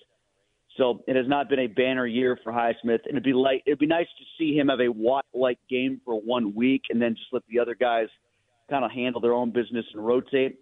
So 0.77 1.03
it 1.07 1.15
has 1.15 1.27
not 1.27 1.49
been 1.49 1.59
a 1.59 1.67
banner 1.67 2.05
year 2.05 2.38
for 2.43 2.51
Highsmith, 2.51 3.05
and 3.05 3.11
it'd 3.11 3.23
be 3.23 3.33
like 3.33 3.63
it'd 3.65 3.79
be 3.79 3.86
nice 3.86 4.07
to 4.17 4.23
see 4.38 4.57
him 4.57 4.67
have 4.67 4.81
a 4.81 4.89
Watt-like 4.89 5.59
game 5.69 6.01
for 6.03 6.19
one 6.19 6.53
week, 6.53 6.83
and 6.89 7.01
then 7.01 7.15
just 7.15 7.27
let 7.31 7.43
the 7.47 7.59
other 7.59 7.75
guys 7.75 8.07
kind 8.69 8.83
of 8.83 8.91
handle 8.91 9.21
their 9.21 9.33
own 9.33 9.51
business 9.51 9.86
and 9.93 10.05
rotate. 10.05 10.59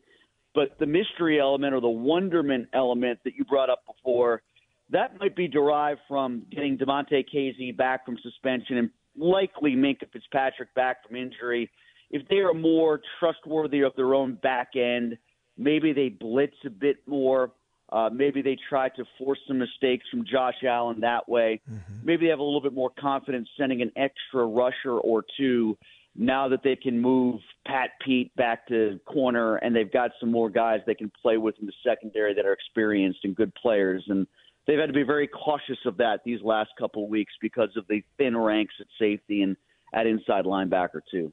But 0.54 0.78
the 0.80 0.86
mystery 0.86 1.40
element 1.40 1.74
or 1.74 1.82
the 1.82 1.90
wonderment 1.90 2.70
element 2.74 3.20
that 3.24 3.34
you 3.36 3.44
brought 3.46 3.70
up 3.70 3.84
before, 3.88 4.44
that 4.92 5.20
might 5.20 5.36
be 5.36 5.48
derived 5.48 6.02
from 6.08 6.44
getting 6.52 6.78
Damontae 6.78 7.26
Kazee 7.34 7.76
back 7.76 8.06
from 8.06 8.18
suspension 8.22 8.78
and 8.78 8.90
likely 9.18 9.76
Minkah 9.76 10.12
Fitzpatrick 10.12 10.74
back 10.76 11.08
from 11.08 11.16
injury. 11.16 11.72
If 12.12 12.28
they 12.28 12.38
are 12.38 12.54
more 12.54 13.02
trustworthy 13.20 13.82
of 13.82 13.94
their 13.96 14.14
own 14.14 14.36
back 14.36 14.76
end, 14.76 15.18
maybe 15.58 15.94
they 15.94 16.10
blitz 16.10 16.56
a 16.66 16.70
bit 16.70 16.98
more. 17.08 17.52
Uh, 17.92 18.10
maybe 18.12 18.42
they 18.42 18.58
try 18.70 18.90
to 18.90 19.04
force 19.18 19.40
some 19.48 19.60
mistakes 19.60 20.06
from 20.10 20.26
Josh 20.26 20.64
Allen 20.68 21.00
that 21.02 21.28
way. 21.30 21.62
Mm-hmm. 21.70 22.06
Maybe 22.06 22.26
they 22.26 22.30
have 22.30 22.40
a 22.40 22.44
little 22.44 22.62
bit 22.62 22.74
more 22.74 22.92
confidence 23.00 23.48
sending 23.58 23.82
an 23.82 23.92
extra 23.96 24.46
rusher 24.46 24.98
or 24.98 25.24
two 25.38 25.78
now 26.16 26.48
that 26.50 26.62
they 26.64 26.76
can 26.76 27.00
move 27.00 27.40
Pat 27.66 27.92
Pete 28.06 28.36
back 28.36 28.68
to 28.68 29.00
corner 29.06 29.56
and 29.58 29.76
they've 29.76 29.92
got 29.92 30.12
some 30.20 30.32
more 30.32 30.50
guys 30.50 30.80
they 30.86 30.94
can 30.94 31.12
play 31.22 31.38
with 31.38 31.56
in 31.60 31.66
the 31.66 31.74
secondary 31.84 32.34
that 32.36 32.46
are 32.46 32.54
experienced 32.54 33.20
and 33.24 33.36
good 33.36 33.54
players. 33.56 34.04
And 34.08 34.28
they've 34.68 34.78
had 34.78 34.88
to 34.88 34.94
be 34.94 35.04
very 35.04 35.28
cautious 35.28 35.80
of 35.86 35.98
that 35.98 36.22
these 36.24 36.42
last 36.44 36.70
couple 36.78 37.04
of 37.04 37.10
weeks 37.10 37.34
because 37.42 37.70
of 37.76 37.86
the 37.88 38.04
thin 38.18 38.38
ranks 38.38 38.76
at 38.80 38.88
safety 39.00 39.42
and 39.42 39.58
at 39.94 40.06
inside 40.06 40.46
linebacker 40.46 41.02
too. 41.10 41.32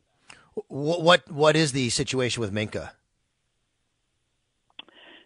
What 0.68 1.30
what 1.30 1.56
is 1.56 1.72
the 1.72 1.90
situation 1.90 2.40
with 2.40 2.52
Minkah? 2.52 2.90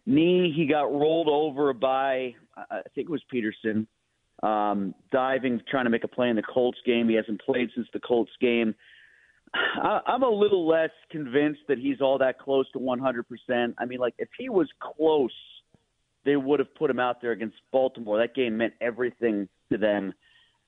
Knee, 0.06 0.52
he 0.54 0.66
got 0.66 0.92
rolled 0.92 1.28
over 1.28 1.72
by 1.72 2.34
I 2.56 2.82
think 2.94 3.08
it 3.08 3.10
was 3.10 3.22
Peterson, 3.30 3.86
um, 4.42 4.94
diving, 5.10 5.60
trying 5.68 5.84
to 5.84 5.90
make 5.90 6.04
a 6.04 6.08
play 6.08 6.28
in 6.28 6.36
the 6.36 6.42
Colts 6.42 6.78
game. 6.84 7.08
He 7.08 7.14
hasn't 7.14 7.40
played 7.40 7.70
since 7.74 7.88
the 7.92 8.00
Colts 8.00 8.32
game. 8.40 8.74
I, 9.54 10.00
I'm 10.06 10.22
a 10.22 10.28
little 10.30 10.66
less 10.66 10.90
convinced 11.10 11.60
that 11.68 11.78
he's 11.78 12.00
all 12.00 12.18
that 12.18 12.38
close 12.38 12.70
to 12.72 12.78
100%. 12.78 13.74
I 13.78 13.84
mean, 13.84 13.98
like 13.98 14.14
if 14.18 14.28
he 14.38 14.48
was 14.48 14.68
close 14.80 15.32
they 16.24 16.36
would 16.36 16.58
have 16.58 16.74
put 16.74 16.90
him 16.90 16.98
out 16.98 17.20
there 17.20 17.32
against 17.32 17.56
Baltimore. 17.70 18.18
That 18.18 18.34
game 18.34 18.56
meant 18.56 18.74
everything 18.80 19.48
to 19.70 19.78
them, 19.78 20.14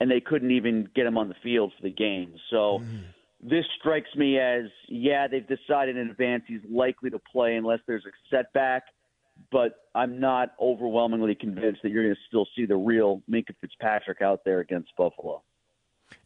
and 0.01 0.11
they 0.11 0.21
couldn't 0.21 0.51
even 0.51 0.89
get 0.95 1.07
him 1.07 1.19
on 1.19 1.29
the 1.29 1.35
field 1.43 1.73
for 1.77 1.83
the 1.83 1.91
game. 1.91 2.35
So 2.51 2.81
mm. 2.83 3.03
this 3.43 3.65
strikes 3.79 4.15
me 4.15 4.39
as 4.39 4.65
yeah, 4.89 5.27
they've 5.29 5.47
decided 5.47 5.97
in 5.97 6.11
advance 6.11 6.45
he's 6.47 6.61
likely 6.71 7.11
to 7.11 7.19
play 7.19 7.57
unless 7.57 7.81
there's 7.87 8.05
a 8.05 8.35
setback. 8.35 8.85
But 9.53 9.81
I'm 9.95 10.19
not 10.19 10.55
overwhelmingly 10.59 11.35
convinced 11.35 11.83
that 11.83 11.91
you're 11.91 12.05
going 12.05 12.15
to 12.15 12.21
still 12.27 12.47
see 12.57 12.65
the 12.65 12.77
real 12.77 13.23
Minkah 13.31 13.55
Fitzpatrick 13.61 14.23
out 14.23 14.41
there 14.47 14.61
against 14.61 14.89
Buffalo. 14.97 15.43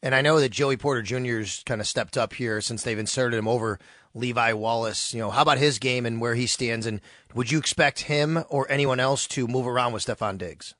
And 0.02 0.14
I 0.14 0.22
know 0.22 0.40
that 0.40 0.50
Joey 0.50 0.76
Porter 0.76 1.02
Jr.'s 1.02 1.62
kind 1.64 1.80
of 1.80 1.86
stepped 1.86 2.16
up 2.16 2.32
here 2.32 2.60
since 2.60 2.82
they've 2.82 2.98
inserted 2.98 3.38
him 3.38 3.46
over 3.46 3.78
Levi 4.14 4.54
Wallace. 4.54 5.12
You 5.12 5.20
know, 5.20 5.30
how 5.30 5.42
about 5.42 5.58
his 5.58 5.78
game 5.78 6.06
and 6.06 6.20
where 6.20 6.34
he 6.34 6.46
stands? 6.46 6.86
And 6.86 7.00
would 7.34 7.50
you 7.50 7.58
expect 7.58 8.00
him 8.00 8.42
or 8.48 8.70
anyone 8.70 8.98
else 8.98 9.26
to 9.28 9.46
move 9.46 9.66
around 9.66 9.92
with 9.92 10.04
Stefon 10.04 10.38
Diggs? 10.38 10.74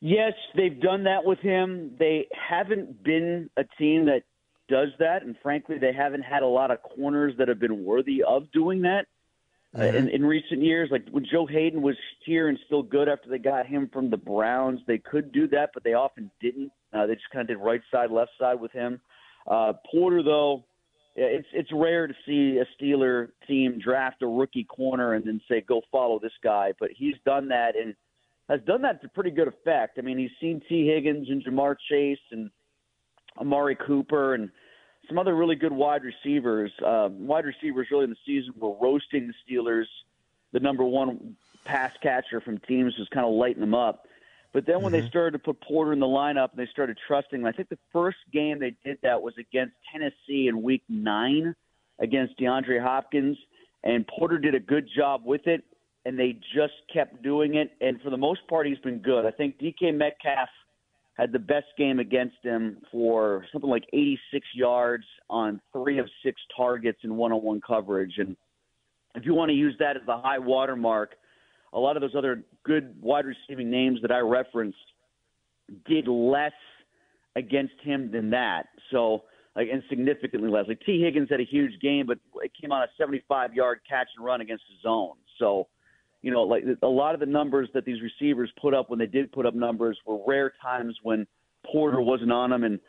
Yes, 0.00 0.32
they've 0.56 0.80
done 0.80 1.04
that 1.04 1.24
with 1.24 1.40
him. 1.40 1.96
They 1.98 2.28
haven't 2.32 3.02
been 3.02 3.50
a 3.56 3.64
team 3.78 4.06
that 4.06 4.22
does 4.68 4.88
that, 4.98 5.22
and 5.22 5.34
frankly, 5.42 5.78
they 5.78 5.92
haven't 5.92 6.22
had 6.22 6.42
a 6.42 6.46
lot 6.46 6.70
of 6.70 6.78
corners 6.82 7.34
that 7.38 7.48
have 7.48 7.58
been 7.58 7.84
worthy 7.84 8.22
of 8.22 8.50
doing 8.52 8.82
that. 8.82 9.06
Uh, 9.76 9.82
in, 9.82 10.08
in 10.08 10.24
recent 10.24 10.62
years. 10.62 10.88
Like 10.90 11.06
when 11.10 11.26
Joe 11.30 11.46
Haden 11.46 11.82
was 11.82 11.96
here 12.24 12.48
and 12.48 12.58
still 12.64 12.82
good 12.82 13.06
after 13.06 13.28
they 13.28 13.38
got 13.38 13.66
him 13.66 13.90
from 13.92 14.08
the 14.08 14.16
Browns, 14.16 14.80
they 14.86 14.96
could 14.96 15.30
do 15.30 15.46
that, 15.48 15.70
but 15.74 15.84
they 15.84 15.92
often 15.92 16.30
didn't. 16.40 16.72
Uh, 16.92 17.06
they 17.06 17.14
just 17.14 17.28
kind 17.30 17.42
of 17.42 17.48
did 17.48 17.62
right 17.62 17.82
side, 17.92 18.10
left 18.10 18.30
side 18.40 18.58
with 18.58 18.72
him. 18.72 18.98
Uh, 19.46 19.74
Porter, 19.90 20.22
though, 20.22 20.64
it's 21.16 21.48
it's 21.52 21.70
rare 21.70 22.06
to 22.06 22.14
see 22.24 22.58
a 22.58 22.82
Steeler 22.82 23.28
team 23.46 23.78
draft 23.78 24.22
a 24.22 24.26
rookie 24.26 24.64
corner 24.64 25.14
and 25.14 25.26
then 25.26 25.40
say 25.48 25.60
go 25.60 25.82
follow 25.92 26.18
this 26.18 26.32
guy, 26.42 26.72
but 26.80 26.88
he's 26.96 27.16
done 27.26 27.48
that 27.48 27.76
and 27.76 27.94
has 28.48 28.60
done 28.66 28.80
that 28.82 29.02
to 29.02 29.08
pretty 29.08 29.30
good 29.30 29.48
effect. 29.48 29.98
I 29.98 30.02
mean, 30.02 30.16
he's 30.16 30.30
seen 30.40 30.62
Tee 30.66 30.86
Higgins 30.86 31.28
and 31.28 31.44
Ja'Marr 31.44 31.76
Chase 31.90 32.18
and 32.30 32.50
Amari 33.38 33.76
Cooper 33.76 34.34
and 34.34 34.50
some 35.08 35.18
other 35.18 35.34
really 35.34 35.56
good 35.56 35.72
wide 35.72 36.02
receivers. 36.02 36.70
Uh, 36.84 37.08
wide 37.12 37.44
receivers 37.44 37.88
really 37.90 38.04
in 38.04 38.10
the 38.10 38.16
season 38.26 38.52
were 38.56 38.76
roasting 38.80 39.26
the 39.26 39.34
Steelers. 39.54 39.86
The 40.52 40.60
number 40.60 40.84
one 40.84 41.36
pass 41.64 41.92
catcher 42.02 42.40
from 42.40 42.58
teams 42.58 42.96
was 42.98 43.08
kind 43.08 43.26
of 43.26 43.32
lighting 43.32 43.60
them 43.60 43.74
up. 43.74 44.06
But 44.52 44.66
then 44.66 44.82
when 44.82 44.92
mm-hmm. 44.92 45.04
they 45.04 45.08
started 45.08 45.32
to 45.32 45.38
put 45.38 45.60
Porter 45.60 45.92
in 45.92 46.00
the 46.00 46.06
lineup 46.06 46.50
and 46.52 46.58
they 46.58 46.70
started 46.70 46.98
trusting 47.06 47.40
him, 47.40 47.46
I 47.46 47.52
think 47.52 47.68
the 47.68 47.78
first 47.92 48.18
game 48.32 48.58
they 48.58 48.74
did 48.84 48.98
that 49.02 49.20
was 49.20 49.34
against 49.38 49.74
Tennessee 49.92 50.48
in 50.48 50.62
week 50.62 50.82
nine 50.88 51.54
against 51.98 52.38
DeAndre 52.38 52.82
Hopkins. 52.82 53.36
And 53.84 54.06
Porter 54.06 54.38
did 54.38 54.54
a 54.54 54.60
good 54.60 54.88
job 54.94 55.22
with 55.24 55.46
it, 55.46 55.62
and 56.04 56.18
they 56.18 56.40
just 56.54 56.72
kept 56.92 57.22
doing 57.22 57.54
it. 57.54 57.72
And 57.80 58.00
for 58.00 58.10
the 58.10 58.16
most 58.16 58.40
part, 58.48 58.66
he's 58.66 58.78
been 58.78 58.98
good. 58.98 59.26
I 59.26 59.30
think 59.30 59.58
DK 59.58 59.94
Metcalf 59.94 60.48
had 61.18 61.32
the 61.32 61.38
best 61.38 61.66
game 61.76 61.98
against 61.98 62.36
him 62.42 62.78
for 62.92 63.44
something 63.52 63.68
like 63.68 63.84
86 63.92 64.46
yards 64.54 65.04
on 65.28 65.60
three 65.72 65.98
of 65.98 66.08
six 66.24 66.40
targets 66.56 67.00
in 67.02 67.16
one 67.16 67.32
on 67.32 67.42
one 67.42 67.60
coverage. 67.60 68.14
And 68.18 68.36
if 69.14 69.26
you 69.26 69.34
want 69.34 69.50
to 69.50 69.54
use 69.54 69.74
that 69.80 69.96
as 69.96 70.02
the 70.06 70.16
high 70.16 70.38
water 70.38 70.76
mark– 70.76 71.14
a 71.72 71.78
lot 71.78 71.96
of 71.96 72.02
those 72.02 72.14
other 72.16 72.44
good 72.64 72.94
wide 73.00 73.24
receiving 73.26 73.70
names 73.70 74.00
that 74.02 74.10
I 74.10 74.18
referenced 74.18 74.78
did 75.86 76.08
less 76.08 76.52
against 77.36 77.74
him 77.82 78.10
than 78.10 78.30
that. 78.30 78.66
So, 78.90 79.24
like, 79.54 79.68
and 79.72 79.82
significantly 79.88 80.48
less. 80.48 80.64
Like 80.66 80.80
Tee 80.86 81.02
Higgins 81.02 81.28
had 81.30 81.40
a 81.40 81.44
huge 81.44 81.78
game, 81.80 82.06
but 82.06 82.18
it 82.42 82.52
came 82.60 82.72
on 82.72 82.82
a 82.82 82.86
75 82.96 83.54
yard 83.54 83.80
catch 83.88 84.08
and 84.16 84.24
run 84.24 84.40
against 84.40 84.64
the 84.68 84.88
zone. 84.88 85.16
So, 85.38 85.68
you 86.22 86.30
know, 86.30 86.42
like 86.42 86.64
a 86.82 86.86
lot 86.86 87.14
of 87.14 87.20
the 87.20 87.26
numbers 87.26 87.68
that 87.74 87.84
these 87.84 87.98
receivers 88.02 88.50
put 88.60 88.74
up 88.74 88.90
when 88.90 88.98
they 88.98 89.06
did 89.06 89.30
put 89.32 89.46
up 89.46 89.54
numbers 89.54 89.98
were 90.04 90.18
rare 90.26 90.52
times 90.62 90.96
when 91.02 91.26
Porter 91.70 92.00
wasn't 92.00 92.32
on 92.32 92.50
them. 92.50 92.64
And 92.64 92.80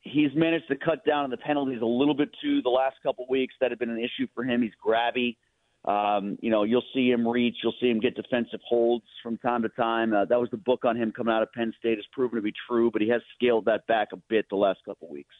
he's 0.00 0.30
managed 0.34 0.68
to 0.68 0.76
cut 0.76 1.04
down 1.04 1.24
on 1.24 1.30
the 1.30 1.36
penalties 1.36 1.82
a 1.82 1.86
little 1.86 2.14
bit 2.14 2.30
too 2.42 2.62
the 2.62 2.70
last 2.70 2.96
couple 3.02 3.26
weeks. 3.28 3.54
That 3.60 3.70
had 3.70 3.78
been 3.78 3.90
an 3.90 3.98
issue 3.98 4.26
for 4.34 4.44
him. 4.44 4.62
He's 4.62 4.72
grabby. 4.84 5.36
Um, 5.84 6.38
you 6.40 6.50
know, 6.50 6.62
you'll 6.62 6.84
see 6.94 7.10
him 7.10 7.26
reach. 7.26 7.56
You'll 7.62 7.74
see 7.80 7.90
him 7.90 7.98
get 7.98 8.14
defensive 8.14 8.60
holds 8.66 9.04
from 9.22 9.36
time 9.38 9.62
to 9.62 9.68
time. 9.68 10.14
Uh, 10.14 10.24
that 10.26 10.38
was 10.38 10.48
the 10.50 10.56
book 10.56 10.84
on 10.84 10.96
him 10.96 11.12
coming 11.12 11.34
out 11.34 11.42
of 11.42 11.52
Penn 11.52 11.72
State. 11.78 11.98
Has 11.98 12.06
proven 12.12 12.36
to 12.36 12.42
be 12.42 12.52
true, 12.68 12.90
but 12.90 13.02
he 13.02 13.08
has 13.08 13.20
scaled 13.34 13.64
that 13.64 13.86
back 13.86 14.08
a 14.12 14.16
bit 14.28 14.46
the 14.48 14.56
last 14.56 14.78
couple 14.84 15.10
weeks. 15.10 15.34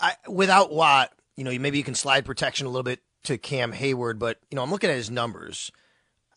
I, 0.00 0.14
without 0.28 0.72
Watt, 0.72 1.12
you 1.36 1.44
know, 1.44 1.56
maybe 1.58 1.78
you 1.78 1.84
can 1.84 1.94
slide 1.94 2.24
protection 2.24 2.66
a 2.66 2.70
little 2.70 2.82
bit 2.82 3.00
to 3.24 3.38
Cam 3.38 3.72
Heyward, 3.72 4.18
but 4.18 4.38
you 4.50 4.56
know, 4.56 4.62
I'm 4.62 4.70
looking 4.70 4.90
at 4.90 4.96
his 4.96 5.10
numbers. 5.10 5.70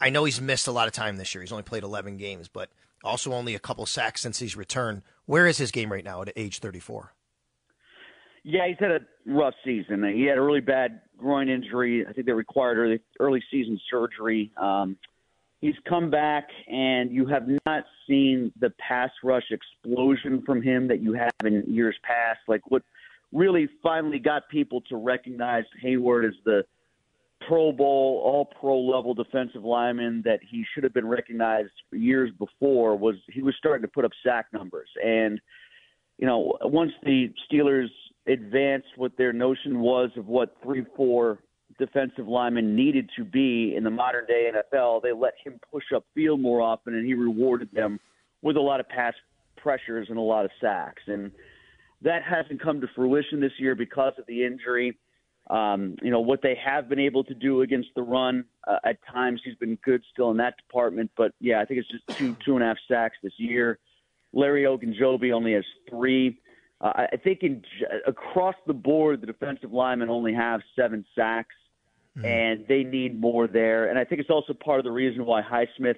I 0.01 0.09
know 0.09 0.23
he's 0.23 0.39
missed 0.39 0.67
a 0.67 0.71
lot 0.71 0.87
of 0.87 0.93
time 0.93 1.17
this 1.17 1.33
year. 1.35 1.41
He's 1.41 1.51
only 1.51 1.63
played 1.63 1.83
11 1.83 2.17
games, 2.17 2.47
but 2.47 2.69
also 3.03 3.33
only 3.33 3.55
a 3.55 3.59
couple 3.59 3.85
sacks 3.85 4.21
since 4.21 4.39
he's 4.39 4.55
returned. 4.55 5.01
Where 5.25 5.47
is 5.47 5.57
his 5.57 5.71
game 5.71 5.91
right 5.91 6.03
now 6.03 6.21
at 6.21 6.31
age 6.35 6.59
34? 6.59 7.13
Yeah, 8.43 8.67
he's 8.67 8.77
had 8.79 8.91
a 8.91 8.99
rough 9.25 9.53
season. 9.65 10.03
He 10.15 10.23
had 10.23 10.37
a 10.37 10.41
really 10.41 10.61
bad 10.61 11.01
groin 11.17 11.49
injury. 11.49 12.05
I 12.07 12.13
think 12.13 12.25
they 12.25 12.31
required 12.31 12.77
early 12.77 13.01
early 13.19 13.43
season 13.51 13.79
surgery. 13.91 14.51
Um, 14.57 14.97
he's 15.59 15.75
come 15.87 16.09
back, 16.09 16.47
and 16.67 17.11
you 17.11 17.25
have 17.27 17.43
not 17.65 17.83
seen 18.07 18.53
the 18.59 18.71
pass 18.79 19.11
rush 19.23 19.51
explosion 19.51 20.41
from 20.45 20.61
him 20.61 20.87
that 20.87 21.01
you 21.01 21.13
have 21.13 21.31
in 21.43 21.63
years 21.67 21.95
past. 22.03 22.39
Like 22.47 22.61
what 22.71 22.81
really 23.31 23.67
finally 23.83 24.19
got 24.19 24.49
people 24.49 24.81
to 24.89 24.95
recognize 24.95 25.65
Heyward 25.83 26.27
as 26.27 26.33
the 26.45 26.63
Pro 27.47 27.71
Bowl, 27.71 28.21
All 28.23 28.45
Pro 28.45 28.79
level 28.79 29.13
defensive 29.13 29.63
lineman 29.63 30.21
that 30.25 30.39
he 30.47 30.65
should 30.73 30.83
have 30.83 30.93
been 30.93 31.07
recognized 31.07 31.71
years 31.91 32.31
before 32.37 32.97
was 32.97 33.15
he 33.31 33.41
was 33.41 33.55
starting 33.57 33.81
to 33.81 33.87
put 33.87 34.05
up 34.05 34.11
sack 34.25 34.47
numbers 34.53 34.89
and 35.03 35.39
you 36.17 36.27
know 36.27 36.57
once 36.63 36.91
the 37.03 37.31
Steelers 37.49 37.87
advanced 38.27 38.89
what 38.97 39.17
their 39.17 39.33
notion 39.33 39.79
was 39.79 40.09
of 40.17 40.27
what 40.27 40.55
three 40.61 40.85
four 40.95 41.39
defensive 41.77 42.27
linemen 42.27 42.75
needed 42.75 43.09
to 43.17 43.23
be 43.23 43.75
in 43.75 43.83
the 43.83 43.89
modern 43.89 44.25
day 44.25 44.51
NFL. 44.53 45.01
They 45.01 45.11
let 45.11 45.33
him 45.43 45.59
push 45.71 45.85
up 45.95 46.05
field 46.15 46.39
more 46.39 46.61
often, 46.61 46.93
and 46.95 47.05
he 47.05 47.13
rewarded 47.13 47.69
them 47.71 47.99
with 48.41 48.57
a 48.57 48.61
lot 48.61 48.79
of 48.79 48.87
pass 48.89 49.13
pressures 49.57 50.07
and 50.09 50.17
a 50.17 50.21
lot 50.21 50.45
of 50.45 50.51
sacks. 50.61 51.01
And 51.07 51.31
that 52.01 52.21
hasn't 52.23 52.61
come 52.61 52.81
to 52.81 52.87
fruition 52.95 53.39
this 53.39 53.51
year 53.57 53.75
because 53.75 54.13
of 54.17 54.25
the 54.27 54.45
injury. 54.45 54.97
Um, 55.49 55.95
you 56.03 56.11
know 56.11 56.19
what 56.19 56.41
they 56.43 56.55
have 56.63 56.87
been 56.87 56.99
able 56.99 57.23
to 57.23 57.33
do 57.33 57.61
against 57.61 57.89
the 57.95 58.03
run. 58.03 58.45
Uh, 58.67 58.77
at 58.83 58.97
times, 59.07 59.41
he's 59.43 59.55
been 59.55 59.75
good 59.83 60.03
still 60.11 60.29
in 60.29 60.37
that 60.37 60.57
department. 60.57 61.09
But 61.17 61.33
yeah, 61.39 61.59
I 61.59 61.65
think 61.65 61.79
it's 61.79 61.89
just 61.89 62.07
two 62.19 62.35
two 62.45 62.55
and 62.55 62.63
a 62.63 62.67
half 62.67 62.77
sacks 62.87 63.17
this 63.23 63.33
year. 63.37 63.79
Larry 64.31 64.63
Ogunjobi 64.63 65.33
only 65.33 65.53
has 65.53 65.65
three. 65.89 66.39
Uh, 66.81 67.07
I 67.11 67.17
think 67.17 67.41
in 67.41 67.63
across 68.07 68.55
the 68.67 68.73
board, 68.73 69.21
the 69.21 69.27
defensive 69.27 69.73
linemen 69.73 70.09
only 70.09 70.33
have 70.33 70.61
seven 70.75 71.03
sacks, 71.15 71.55
mm-hmm. 72.15 72.25
and 72.25 72.65
they 72.67 72.83
need 72.83 73.19
more 73.19 73.47
there. 73.47 73.89
And 73.89 73.97
I 73.97 74.05
think 74.05 74.21
it's 74.21 74.29
also 74.29 74.53
part 74.53 74.79
of 74.79 74.85
the 74.85 74.91
reason 74.91 75.25
why 75.25 75.41
Highsmith 75.41 75.97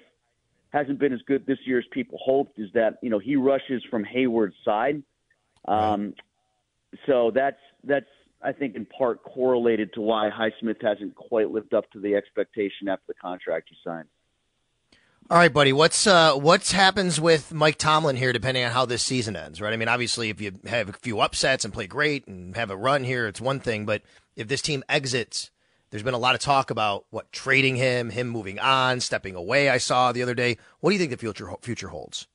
hasn't 0.70 0.98
been 0.98 1.12
as 1.12 1.20
good 1.26 1.46
this 1.46 1.58
year 1.66 1.78
as 1.78 1.84
people 1.92 2.18
hoped. 2.24 2.58
Is 2.58 2.70
that 2.72 2.98
you 3.02 3.10
know 3.10 3.18
he 3.18 3.36
rushes 3.36 3.84
from 3.90 4.04
Heyward's 4.04 4.56
side, 4.64 5.02
um, 5.68 6.14
so 7.06 7.30
that's 7.32 7.60
that's 7.84 8.06
I 8.42 8.52
think 8.52 8.74
in 8.74 8.86
part 8.86 9.22
correlated 9.22 9.92
to 9.94 10.00
why 10.00 10.30
Highsmith 10.30 10.82
hasn't 10.82 11.14
quite 11.14 11.50
lived 11.50 11.74
up 11.74 11.90
to 11.92 12.00
the 12.00 12.14
expectation 12.14 12.88
after 12.88 13.04
the 13.08 13.14
contract 13.14 13.68
he 13.70 13.76
signed. 13.84 14.08
All 15.30 15.38
right, 15.38 15.52
buddy. 15.52 15.72
What's 15.72 16.06
uh, 16.06 16.34
what's 16.34 16.72
happens 16.72 17.20
with 17.20 17.54
Mike 17.54 17.78
Tomlin 17.78 18.16
here, 18.16 18.32
depending 18.32 18.64
on 18.64 18.72
how 18.72 18.84
this 18.84 19.02
season 19.02 19.36
ends, 19.36 19.60
right? 19.60 19.72
I 19.72 19.76
mean, 19.76 19.88
obviously, 19.88 20.30
if 20.30 20.40
you 20.40 20.52
have 20.66 20.88
a 20.88 20.92
few 20.92 21.20
upsets 21.20 21.64
and 21.64 21.72
play 21.72 21.86
great 21.86 22.26
and 22.26 22.56
have 22.56 22.70
a 22.70 22.76
run 22.76 23.04
here, 23.04 23.28
it's 23.28 23.40
one 23.40 23.60
thing. 23.60 23.86
But 23.86 24.02
if 24.36 24.48
this 24.48 24.60
team 24.60 24.82
exits, 24.88 25.50
there's 25.90 26.02
been 26.02 26.14
a 26.14 26.18
lot 26.18 26.34
of 26.34 26.40
talk 26.40 26.70
about 26.70 27.06
what 27.10 27.30
trading 27.32 27.76
him, 27.76 28.10
him 28.10 28.28
moving 28.28 28.58
on, 28.58 29.00
stepping 29.00 29.36
away. 29.36 29.70
I 29.70 29.78
saw 29.78 30.10
the 30.10 30.22
other 30.22 30.34
day. 30.34 30.58
What 30.80 30.90
do 30.90 30.94
you 30.94 30.98
think 30.98 31.12
the 31.12 31.16
future 31.16 31.48
future 31.62 31.88
holds? 31.88 32.26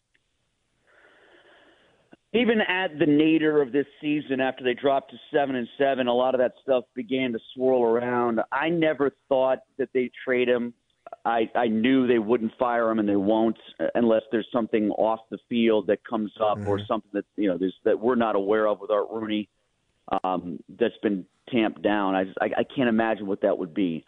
Even 2.34 2.60
at 2.62 3.00
the 3.00 3.06
nadir 3.06 3.62
of 3.62 3.72
this 3.72 3.86
season, 4.02 4.42
after 4.42 4.64
they 4.64 4.74
dropped 4.74 5.12
to 5.12 5.18
seven 5.34 5.56
and 5.56 5.68
seven, 5.78 6.08
a 6.08 6.14
lot 6.14 6.36
of 6.36 6.40
that 6.40 6.54
stuff 6.62 6.84
began 6.94 7.32
to 7.32 7.40
swirl 7.54 7.84
around. 7.84 8.42
I 8.52 8.70
never 8.70 9.12
thought 9.30 9.60
that 9.78 9.90
they 9.94 10.12
trade 10.26 10.50
him. 10.50 10.74
I, 11.24 11.50
I 11.56 11.68
knew 11.68 12.06
they 12.06 12.20
wouldn't 12.20 12.52
fire 12.60 12.92
him, 12.92 13.00
and 13.00 13.08
they 13.08 13.16
won't 13.16 13.58
unless 13.96 14.24
there's 14.32 14.48
something 14.52 14.90
off 14.92 15.22
the 15.30 15.38
field 15.48 15.88
that 15.88 16.00
comes 16.04 16.34
up 16.42 16.58
mm-hmm. 16.58 16.68
or 16.68 16.80
something 16.86 17.10
that 17.14 17.26
you 17.38 17.48
know 17.48 17.58
that 17.86 18.00
we're 18.00 18.16
not 18.16 18.36
aware 18.36 18.68
of 18.68 18.82
with 18.82 18.92
Art 18.92 19.08
Rooney 19.10 19.48
um, 20.24 20.60
that's 20.78 20.98
been 21.02 21.26
tamped 21.50 21.82
down. 21.82 22.14
I, 22.14 22.26
just, 22.26 22.38
I 22.42 22.46
I 22.58 22.64
can't 22.64 22.90
imagine 22.90 23.26
what 23.26 23.42
that 23.42 23.58
would 23.58 23.74
be. 23.74 24.06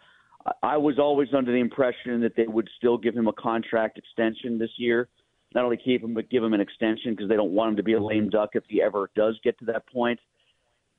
I 0.62 0.76
was 0.76 0.98
always 0.98 1.28
under 1.36 1.52
the 1.52 1.58
impression 1.58 2.20
that 2.22 2.34
they 2.36 2.46
would 2.46 2.68
still 2.76 2.96
give 2.96 3.14
him 3.14 3.28
a 3.28 3.32
contract 3.32 3.98
extension 3.98 4.58
this 4.58 4.70
year, 4.78 5.08
not 5.54 5.64
only 5.64 5.76
keep 5.76 6.02
him 6.02 6.14
but 6.14 6.30
give 6.30 6.42
him 6.42 6.54
an 6.54 6.60
extension 6.60 7.12
because 7.12 7.28
they 7.28 7.36
don't 7.36 7.52
want 7.52 7.70
him 7.70 7.76
to 7.76 7.82
be 7.82 7.94
a 7.94 8.02
lame 8.02 8.28
duck 8.28 8.50
if 8.54 8.64
he 8.68 8.80
ever 8.82 9.10
does 9.14 9.38
get 9.42 9.58
to 9.58 9.64
that 9.66 9.86
point 9.88 10.18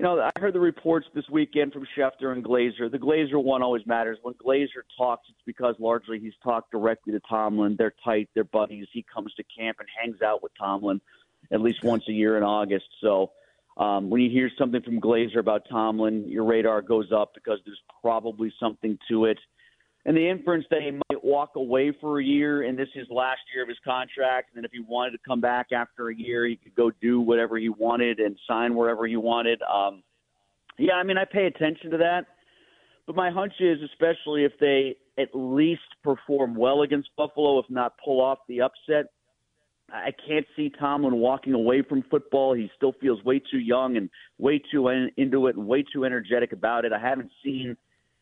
you 0.01 0.07
know, 0.07 0.19
I 0.19 0.31
heard 0.39 0.55
the 0.55 0.59
reports 0.59 1.05
this 1.13 1.25
weekend 1.29 1.73
from 1.73 1.85
Schefter 1.95 2.33
and 2.33 2.43
Glazer. 2.43 2.91
The 2.91 2.97
Glazer 2.97 3.35
one 3.35 3.61
always 3.61 3.85
matters. 3.85 4.17
When 4.23 4.33
Glazer 4.33 4.81
talks, 4.97 5.27
it's 5.29 5.37
because 5.45 5.75
largely 5.77 6.17
he's 6.17 6.33
talked 6.43 6.71
directly 6.71 7.13
to 7.13 7.19
Tomlin. 7.29 7.75
They're 7.77 7.93
tight, 8.03 8.27
they're 8.33 8.43
buddies. 8.43 8.87
He 8.91 9.05
comes 9.13 9.31
to 9.35 9.43
camp 9.55 9.77
and 9.79 9.87
hangs 10.01 10.23
out 10.23 10.41
with 10.41 10.53
Tomlin 10.57 11.01
at 11.51 11.61
least 11.61 11.83
once 11.83 12.03
a 12.09 12.13
year 12.13 12.35
in 12.35 12.41
August. 12.41 12.85
So 12.99 13.29
um, 13.77 14.09
when 14.09 14.21
you 14.21 14.31
hear 14.31 14.49
something 14.57 14.81
from 14.81 14.99
Glazer 14.99 15.37
about 15.37 15.67
Tomlin, 15.69 16.27
your 16.27 16.45
radar 16.45 16.81
goes 16.81 17.11
up 17.11 17.35
because 17.35 17.59
there's 17.63 17.83
probably 18.01 18.51
something 18.59 18.97
to 19.07 19.25
it 19.25 19.37
and 20.05 20.17
the 20.17 20.29
inference 20.29 20.65
that 20.71 20.81
he 20.81 20.91
might 20.91 21.23
walk 21.23 21.51
away 21.55 21.91
for 22.01 22.19
a 22.19 22.23
year 22.23 22.63
and 22.63 22.77
this 22.77 22.87
is 22.95 23.01
his 23.01 23.07
last 23.09 23.41
year 23.53 23.63
of 23.63 23.69
his 23.69 23.77
contract 23.83 24.49
and 24.49 24.57
then 24.57 24.65
if 24.65 24.71
he 24.71 24.79
wanted 24.79 25.11
to 25.11 25.17
come 25.25 25.41
back 25.41 25.67
after 25.71 26.09
a 26.09 26.15
year 26.15 26.45
he 26.47 26.55
could 26.55 26.75
go 26.75 26.91
do 27.01 27.21
whatever 27.21 27.57
he 27.57 27.69
wanted 27.69 28.19
and 28.19 28.37
sign 28.47 28.75
wherever 28.75 29.05
he 29.05 29.17
wanted 29.17 29.61
um 29.63 30.01
yeah 30.77 30.93
i 30.93 31.03
mean 31.03 31.17
i 31.17 31.25
pay 31.25 31.45
attention 31.45 31.91
to 31.91 31.97
that 31.97 32.25
but 33.05 33.15
my 33.15 33.29
hunch 33.29 33.53
is 33.59 33.79
especially 33.83 34.43
if 34.43 34.53
they 34.59 34.95
at 35.17 35.29
least 35.33 35.81
perform 36.03 36.55
well 36.55 36.81
against 36.81 37.09
buffalo 37.15 37.59
if 37.59 37.65
not 37.69 37.93
pull 38.03 38.21
off 38.21 38.39
the 38.47 38.61
upset 38.61 39.05
I 39.93 40.13
can't 40.25 40.45
see 40.55 40.71
Tomlin 40.79 41.17
walking 41.17 41.53
away 41.53 41.81
from 41.81 42.03
football. 42.03 42.53
He 42.53 42.71
still 42.77 42.93
feels 43.01 43.21
way 43.25 43.39
too 43.39 43.59
young 43.59 43.97
and 43.97 44.09
way 44.37 44.61
too 44.71 44.87
into 44.87 45.47
it 45.47 45.57
and 45.57 45.67
way 45.67 45.83
too 45.83 46.05
energetic 46.05 46.53
about 46.53 46.85
it. 46.85 46.93
I 46.93 46.97
haven't 46.97 47.29
seen 47.43 47.75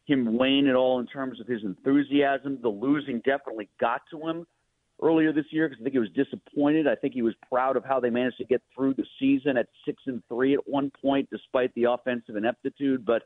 him 0.10 0.38
wane 0.38 0.68
at 0.68 0.76
all 0.76 1.00
in 1.00 1.08
terms 1.08 1.40
of 1.40 1.48
his 1.48 1.64
enthusiasm. 1.64 2.60
The 2.62 2.70
losing 2.70 3.20
definitely 3.20 3.70
got 3.80 4.02
to 4.12 4.28
him 4.28 4.48
earlier 5.02 5.32
this 5.32 5.46
year 5.52 5.70
because 5.70 5.82
I 5.82 5.84
think 5.84 5.94
he 5.94 6.00
was 6.00 6.10
disappointed. 6.10 6.88
I 6.88 6.96
think 6.96 7.14
he 7.14 7.22
was 7.22 7.36
proud 7.48 7.78
of 7.78 7.86
how 7.86 8.00
they 8.00 8.10
managed 8.10 8.38
to 8.40 8.46
get 8.46 8.62
through 8.76 8.96
the 8.96 9.06
season 9.20 9.56
at 9.58 9.68
six 9.86 10.02
and 10.08 10.22
three 10.28 10.54
at 10.54 10.68
one 10.68 10.92
point, 11.02 11.30
despite 11.32 11.74
the 11.76 11.86
offensive 11.86 12.36
ineptitude. 12.36 13.06
But 13.06 13.24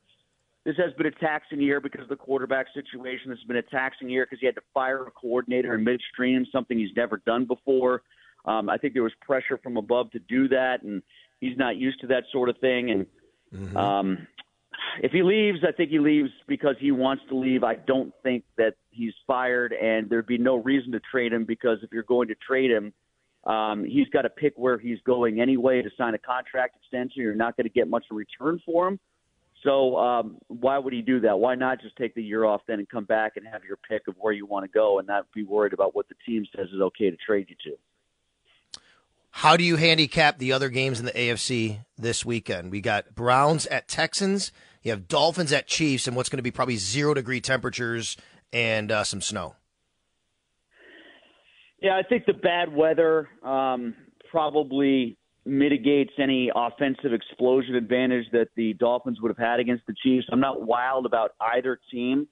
this 0.66 0.76
has 0.78 0.94
been 0.94 1.08
a 1.08 1.12
taxing 1.12 1.62
year 1.62 1.82
because 1.82 2.04
of 2.04 2.10
the 2.10 2.16
quarterback 2.16 2.68
situation. 2.74 3.30
This 3.30 3.40
has 3.40 3.48
been 3.48 3.58
a 3.58 3.62
taxing 3.64 4.10
year 4.10 4.26
because 4.26 4.40
he 4.40 4.46
had 4.46 4.56
to 4.56 4.62
fire 4.74 5.06
a 5.08 5.12
coordinator 5.12 5.76
in 5.76 5.84
midstream, 5.84 6.46
something 6.52 6.78
he's 6.78 6.96
never 6.96 7.18
done 7.26 7.46
before. 7.46 8.04
Um, 8.46 8.70
I 8.70 8.78
think 8.78 8.94
there 8.94 9.04
was 9.04 9.14
pressure 9.22 9.58
from 9.62 9.78
above 9.78 10.12
to 10.12 10.20
do 10.20 10.48
that, 10.50 10.84
and 10.84 11.02
he's 11.40 11.58
not 11.58 11.78
used 11.78 12.02
to 12.02 12.08
that 12.08 12.24
sort 12.32 12.50
of 12.50 12.58
thing. 12.60 12.92
And 12.92 13.06
mm-hmm. 13.54 13.78
um, 13.78 14.28
if 15.02 15.12
he 15.12 15.24
leaves, 15.24 15.60
I 15.68 15.72
think 15.72 15.90
he 15.90 16.00
leaves 16.00 16.30
because 16.48 16.76
he 16.80 16.92
wants 16.92 17.24
to 17.30 17.36
leave. 17.36 17.64
I 17.64 17.76
don't 17.76 18.14
think 18.24 18.44
that 18.58 18.76
he's 18.92 19.14
fired, 19.26 19.74
and 19.74 20.10
there'd 20.10 20.28
be 20.28 20.38
no 20.38 20.56
reason 20.56 20.92
to 20.94 21.00
trade 21.00 21.34
him 21.34 21.46
because 21.46 21.80
if 21.82 21.92
you're 21.92 22.04
going 22.04 22.28
to 22.28 22.36
trade 22.36 22.72
him, 22.72 22.94
um, 23.46 23.84
he's 23.84 24.08
got 24.10 24.22
to 24.22 24.30
pick 24.30 24.54
where 24.56 24.78
he's 24.78 25.00
going 25.06 25.42
anyway 25.42 25.82
to 25.82 25.90
sign 25.98 26.14
a 26.14 26.18
contract 26.18 26.78
extension. 26.78 27.22
You're 27.22 27.36
not 27.36 27.58
going 27.58 27.66
to 27.66 27.74
get 27.74 27.90
much 27.90 28.06
in 28.10 28.16
return 28.16 28.62
for 28.66 28.88
him. 28.88 29.00
So 29.64 29.98
um, 29.98 30.38
why 30.48 30.78
would 30.78 30.94
he 30.94 31.02
do 31.02 31.22
that? 31.22 31.40
Why 31.40 31.56
not 31.56 31.82
just 31.82 31.96
take 31.96 32.16
the 32.16 32.24
year 32.24 32.44
off 32.44 32.62
then 32.68 32.80
and 32.80 32.90
come 32.90 33.06
back 33.06 33.38
and 33.38 33.48
have 33.48 33.64
your 33.64 33.78
pick 33.78 34.08
of 34.08 34.16
where 34.20 34.34
you 34.34 34.46
want 34.46 34.66
to 34.66 34.70
go 34.70 35.00
and 35.00 35.08
not 35.08 35.26
be 35.34 35.44
worried 35.44 35.74
about 35.74 35.96
what 35.96 36.08
the 36.10 36.16
team 36.26 36.46
says 36.56 36.68
is 36.74 36.82
okay 36.82 37.10
to 37.10 37.18
trade 37.18 37.48
you 37.50 37.56
to? 37.72 37.78
How 39.32 39.58
do 39.58 39.64
you 39.64 39.78
handicap 39.78 40.38
the 40.38 40.52
other 40.52 40.70
games 40.70 41.00
in 41.00 41.06
the 41.06 41.12
AFC 41.12 41.80
this 41.98 42.24
weekend? 42.24 42.72
We 42.72 42.82
got 42.82 43.16
Browns 43.16 43.66
at 43.66 43.88
Texans. 43.88 44.52
You 44.84 44.92
have 44.92 45.08
Dolphins 45.08 45.54
at 45.54 45.68
Chiefs, 45.68 46.08
and 46.08 46.16
what's 46.16 46.30
going 46.30 46.38
to 46.38 46.44
be 46.44 46.52
probably 46.52 46.76
zero 46.76 47.14
degree 47.14 47.42
temperatures 47.42 48.18
and 48.52 48.92
uh, 48.92 49.04
some 49.04 49.22
snow. 49.22 49.56
Yeah, 51.82 51.98
I 51.98 52.04
think 52.04 52.26
the 52.26 52.34
bad 52.34 52.74
weather 52.74 53.28
um, 53.44 53.96
probably 54.30 55.18
mitigates 55.46 56.12
any 56.18 56.50
offensive 56.56 57.12
explosion 57.12 57.76
advantage 57.76 58.26
that 58.32 58.48
the 58.56 58.74
Dolphins 58.74 59.20
would 59.22 59.30
have 59.30 59.38
had 59.38 59.60
against 59.60 59.86
the 59.88 59.96
Chiefs. 60.02 60.28
I'm 60.32 60.40
not 60.40 60.66
wild 60.66 61.06
about 61.06 61.32
either 61.40 61.80
team 61.92 62.28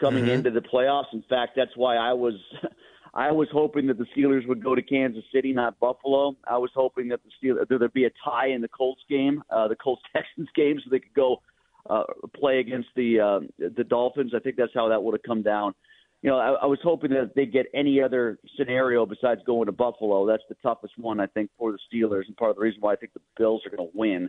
coming 0.00 0.24
mm-hmm. 0.24 0.32
into 0.32 0.50
the 0.50 0.60
playoffs. 0.60 1.12
In 1.12 1.22
fact, 1.28 1.52
that's 1.56 1.76
why 1.76 1.96
I 1.96 2.12
was 2.12 2.34
I 3.14 3.32
was 3.32 3.48
hoping 3.52 3.86
that 3.88 3.98
the 3.98 4.06
Steelers 4.16 4.46
would 4.46 4.62
go 4.62 4.74
to 4.74 4.82
Kansas 4.82 5.24
City, 5.34 5.52
not 5.52 5.78
Buffalo. 5.80 6.36
I 6.46 6.58
was 6.58 6.70
hoping 6.74 7.08
that 7.08 7.20
the 7.24 7.30
Steelers 7.48 7.66
there'd 7.68 7.92
be 7.92 8.04
a 8.04 8.10
tie 8.24 8.48
in 8.48 8.60
the 8.60 8.68
Colts 8.68 9.02
game, 9.08 9.42
uh, 9.50 9.68
the 9.68 9.76
Colts 9.76 10.02
Texans 10.14 10.48
game, 10.54 10.78
so 10.82 10.90
they 10.90 11.00
could 11.00 11.14
go 11.14 11.42
uh, 11.88 12.04
play 12.34 12.58
against 12.58 12.88
the 12.96 13.20
uh, 13.20 13.40
the 13.58 13.84
Dolphins. 13.84 14.32
I 14.34 14.40
think 14.40 14.56
that's 14.56 14.72
how 14.74 14.88
that 14.88 15.02
would 15.02 15.14
have 15.14 15.22
come 15.22 15.42
down. 15.42 15.74
You 16.22 16.30
know, 16.30 16.38
I, 16.38 16.50
I 16.50 16.66
was 16.66 16.80
hoping 16.82 17.10
that 17.10 17.32
they 17.36 17.46
get 17.46 17.66
any 17.74 18.02
other 18.02 18.38
scenario 18.56 19.06
besides 19.06 19.40
going 19.46 19.66
to 19.66 19.72
Buffalo. 19.72 20.26
That's 20.26 20.42
the 20.48 20.56
toughest 20.62 20.94
one, 20.98 21.20
I 21.20 21.26
think, 21.28 21.50
for 21.56 21.72
the 21.72 21.78
Steelers, 21.88 22.26
and 22.26 22.36
part 22.36 22.50
of 22.50 22.56
the 22.56 22.62
reason 22.62 22.80
why 22.80 22.94
I 22.94 22.96
think 22.96 23.12
the 23.12 23.20
Bills 23.36 23.62
are 23.64 23.76
going 23.76 23.88
to 23.88 23.96
win. 23.96 24.28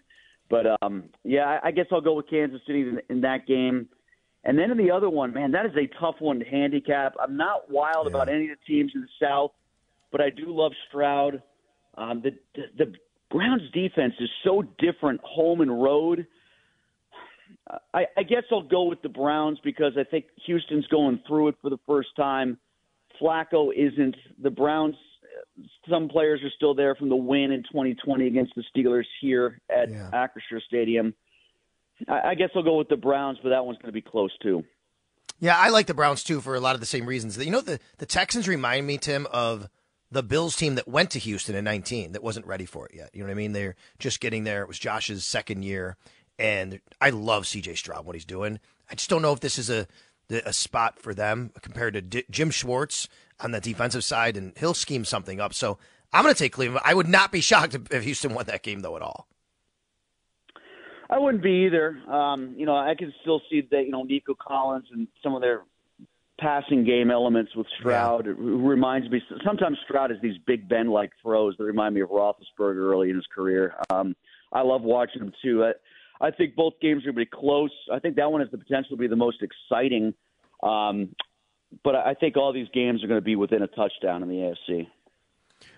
But 0.50 0.66
um, 0.82 1.06
yeah, 1.24 1.46
I, 1.46 1.68
I 1.68 1.72
guess 1.72 1.86
I'll 1.92 2.02
go 2.02 2.14
with 2.14 2.30
Kansas 2.30 2.62
City 2.66 2.82
in, 2.82 3.00
in 3.10 3.22
that 3.22 3.48
game. 3.48 3.88
And 4.44 4.58
then 4.58 4.72
in 4.72 4.78
the 4.78 4.92
other 4.92 5.10
one, 5.10 5.34
man, 5.34 5.52
that 5.52 5.66
is 5.66 5.74
a 5.76 5.88
tough 6.00 6.16
one 6.20 6.40
to 6.40 6.46
handicap. 6.46 7.14
I'm 7.22 7.36
not 7.36 7.70
wild 7.70 8.06
yeah. 8.06 8.12
about 8.12 8.30
any 8.30 8.50
of 8.50 8.58
the 8.58 8.74
teams 8.74 8.92
in 8.96 9.02
the 9.02 9.26
South, 9.26 9.52
but 10.12 10.22
I 10.22 10.30
do 10.30 10.46
love 10.48 10.72
Stroud. 10.88 11.42
Um, 11.98 12.22
the, 12.24 12.32
the 12.56 12.86
the 12.86 12.94
Browns 13.32 13.70
defense 13.74 14.14
is 14.20 14.30
so 14.44 14.64
different 14.80 15.22
home 15.24 15.62
and 15.62 15.84
road. 15.84 16.26
I, 17.94 18.06
I 18.18 18.24
guess 18.24 18.44
I'll 18.52 18.62
go 18.62 18.84
with 18.84 19.02
the 19.02 19.10
Browns 19.10 19.60
because 19.64 19.94
I 19.98 20.04
think 20.04 20.26
Houston's 20.46 20.88
going 20.88 21.22
through 21.28 21.50
it 21.50 21.56
for 21.62 21.70
the 21.70 21.80
first 21.88 22.10
time. 22.16 22.58
Flacco 23.22 23.72
isn't. 23.76 24.16
The 24.42 24.50
Browns, 24.50 24.96
some 25.90 26.10
players 26.10 26.42
are 26.44 26.52
still 26.56 26.74
there 26.74 26.96
from 26.96 27.10
the 27.10 27.16
win 27.16 27.52
in 27.52 27.64
2020 27.64 28.28
against 28.28 28.54
the 28.56 28.64
Steelers 28.76 29.06
here 29.22 29.60
at 29.70 29.90
yeah. 29.90 30.10
Acrisure 30.14 30.62
Stadium. 30.68 31.14
I, 32.08 32.30
I 32.30 32.36
guess 32.36 32.50
I'll 32.56 32.64
go 32.64 32.78
with 32.78 32.90
the 32.90 32.98
Browns, 32.98 33.38
but 33.44 33.50
that 33.50 33.66
one's 33.66 33.78
going 33.78 33.94
to 33.94 33.94
be 33.94 34.02
close 34.02 34.32
too. 34.42 34.64
Yeah, 35.40 35.58
I 35.58 35.70
like 35.70 35.88
the 35.88 35.94
Browns 35.94 36.24
too 36.24 36.42
for 36.42 36.56
a 36.56 36.60
lot 36.60 36.76
of 36.76 36.82
the 36.82 36.88
same 36.88 37.06
reasons. 37.06 37.38
You 37.38 37.52
know, 37.52 37.62
the 37.62 37.80
the 37.98 38.06
Texans 38.06 38.48
remind 38.48 38.86
me, 38.86 38.98
Tim, 38.98 39.26
of 39.32 39.70
the 40.12 40.24
Bills 40.24 40.56
team 40.56 40.76
that 40.76 40.88
went 40.88 41.12
to 41.12 41.20
Houston 41.20 41.56
in 41.56 41.64
19 41.64 42.14
that 42.14 42.24
wasn't 42.24 42.46
ready 42.46 42.66
for 42.66 42.88
it 42.88 42.96
yet. 42.96 43.12
You 43.14 43.22
know 43.22 43.28
what 43.28 43.34
I 43.34 43.36
mean? 43.36 43.54
They're 43.54 43.76
just 44.00 44.20
getting 44.20 44.44
there. 44.44 44.64
It 44.64 44.68
was 44.68 44.80
Josh's 44.80 45.24
second 45.24 45.64
year, 45.64 45.98
and 46.40 46.80
I 47.00 47.12
love 47.12 47.46
C.J. 47.46 47.76
Stroud 47.76 48.06
what 48.06 48.16
he's 48.16 48.26
doing. 48.26 48.60
I 48.90 48.96
just 48.96 49.10
don't 49.10 49.22
know 49.22 49.34
if 49.34 49.42
this 49.42 49.60
is 49.60 49.70
a 49.70 49.88
a 50.32 50.54
spot 50.54 51.00
for 51.00 51.14
them 51.14 51.52
compared 51.62 51.96
to 51.96 52.02
D- 52.02 52.24
Jim 52.30 52.52
Schwartz 52.52 53.08
on 53.40 53.52
the 53.52 53.60
defensive 53.60 54.04
side, 54.04 54.38
and 54.38 54.54
he'll 54.58 54.76
scheme 54.76 55.04
something 55.04 55.40
up. 55.40 55.56
So 55.56 55.80
I'm 56.14 56.24
going 56.24 56.34
to 56.34 56.38
take 56.38 56.54
Cleveland. 56.54 56.82
I 56.86 56.94
would 56.94 57.08
not 57.08 57.32
be 57.32 57.42
shocked 57.42 57.76
if 57.92 58.04
Houston 58.04 58.34
won 58.34 58.46
that 58.46 58.64
game 58.64 58.82
though 58.82 58.96
at 58.96 59.02
all. 59.02 59.28
I 61.10 61.18
wouldn't 61.18 61.42
be 61.44 61.66
either. 61.66 61.98
Um, 62.08 62.54
you 62.56 62.68
know, 62.68 62.76
I 62.76 62.94
can 62.96 63.12
still 63.22 63.42
see 63.50 63.68
that 63.72 63.86
you 63.86 63.92
know 63.92 64.04
Nico 64.04 64.36
Collins 64.36 64.88
and 64.92 65.08
some 65.24 65.34
of 65.34 65.42
their 65.42 65.64
passing 66.40 66.86
game 66.86 67.12
elements 67.12 67.56
with 67.56 67.68
Stroud. 67.80 68.26
Yeah. 68.26 68.32
It 68.32 68.38
reminds 68.40 69.10
me 69.10 69.22
sometimes 69.44 69.78
Stroud 69.84 70.12
has 70.12 70.20
these 70.22 70.38
Big 70.46 70.70
Ben 70.70 70.88
like 70.88 71.12
throws 71.22 71.56
that 71.58 71.64
remind 71.64 71.96
me 71.96 72.02
of 72.02 72.10
Roethlisberger 72.10 72.78
early 72.78 73.10
in 73.10 73.16
his 73.16 73.26
career. 73.34 73.76
Um, 73.90 74.16
I 74.54 74.62
love 74.62 74.84
watching 74.84 75.22
him 75.22 75.34
too. 75.42 75.66
I, 75.66 75.72
I 76.22 76.32
think 76.32 76.56
both 76.56 76.74
games 76.82 77.04
are 77.04 77.12
going 77.12 77.26
to 77.26 77.32
be 77.32 77.38
close. 77.38 77.72
I 77.92 78.00
think 78.00 78.16
that 78.18 78.32
one 78.32 78.42
has 78.42 78.52
the 78.52 78.58
potential 78.58 78.98
to 78.98 78.98
be 78.98 79.08
the 79.08 79.16
most 79.16 79.42
exciting. 79.42 80.14
Um, 80.62 81.16
but 81.84 81.96
I 81.96 82.14
think 82.14 82.36
all 82.36 82.52
these 82.52 82.68
games 82.74 83.04
are 83.04 83.08
going 83.08 83.20
to 83.20 83.26
be 83.26 83.36
within 83.36 83.62
a 83.62 83.68
touchdown 83.68 84.24
in 84.24 84.30
the 84.30 84.36
AFC. 84.36 84.88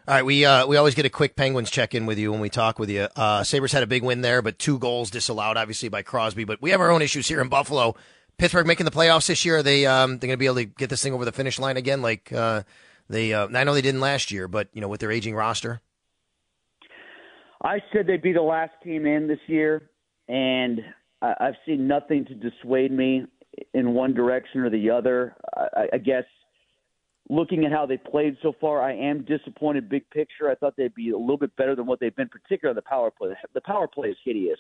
All 0.08 0.16
right, 0.16 0.26
we 0.26 0.46
uh, 0.46 0.66
we 0.68 0.78
always 0.78 0.96
get 0.96 1.06
a 1.06 1.10
quick 1.10 1.36
Penguins 1.36 1.70
check 1.70 1.94
in 1.94 2.06
with 2.06 2.18
you 2.18 2.32
when 2.32 2.40
we 2.40 2.50
talk 2.50 2.80
with 2.80 2.90
you. 2.90 3.08
Uh, 3.16 3.44
Sabres 3.44 3.72
had 3.72 3.84
a 3.84 3.88
big 3.88 4.04
win 4.04 4.22
there, 4.22 4.42
but 4.42 4.58
two 4.58 4.80
goals 4.80 5.10
disallowed, 5.12 5.58
obviously 5.58 5.90
by 5.90 6.02
Crosby. 6.02 6.44
But 6.44 6.62
we 6.62 6.72
have 6.72 6.82
our 6.82 6.92
own 6.92 7.02
issues 7.02 7.28
here 7.28 7.42
in 7.42 7.50
Buffalo. 7.50 7.96
Pittsburgh 8.38 8.66
making 8.66 8.86
the 8.86 8.92
playoffs 8.92 9.28
this 9.28 9.46
year. 9.46 9.58
Are 9.58 9.64
they 9.64 9.86
um, 9.86 10.18
they're 10.18 10.28
going 10.28 10.32
to 10.32 10.38
be 10.38 10.48
able 10.48 10.56
to 10.56 10.66
get 10.66 10.90
this 10.90 11.04
thing 11.04 11.14
over 11.14 11.26
the 11.26 11.32
finish 11.32 11.60
line 11.60 11.78
again, 11.78 12.02
like 12.02 12.32
uh, 12.34 12.64
they. 13.10 13.34
Uh, 13.34 13.48
I 13.54 13.64
know 13.64 13.74
they 13.74 13.82
didn't 13.82 14.02
last 14.02 14.32
year, 14.32 14.48
but 14.48 14.70
you 14.74 14.82
know 14.82 14.88
with 14.88 15.02
their 15.02 15.12
aging 15.12 15.36
roster. 15.36 15.82
I 17.64 17.80
said 17.94 18.08
they'd 18.08 18.24
be 18.24 18.34
the 18.34 18.42
last 18.42 18.72
team 18.84 19.06
in 19.06 19.28
this 19.28 19.40
year, 19.46 19.91
and 20.32 20.80
I've 21.22 21.56
seen 21.66 21.88
nothing 21.88 22.26
to 22.26 22.34
dissuade 22.34 22.92
me 22.92 23.26
in 23.74 23.94
one 23.94 24.14
direction 24.14 24.62
or 24.62 24.70
the 24.70 24.90
other. 24.90 25.36
I, 25.56 25.88
I 25.94 25.98
guess 25.98 26.24
looking 27.30 27.66
at 27.66 27.72
how 27.72 27.86
they 27.86 27.98
played 27.98 28.38
so 28.42 28.54
far, 28.60 28.82
I 28.82 28.94
am 28.96 29.26
disappointed. 29.26 29.90
Big 29.90 30.10
picture, 30.10 30.50
I 30.50 30.56
thought 30.56 30.76
they'd 30.78 30.96
be 30.96 31.12
a 31.12 31.18
little 31.18 31.38
bit 31.38 31.54
better 31.58 31.76
than 31.76 31.86
what 31.86 32.00
they've 32.00 32.16
been, 32.16 32.30
particularly 32.30 32.76
the 32.76 32.82
power 32.82 33.12
play. 33.12 33.32
The 33.54 33.62
power 33.62 33.90
play 33.90 34.08
is 34.08 34.18
hideous, 34.24 34.60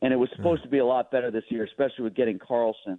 and 0.00 0.14
it 0.14 0.16
was 0.16 0.30
hmm. 0.30 0.36
supposed 0.36 0.62
to 0.62 0.68
be 0.70 0.78
a 0.78 0.86
lot 0.86 1.10
better 1.10 1.30
this 1.30 1.44
year, 1.50 1.64
especially 1.64 2.04
with 2.04 2.14
getting 2.14 2.38
Karlsson. 2.38 2.98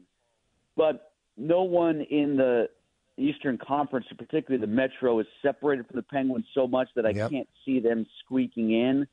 But 0.76 1.14
no 1.36 1.64
one 1.64 2.02
in 2.02 2.38
the 2.38 2.70
Eastern 3.18 3.58
Conference, 3.58 4.06
particularly 4.16 4.64
the 4.64 4.72
Metro, 4.72 5.20
is 5.20 5.26
separated 5.42 5.88
from 5.88 5.96
the 5.96 6.04
Penguins 6.04 6.46
so 6.54 6.68
much 6.68 6.90
that 6.96 7.08
I 7.08 7.10
yep. 7.10 7.32
can't 7.32 7.50
see 7.66 7.80
them 7.80 8.06
squeaking 8.24 8.72
in. 8.72 9.08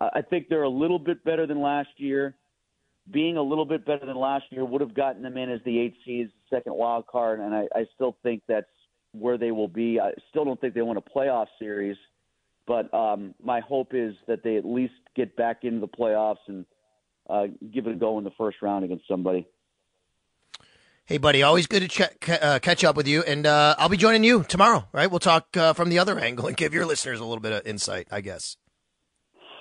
I 0.00 0.22
think 0.22 0.48
they're 0.48 0.62
a 0.62 0.68
little 0.68 0.98
bit 0.98 1.22
better 1.24 1.46
than 1.46 1.60
last 1.60 1.90
year. 1.96 2.34
Being 3.10 3.36
a 3.36 3.42
little 3.42 3.64
bit 3.64 3.84
better 3.84 4.06
than 4.06 4.16
last 4.16 4.44
year 4.50 4.64
would 4.64 4.80
have 4.80 4.94
gotten 4.94 5.22
them 5.22 5.36
in 5.36 5.50
as 5.50 5.60
the 5.64 5.78
eight 5.78 5.94
seeds, 6.04 6.30
second 6.48 6.74
wild 6.74 7.06
card, 7.06 7.40
and 7.40 7.54
I, 7.54 7.66
I 7.74 7.86
still 7.94 8.16
think 8.22 8.42
that's 8.46 8.66
where 9.12 9.36
they 9.36 9.50
will 9.50 9.68
be. 9.68 9.98
I 10.00 10.12
still 10.30 10.44
don't 10.44 10.60
think 10.60 10.74
they 10.74 10.82
win 10.82 10.96
a 10.96 11.02
playoff 11.02 11.46
series, 11.58 11.96
but 12.66 12.92
um, 12.94 13.34
my 13.42 13.60
hope 13.60 13.94
is 13.94 14.14
that 14.28 14.42
they 14.44 14.56
at 14.56 14.64
least 14.64 14.94
get 15.16 15.36
back 15.36 15.64
into 15.64 15.80
the 15.80 15.88
playoffs 15.88 16.36
and 16.46 16.64
uh, 17.28 17.46
give 17.72 17.86
it 17.86 17.92
a 17.92 17.96
go 17.96 18.18
in 18.18 18.24
the 18.24 18.30
first 18.38 18.58
round 18.62 18.84
against 18.84 19.08
somebody. 19.08 19.46
Hey, 21.04 21.18
buddy, 21.18 21.42
always 21.42 21.66
good 21.66 21.90
to 21.90 22.44
uh, 22.44 22.58
catch 22.60 22.84
up 22.84 22.96
with 22.96 23.08
you, 23.08 23.24
and 23.24 23.44
uh, 23.44 23.74
I'll 23.78 23.88
be 23.88 23.96
joining 23.96 24.22
you 24.22 24.44
tomorrow. 24.44 24.86
Right, 24.92 25.10
we'll 25.10 25.18
talk 25.18 25.56
uh, 25.56 25.72
from 25.72 25.88
the 25.88 25.98
other 25.98 26.16
angle 26.20 26.46
and 26.46 26.56
give 26.56 26.72
your 26.72 26.86
listeners 26.86 27.18
a 27.18 27.24
little 27.24 27.40
bit 27.40 27.52
of 27.52 27.66
insight, 27.66 28.06
I 28.12 28.20
guess. 28.20 28.56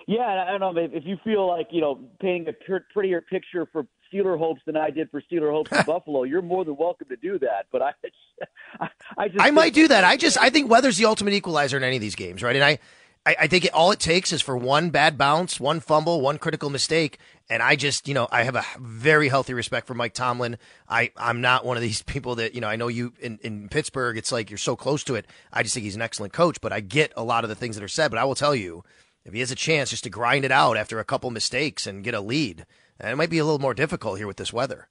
Yeah, 0.09 0.43
I 0.47 0.57
don't 0.57 0.75
know 0.75 0.81
if 0.91 1.05
you 1.05 1.17
feel 1.23 1.47
like 1.47 1.67
you 1.69 1.81
know 1.81 1.99
painting 2.19 2.47
a 2.47 2.79
prettier 2.91 3.21
picture 3.21 3.67
for 3.71 3.85
Steeler 4.11 4.39
hopes 4.39 4.59
than 4.65 4.75
I 4.75 4.89
did 4.89 5.11
for 5.11 5.21
Steeler 5.21 5.51
hopes 5.51 5.71
in 5.71 5.83
Buffalo. 5.85 6.23
You're 6.23 6.41
more 6.41 6.65
than 6.65 6.75
welcome 6.77 7.09
to 7.09 7.15
do 7.15 7.37
that. 7.37 7.67
But 7.71 7.83
I, 7.83 7.91
I, 8.79 8.89
I 9.19 9.27
just 9.27 9.39
I 9.39 9.51
might 9.51 9.75
do 9.75 9.87
that. 9.87 10.03
I 10.03 10.17
just 10.17 10.35
I 10.39 10.49
think 10.49 10.67
weather's 10.67 10.97
the 10.97 11.05
ultimate 11.05 11.35
equalizer 11.35 11.77
in 11.77 11.83
any 11.83 11.97
of 11.97 12.01
these 12.01 12.15
games, 12.15 12.41
right? 12.41 12.55
And 12.55 12.65
I. 12.65 12.79
I, 13.25 13.35
I 13.41 13.47
think 13.47 13.65
it, 13.65 13.73
all 13.73 13.91
it 13.91 13.99
takes 13.99 14.31
is 14.31 14.41
for 14.41 14.55
one 14.55 14.91
bad 14.91 15.17
bounce, 15.17 15.59
one 15.59 15.81
fumble, 15.81 16.21
one 16.21 16.37
critical 16.37 16.69
mistake, 16.69 17.19
and 17.49 17.61
I 17.61 17.75
just, 17.75 18.07
you 18.07 18.13
know, 18.13 18.29
I 18.31 18.43
have 18.43 18.55
a 18.55 18.63
very 18.79 19.27
healthy 19.27 19.53
respect 19.53 19.87
for 19.87 19.93
Mike 19.93 20.13
Tomlin. 20.13 20.57
I, 20.87 21.11
I'm 21.17 21.41
not 21.41 21.65
one 21.65 21.75
of 21.75 21.83
these 21.83 22.01
people 22.13 22.35
that, 22.35 22.55
you 22.55 22.61
know, 22.61 22.69
I 22.69 22.77
know 22.77 22.87
you 22.87 23.11
in, 23.19 23.37
in 23.41 23.67
Pittsburgh, 23.67 24.17
it's 24.17 24.31
like 24.31 24.49
you're 24.49 24.57
so 24.57 24.77
close 24.77 25.03
to 25.03 25.15
it. 25.15 25.27
I 25.51 25.63
just 25.63 25.73
think 25.73 25.83
he's 25.83 25.97
an 25.97 26.01
excellent 26.01 26.31
coach, 26.31 26.61
but 26.61 26.71
I 26.71 26.79
get 26.79 27.11
a 27.17 27.23
lot 27.23 27.43
of 27.43 27.49
the 27.49 27.55
things 27.55 27.75
that 27.75 27.83
are 27.83 27.89
said. 27.89 28.09
But 28.09 28.19
I 28.19 28.23
will 28.23 28.35
tell 28.35 28.55
you, 28.55 28.85
if 29.29 29.33
he 29.33 29.39
has 29.41 29.51
a 29.51 29.55
chance 29.55 29.91
just 29.91 30.03
to 30.03 30.09
grind 30.09 30.43
it 30.43 30.51
out 30.51 30.75
after 30.75 30.99
a 30.99 31.05
couple 31.05 31.29
mistakes 31.29 31.85
and 31.87 32.03
get 32.03 32.13
a 32.15 32.19
lead, 32.21 32.65
and 32.99 33.11
it 33.11 33.15
might 33.15 33.29
be 33.29 33.37
a 33.37 33.45
little 33.45 33.59
more 33.59 33.73
difficult 33.75 34.17
here 34.17 34.27
with 34.27 34.37
this 34.37 34.51
weather. 34.51 34.87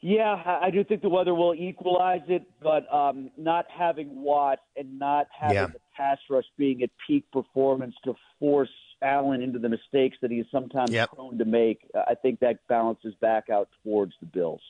Yeah, 0.00 0.58
I 0.62 0.70
do 0.70 0.84
think 0.84 1.02
the 1.02 1.08
weather 1.08 1.34
will 1.34 1.54
equalize 1.54 2.20
it, 2.28 2.44
but 2.62 2.92
um, 2.94 3.30
not 3.36 3.66
having 3.68 4.22
Watt 4.22 4.60
and 4.76 4.98
not 4.98 5.26
having 5.36 5.56
Yeah. 5.56 5.66
the 5.66 5.80
pass 5.96 6.18
rush 6.30 6.44
being 6.56 6.82
at 6.82 6.90
peak 7.06 7.24
performance 7.32 7.96
to 8.04 8.14
force 8.38 8.70
Allen 9.02 9.42
into 9.42 9.58
the 9.58 9.68
mistakes 9.68 10.16
that 10.22 10.30
he 10.30 10.38
is 10.38 10.46
sometimes 10.52 10.90
Yep. 10.92 11.10
prone 11.14 11.38
to 11.38 11.44
make, 11.44 11.80
uh, 11.94 12.02
I 12.08 12.14
think 12.14 12.38
that 12.40 12.64
balances 12.68 13.14
back 13.16 13.50
out 13.50 13.68
towards 13.82 14.14
the 14.20 14.26
Bills. 14.26 14.62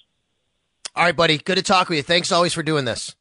All 0.97 1.05
right, 1.05 1.15
buddy. 1.15 1.37
Good 1.39 1.57
to 1.57 1.63
talk 1.63 1.91
with 1.91 1.99
you. 1.99 2.03
Thanks 2.03 2.33
always 2.33 2.55
for 2.55 2.63
doing 2.63 2.87
this. 2.87 3.15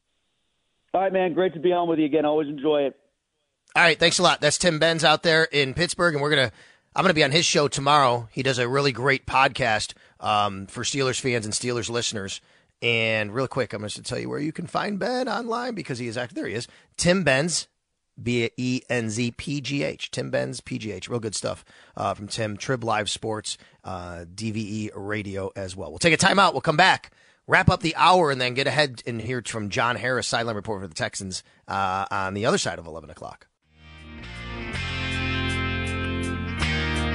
All 0.94 1.02
right, 1.02 1.12
man. 1.12 1.34
Great 1.34 1.52
to 1.54 1.60
be 1.60 1.72
on 1.72 1.88
with 1.88 1.98
you 1.98 2.06
again. 2.06 2.24
Always 2.24 2.48
enjoy 2.48 2.84
it. 2.84 2.98
All 3.76 3.82
right, 3.82 3.98
thanks 3.98 4.18
a 4.18 4.22
lot. 4.22 4.40
That's 4.40 4.58
Tim 4.58 4.78
Benz 4.78 5.04
out 5.04 5.22
there 5.22 5.44
in 5.44 5.74
Pittsburgh, 5.74 6.14
and 6.14 6.22
we're 6.22 6.30
gonna. 6.30 6.52
I'm 6.96 7.04
gonna 7.04 7.14
be 7.14 7.22
on 7.22 7.30
his 7.30 7.44
show 7.44 7.68
tomorrow. 7.68 8.28
He 8.32 8.42
does 8.42 8.58
a 8.58 8.66
really 8.66 8.92
great 8.92 9.24
podcast 9.26 9.94
um, 10.20 10.66
for 10.66 10.82
Steelers 10.82 11.20
fans 11.20 11.44
and 11.44 11.54
Steelers 11.54 11.88
listeners. 11.88 12.40
And 12.80 13.34
real 13.34 13.48
quick, 13.48 13.72
I'm 13.72 13.80
going 13.80 13.90
to 13.90 14.02
tell 14.02 14.18
you 14.18 14.28
where 14.28 14.38
you 14.38 14.52
can 14.52 14.66
find 14.66 14.98
Ben 14.98 15.28
online 15.28 15.74
because 15.74 15.98
he 15.98 16.06
is 16.06 16.16
actually 16.16 16.40
there. 16.40 16.48
He 16.48 16.54
is 16.54 16.68
Tim 16.96 17.24
Benz, 17.24 17.66
B 18.20 18.50
E 18.56 18.82
N 18.88 19.10
Z 19.10 19.32
P 19.32 19.60
G 19.60 19.82
H. 19.82 20.10
Tim 20.10 20.30
Benz 20.30 20.60
P 20.60 20.78
G 20.78 20.92
H. 20.92 21.08
Real 21.08 21.20
good 21.20 21.34
stuff 21.34 21.64
uh, 21.96 22.14
from 22.14 22.28
Tim. 22.28 22.56
TribLive 22.56 23.08
Sports, 23.08 23.58
uh, 23.84 24.24
DVE 24.32 24.90
Radio 24.94 25.50
as 25.56 25.74
well. 25.74 25.90
We'll 25.90 25.98
take 25.98 26.14
a 26.14 26.16
timeout. 26.16 26.52
We'll 26.52 26.60
come 26.60 26.76
back. 26.76 27.10
Wrap 27.48 27.68
up 27.70 27.80
the 27.80 27.96
hour 27.96 28.30
and 28.30 28.40
then 28.40 28.54
get 28.54 28.66
ahead 28.66 29.02
and 29.06 29.20
hear 29.20 29.42
from 29.44 29.70
John 29.70 29.96
Harris, 29.96 30.26
sideline 30.26 30.56
report 30.56 30.82
for 30.82 30.86
the 30.86 30.94
Texans, 30.94 31.42
uh, 31.66 32.04
on 32.10 32.34
the 32.34 32.44
other 32.44 32.58
side 32.58 32.78
of 32.78 32.86
11 32.86 33.08
o'clock. 33.08 33.46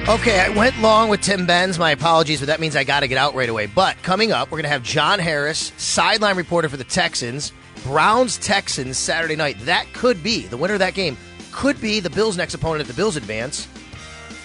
Okay, 0.06 0.38
I 0.38 0.50
went 0.50 0.78
long 0.82 1.08
with 1.08 1.22
Tim 1.22 1.46
Benz. 1.46 1.78
My 1.78 1.92
apologies, 1.92 2.40
but 2.40 2.46
that 2.48 2.60
means 2.60 2.76
I 2.76 2.84
got 2.84 3.00
to 3.00 3.08
get 3.08 3.16
out 3.16 3.34
right 3.34 3.48
away. 3.48 3.64
But 3.64 3.96
coming 4.02 4.32
up, 4.32 4.50
we're 4.50 4.58
going 4.58 4.64
to 4.64 4.68
have 4.68 4.82
John 4.82 5.18
Harris, 5.18 5.72
sideline 5.78 6.36
reporter 6.36 6.68
for 6.68 6.76
the 6.76 6.84
Texans, 6.84 7.52
Browns 7.84 8.36
Texans 8.36 8.98
Saturday 8.98 9.34
night. 9.34 9.56
That 9.60 9.86
could 9.94 10.22
be 10.22 10.42
the 10.42 10.58
winner 10.58 10.74
of 10.74 10.80
that 10.80 10.92
game. 10.92 11.16
Could 11.52 11.80
be 11.80 12.00
the 12.00 12.10
Bills' 12.10 12.36
next 12.36 12.52
opponent 12.52 12.82
if 12.82 12.88
the 12.88 12.92
Bills 12.92 13.16
advance. 13.16 13.66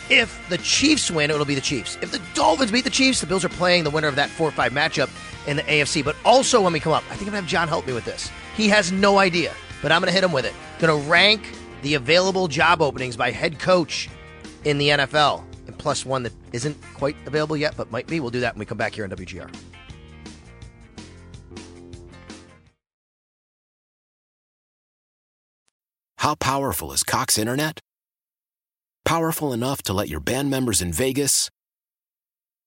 If 0.09 0.47
the 0.47 0.59
Chiefs 0.59 1.11
win, 1.11 1.29
it'll 1.29 1.43
be 1.43 1.55
the 1.55 1.61
Chiefs. 1.61 1.97
If 2.01 2.11
the 2.11 2.21
Dolphins 2.33 2.71
beat 2.71 2.85
the 2.85 2.89
Chiefs, 2.89 3.19
the 3.19 3.27
Bills 3.27 3.43
are 3.43 3.49
playing 3.49 3.83
the 3.83 3.89
winner 3.89 4.07
of 4.07 4.15
that 4.15 4.29
4 4.29 4.51
5 4.51 4.71
matchup 4.71 5.09
in 5.45 5.57
the 5.57 5.63
AFC. 5.63 6.05
But 6.05 6.15
also, 6.23 6.61
when 6.61 6.71
we 6.71 6.79
come 6.79 6.93
up, 6.93 7.03
I 7.11 7.15
think 7.15 7.23
I'm 7.23 7.31
going 7.31 7.33
to 7.33 7.41
have 7.41 7.47
John 7.47 7.67
help 7.67 7.85
me 7.85 7.91
with 7.91 8.05
this. 8.05 8.31
He 8.55 8.69
has 8.69 8.93
no 8.93 9.17
idea, 9.17 9.53
but 9.81 9.91
I'm 9.91 9.99
going 9.99 10.07
to 10.07 10.15
hit 10.15 10.23
him 10.23 10.31
with 10.31 10.45
it. 10.45 10.53
Going 10.79 11.03
to 11.03 11.09
rank 11.09 11.53
the 11.81 11.95
available 11.95 12.47
job 12.47 12.81
openings 12.81 13.17
by 13.17 13.31
head 13.31 13.59
coach 13.59 14.09
in 14.63 14.77
the 14.77 14.89
NFL, 14.89 15.43
plus 15.79 16.05
one 16.05 16.21
that 16.23 16.33
isn't 16.53 16.77
quite 16.93 17.15
available 17.25 17.57
yet, 17.57 17.75
but 17.75 17.91
might 17.91 18.05
be. 18.05 18.19
We'll 18.19 18.29
do 18.29 18.41
that 18.41 18.53
when 18.53 18.59
we 18.59 18.65
come 18.65 18.77
back 18.77 18.93
here 18.93 19.03
on 19.03 19.09
WGR. 19.09 19.49
How 26.19 26.35
powerful 26.35 26.91
is 26.91 27.01
Cox 27.01 27.37
Internet? 27.37 27.79
Powerful 29.05 29.53
enough 29.53 29.81
to 29.83 29.93
let 29.93 30.09
your 30.09 30.19
band 30.19 30.51
members 30.51 30.81
in 30.81 30.93
Vegas, 30.93 31.49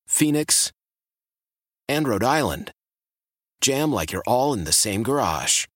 Phoenix, 0.09 0.73
and 1.89 2.09
Rhode 2.09 2.25
Island 2.25 2.73
jam 3.61 3.93
like 3.93 4.11
you're 4.11 4.25
all 4.27 4.53
in 4.53 4.65
the 4.65 4.73
same 4.73 5.03
garage. 5.03 5.67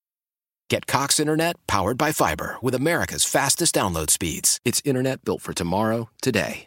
Get 0.69 0.87
Cox 0.87 1.21
Internet 1.21 1.57
powered 1.69 1.97
by 1.97 2.13
fiber 2.13 2.57
with 2.61 2.75
America's 2.75 3.25
fastest 3.25 3.75
download 3.75 4.11
speeds. 4.11 4.59
It's 4.65 4.83
internet 4.85 5.25
built 5.25 5.41
for 5.43 5.53
tomorrow, 5.53 6.11
today. 6.21 6.67